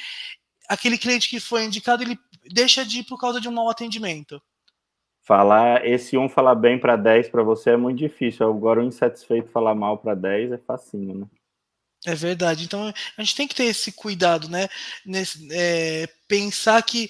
aquele 0.68 0.98
cliente 0.98 1.28
que 1.28 1.38
foi 1.38 1.64
indicado, 1.64 2.02
ele 2.02 2.18
deixa 2.50 2.84
de 2.84 3.00
ir 3.00 3.04
por 3.04 3.18
causa 3.18 3.40
de 3.40 3.48
um 3.48 3.52
mau 3.52 3.70
atendimento. 3.70 4.42
Falar, 5.24 5.86
esse 5.86 6.18
um 6.18 6.28
falar 6.28 6.56
bem 6.56 6.78
para 6.78 6.96
10 6.96 7.28
para 7.28 7.44
você 7.44 7.70
é 7.70 7.76
muito 7.76 7.98
difícil. 7.98 8.48
Agora, 8.48 8.80
o 8.80 8.84
insatisfeito 8.84 9.50
falar 9.50 9.74
mal 9.74 9.98
para 9.98 10.14
10 10.14 10.52
é 10.52 10.58
facinho, 10.58 11.14
né? 11.14 11.26
É 12.04 12.16
verdade. 12.16 12.64
Então, 12.64 12.92
a 13.16 13.22
gente 13.22 13.36
tem 13.36 13.46
que 13.46 13.54
ter 13.54 13.66
esse 13.66 13.92
cuidado, 13.92 14.48
né? 14.48 14.68
Nesse, 15.06 15.46
é, 15.52 16.08
pensar 16.26 16.82
que 16.82 17.08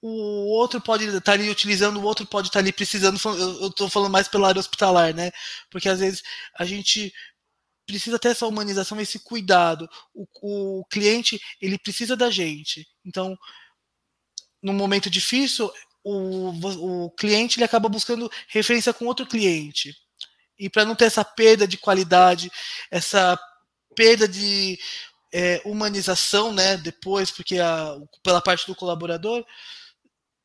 o 0.00 0.48
outro 0.48 0.80
pode 0.80 1.04
estar 1.04 1.20
tá 1.20 1.32
ali 1.32 1.50
utilizando, 1.50 1.98
o 1.98 2.04
outro 2.04 2.26
pode 2.26 2.48
estar 2.48 2.60
tá 2.60 2.64
ali 2.64 2.72
precisando. 2.72 3.18
Eu 3.60 3.68
estou 3.68 3.88
falando 3.90 4.12
mais 4.12 4.28
pela 4.28 4.48
área 4.48 4.60
hospitalar, 4.60 5.14
né? 5.14 5.30
Porque 5.70 5.88
às 5.88 5.98
vezes 6.00 6.22
a 6.56 6.64
gente 6.64 7.12
precisa 7.86 8.18
ter 8.18 8.28
essa 8.28 8.46
humanização, 8.46 9.00
esse 9.00 9.18
cuidado. 9.18 9.88
O, 10.14 10.80
o 10.80 10.84
cliente 10.86 11.40
ele 11.60 11.78
precisa 11.78 12.16
da 12.16 12.30
gente. 12.30 12.86
Então, 13.04 13.36
num 14.62 14.74
momento 14.74 15.10
difícil, 15.10 15.70
o, 16.04 17.06
o 17.06 17.10
cliente 17.12 17.58
ele 17.58 17.64
acaba 17.64 17.88
buscando 17.88 18.30
referência 18.48 18.92
com 18.92 19.06
outro 19.06 19.26
cliente. 19.26 19.96
E 20.58 20.68
para 20.68 20.84
não 20.84 20.94
ter 20.94 21.06
essa 21.06 21.24
perda 21.24 21.66
de 21.66 21.78
qualidade, 21.78 22.50
essa 22.90 23.38
perda 23.94 24.28
de 24.28 24.78
é, 25.32 25.60
humanização, 25.64 26.52
né? 26.52 26.76
Depois, 26.76 27.30
porque 27.30 27.58
a, 27.58 27.96
pela 28.22 28.40
parte 28.40 28.66
do 28.66 28.74
colaborador, 28.74 29.44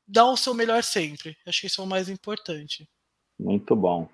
dá 0.08 0.26
o 0.26 0.38
seu 0.38 0.54
melhor 0.54 0.84
sempre. 0.84 1.36
Acho 1.46 1.62
que 1.62 1.68
isso 1.68 1.82
é 1.82 1.84
o 1.84 1.88
mais 1.88 2.10
importante. 2.10 2.88
Muito 3.40 3.76
bom. 3.76 4.08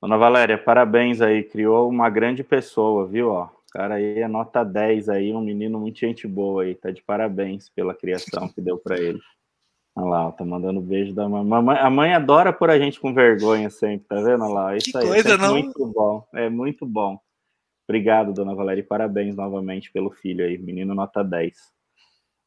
Dona 0.00 0.16
Valéria, 0.16 0.58
parabéns 0.58 1.20
aí, 1.20 1.42
criou 1.42 1.88
uma 1.88 2.10
grande 2.10 2.44
pessoa, 2.44 3.06
viu? 3.06 3.30
Ó, 3.30 3.44
o 3.44 3.72
cara 3.72 3.94
aí 3.94 4.20
é 4.20 4.28
nota 4.28 4.64
10 4.64 5.08
aí, 5.08 5.32
um 5.32 5.40
menino 5.40 5.78
muito 5.78 5.98
gente 5.98 6.26
boa 6.26 6.62
aí, 6.62 6.74
tá 6.74 6.90
de 6.90 7.02
parabéns 7.02 7.68
pela 7.70 7.94
criação 7.94 8.48
que 8.48 8.60
deu 8.60 8.78
para 8.78 8.98
ele. 8.98 9.20
Olha 9.96 10.06
lá, 10.06 10.32
tá 10.32 10.44
mandando 10.44 10.80
beijo 10.80 11.14
da 11.14 11.26
mamãe. 11.26 11.78
A 11.78 11.88
mãe 11.88 12.12
adora 12.12 12.52
por 12.52 12.68
a 12.68 12.78
gente 12.78 13.00
com 13.00 13.14
vergonha 13.14 13.70
sempre, 13.70 14.06
tá 14.06 14.16
vendo? 14.16 14.44
Olha 14.44 14.52
lá, 14.52 14.76
isso 14.76 14.92
que 14.92 14.98
aí 14.98 15.06
coisa, 15.06 15.34
é 15.34 15.38
não? 15.38 15.54
muito 15.54 15.86
bom, 15.86 16.28
é 16.34 16.50
muito 16.50 16.84
bom. 16.86 17.18
Obrigado, 17.88 18.32
dona 18.32 18.54
Valéria, 18.54 18.80
e 18.80 18.84
parabéns 18.84 19.34
novamente 19.34 19.90
pelo 19.90 20.10
filho 20.10 20.44
aí, 20.44 20.58
menino 20.58 20.94
nota 20.94 21.24
10. 21.24 21.72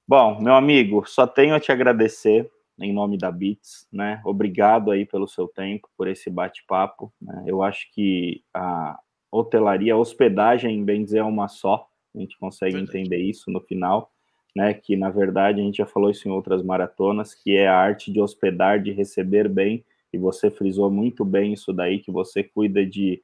Bom, 0.07 0.39
meu 0.39 0.53
amigo, 0.53 1.03
só 1.07 1.25
tenho 1.25 1.55
a 1.55 1.59
te 1.59 1.71
agradecer 1.71 2.51
em 2.81 2.93
nome 2.93 3.17
da 3.17 3.31
Bits, 3.31 3.87
né? 3.91 4.21
Obrigado 4.25 4.91
aí 4.91 5.05
pelo 5.05 5.27
seu 5.27 5.47
tempo, 5.47 5.89
por 5.97 6.07
esse 6.07 6.29
bate-papo. 6.29 7.11
Né? 7.21 7.43
Eu 7.45 7.61
acho 7.61 7.91
que 7.93 8.43
a 8.53 8.97
hotelaria, 9.31 9.93
a 9.93 9.97
hospedagem, 9.97 10.83
bem 10.83 11.03
dizer, 11.03 11.19
é 11.19 11.23
uma 11.23 11.47
só. 11.47 11.87
A 12.15 12.19
gente 12.19 12.37
consegue 12.39 12.73
verdade. 12.73 12.97
entender 12.97 13.17
isso 13.17 13.51
no 13.51 13.61
final, 13.61 14.11
né? 14.55 14.73
Que 14.73 14.95
na 14.95 15.09
verdade 15.09 15.61
a 15.61 15.63
gente 15.63 15.77
já 15.77 15.85
falou 15.85 16.09
isso 16.09 16.27
em 16.27 16.31
outras 16.31 16.63
maratonas, 16.63 17.35
que 17.35 17.55
é 17.55 17.67
a 17.67 17.77
arte 17.77 18.11
de 18.11 18.19
hospedar, 18.19 18.81
de 18.81 18.91
receber 18.91 19.47
bem. 19.47 19.83
E 20.11 20.17
você 20.17 20.49
frisou 20.49 20.89
muito 20.89 21.23
bem 21.23 21.53
isso 21.53 21.71
daí, 21.71 21.99
que 21.99 22.11
você 22.11 22.43
cuida 22.43 22.83
de 22.83 23.21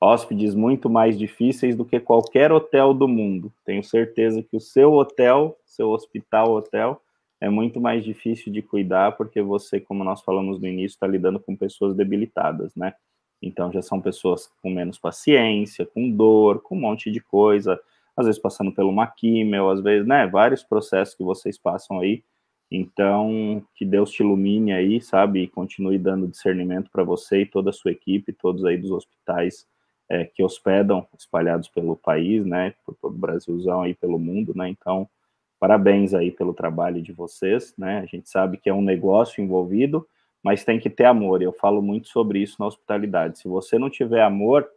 hóspedes 0.00 0.54
muito 0.54 0.88
mais 0.88 1.18
difíceis 1.18 1.74
do 1.74 1.84
que 1.84 1.98
qualquer 1.98 2.52
hotel 2.52 2.94
do 2.94 3.08
mundo. 3.08 3.52
Tenho 3.64 3.82
certeza 3.82 4.42
que 4.42 4.56
o 4.56 4.60
seu 4.60 4.92
hotel, 4.92 5.58
seu 5.64 5.90
hospital 5.90 6.52
hotel, 6.52 7.02
é 7.40 7.48
muito 7.48 7.80
mais 7.80 8.04
difícil 8.04 8.52
de 8.52 8.62
cuidar 8.62 9.16
porque 9.16 9.40
você, 9.40 9.80
como 9.80 10.02
nós 10.04 10.22
falamos 10.22 10.60
no 10.60 10.66
início, 10.66 10.96
está 10.96 11.06
lidando 11.06 11.38
com 11.38 11.56
pessoas 11.56 11.94
debilitadas, 11.94 12.74
né? 12.74 12.94
Então 13.40 13.72
já 13.72 13.80
são 13.80 14.00
pessoas 14.00 14.50
com 14.60 14.70
menos 14.70 14.98
paciência, 14.98 15.86
com 15.86 16.10
dor, 16.10 16.60
com 16.60 16.76
um 16.76 16.80
monte 16.80 17.10
de 17.10 17.20
coisa, 17.20 17.80
às 18.16 18.26
vezes 18.26 18.40
passando 18.40 18.72
pelo 18.72 18.90
uma 18.90 19.06
químio, 19.06 19.70
às 19.70 19.80
vezes, 19.80 20.06
né, 20.06 20.26
vários 20.26 20.64
processos 20.64 21.14
que 21.14 21.22
vocês 21.22 21.56
passam 21.56 22.00
aí. 22.00 22.24
Então, 22.70 23.64
que 23.74 23.84
Deus 23.84 24.10
te 24.10 24.22
ilumine 24.22 24.72
aí, 24.72 25.00
sabe, 25.00 25.42
e 25.42 25.48
continue 25.48 25.98
dando 25.98 26.28
discernimento 26.28 26.90
para 26.90 27.04
você 27.04 27.42
e 27.42 27.46
toda 27.46 27.70
a 27.70 27.72
sua 27.72 27.92
equipe, 27.92 28.32
todos 28.32 28.64
aí 28.64 28.76
dos 28.76 28.90
hospitais 28.90 29.66
é, 30.08 30.24
que 30.24 30.42
hospedam, 30.42 31.06
espalhados 31.16 31.68
pelo 31.68 31.96
país, 31.96 32.44
né, 32.44 32.74
por 32.84 32.94
todo 32.96 33.14
o 33.14 33.18
Brasilzão 33.18 33.82
aí, 33.82 33.94
pelo 33.94 34.18
mundo, 34.18 34.52
né, 34.54 34.68
então 34.68 35.08
Parabéns 35.58 36.14
aí 36.14 36.30
pelo 36.30 36.54
trabalho 36.54 37.02
de 37.02 37.12
vocês, 37.12 37.74
né? 37.76 37.98
A 37.98 38.06
gente 38.06 38.28
sabe 38.28 38.56
que 38.56 38.70
é 38.70 38.74
um 38.74 38.82
negócio 38.82 39.42
envolvido, 39.42 40.06
mas 40.42 40.64
tem 40.64 40.78
que 40.78 40.88
ter 40.88 41.04
amor. 41.04 41.42
Eu 41.42 41.52
falo 41.52 41.82
muito 41.82 42.08
sobre 42.08 42.40
isso 42.40 42.56
na 42.58 42.66
hospitalidade. 42.66 43.38
Se 43.38 43.48
você 43.48 43.78
não 43.78 43.90
tiver 43.90 44.22
amor, 44.22 44.68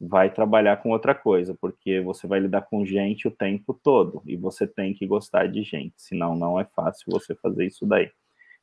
vai 0.00 0.32
trabalhar 0.32 0.78
com 0.78 0.90
outra 0.90 1.14
coisa, 1.14 1.54
porque 1.54 2.00
você 2.00 2.26
vai 2.26 2.40
lidar 2.40 2.62
com 2.62 2.84
gente 2.84 3.28
o 3.28 3.30
tempo 3.30 3.72
todo 3.74 4.22
e 4.26 4.36
você 4.36 4.66
tem 4.66 4.92
que 4.92 5.06
gostar 5.06 5.46
de 5.48 5.62
gente, 5.62 5.94
senão 5.96 6.36
não 6.36 6.58
é 6.58 6.64
fácil 6.64 7.04
você 7.08 7.34
fazer 7.34 7.66
isso 7.66 7.86
daí. 7.86 8.10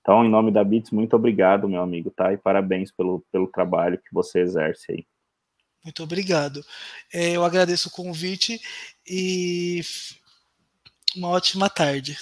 Então, 0.01 0.25
em 0.25 0.29
nome 0.29 0.51
da 0.51 0.63
Bits, 0.63 0.91
muito 0.91 1.15
obrigado, 1.15 1.69
meu 1.69 1.81
amigo, 1.81 2.09
tá? 2.09 2.33
E 2.33 2.37
parabéns 2.37 2.91
pelo, 2.91 3.23
pelo 3.31 3.47
trabalho 3.47 3.99
que 3.99 4.11
você 4.11 4.39
exerce 4.39 4.91
aí. 4.91 5.05
Muito 5.83 6.03
obrigado. 6.03 6.63
É, 7.13 7.31
eu 7.31 7.43
agradeço 7.43 7.89
o 7.89 7.91
convite 7.91 8.59
e 9.07 9.81
uma 11.15 11.29
ótima 11.29 11.69
tarde. 11.69 12.17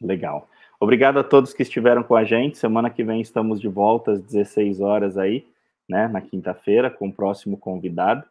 Legal. 0.00 0.48
Obrigado 0.80 1.18
a 1.18 1.24
todos 1.24 1.54
que 1.54 1.62
estiveram 1.62 2.02
com 2.02 2.16
a 2.16 2.24
gente. 2.24 2.58
Semana 2.58 2.90
que 2.90 3.04
vem 3.04 3.20
estamos 3.20 3.60
de 3.60 3.68
volta 3.68 4.12
às 4.12 4.22
16 4.22 4.80
horas 4.80 5.16
aí, 5.16 5.46
né, 5.88 6.08
na 6.08 6.20
quinta-feira, 6.20 6.90
com 6.90 7.08
o 7.08 7.12
próximo 7.12 7.56
convidado. 7.56 8.24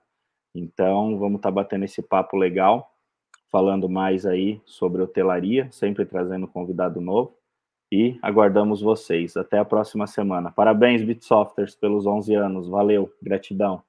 Então, 0.54 1.18
vamos 1.18 1.38
estar 1.38 1.50
tá 1.50 1.56
batendo 1.56 1.86
esse 1.86 2.02
papo 2.02 2.36
legal, 2.36 2.94
falando 3.50 3.88
mais 3.88 4.26
aí 4.26 4.62
sobre 4.66 5.02
hotelaria, 5.02 5.70
sempre 5.72 6.06
trazendo 6.06 6.48
convidado 6.48 7.00
novo. 7.00 7.38
E 7.90 8.18
aguardamos 8.22 8.82
vocês. 8.82 9.36
Até 9.36 9.58
a 9.58 9.66
próxima 9.66 10.08
semana. 10.08 10.52
Parabéns, 10.52 11.04
Bitsofters, 11.04 11.76
pelos 11.76 12.06
11 12.06 12.36
anos. 12.36 12.68
Valeu, 12.68 13.14
gratidão. 13.22 13.84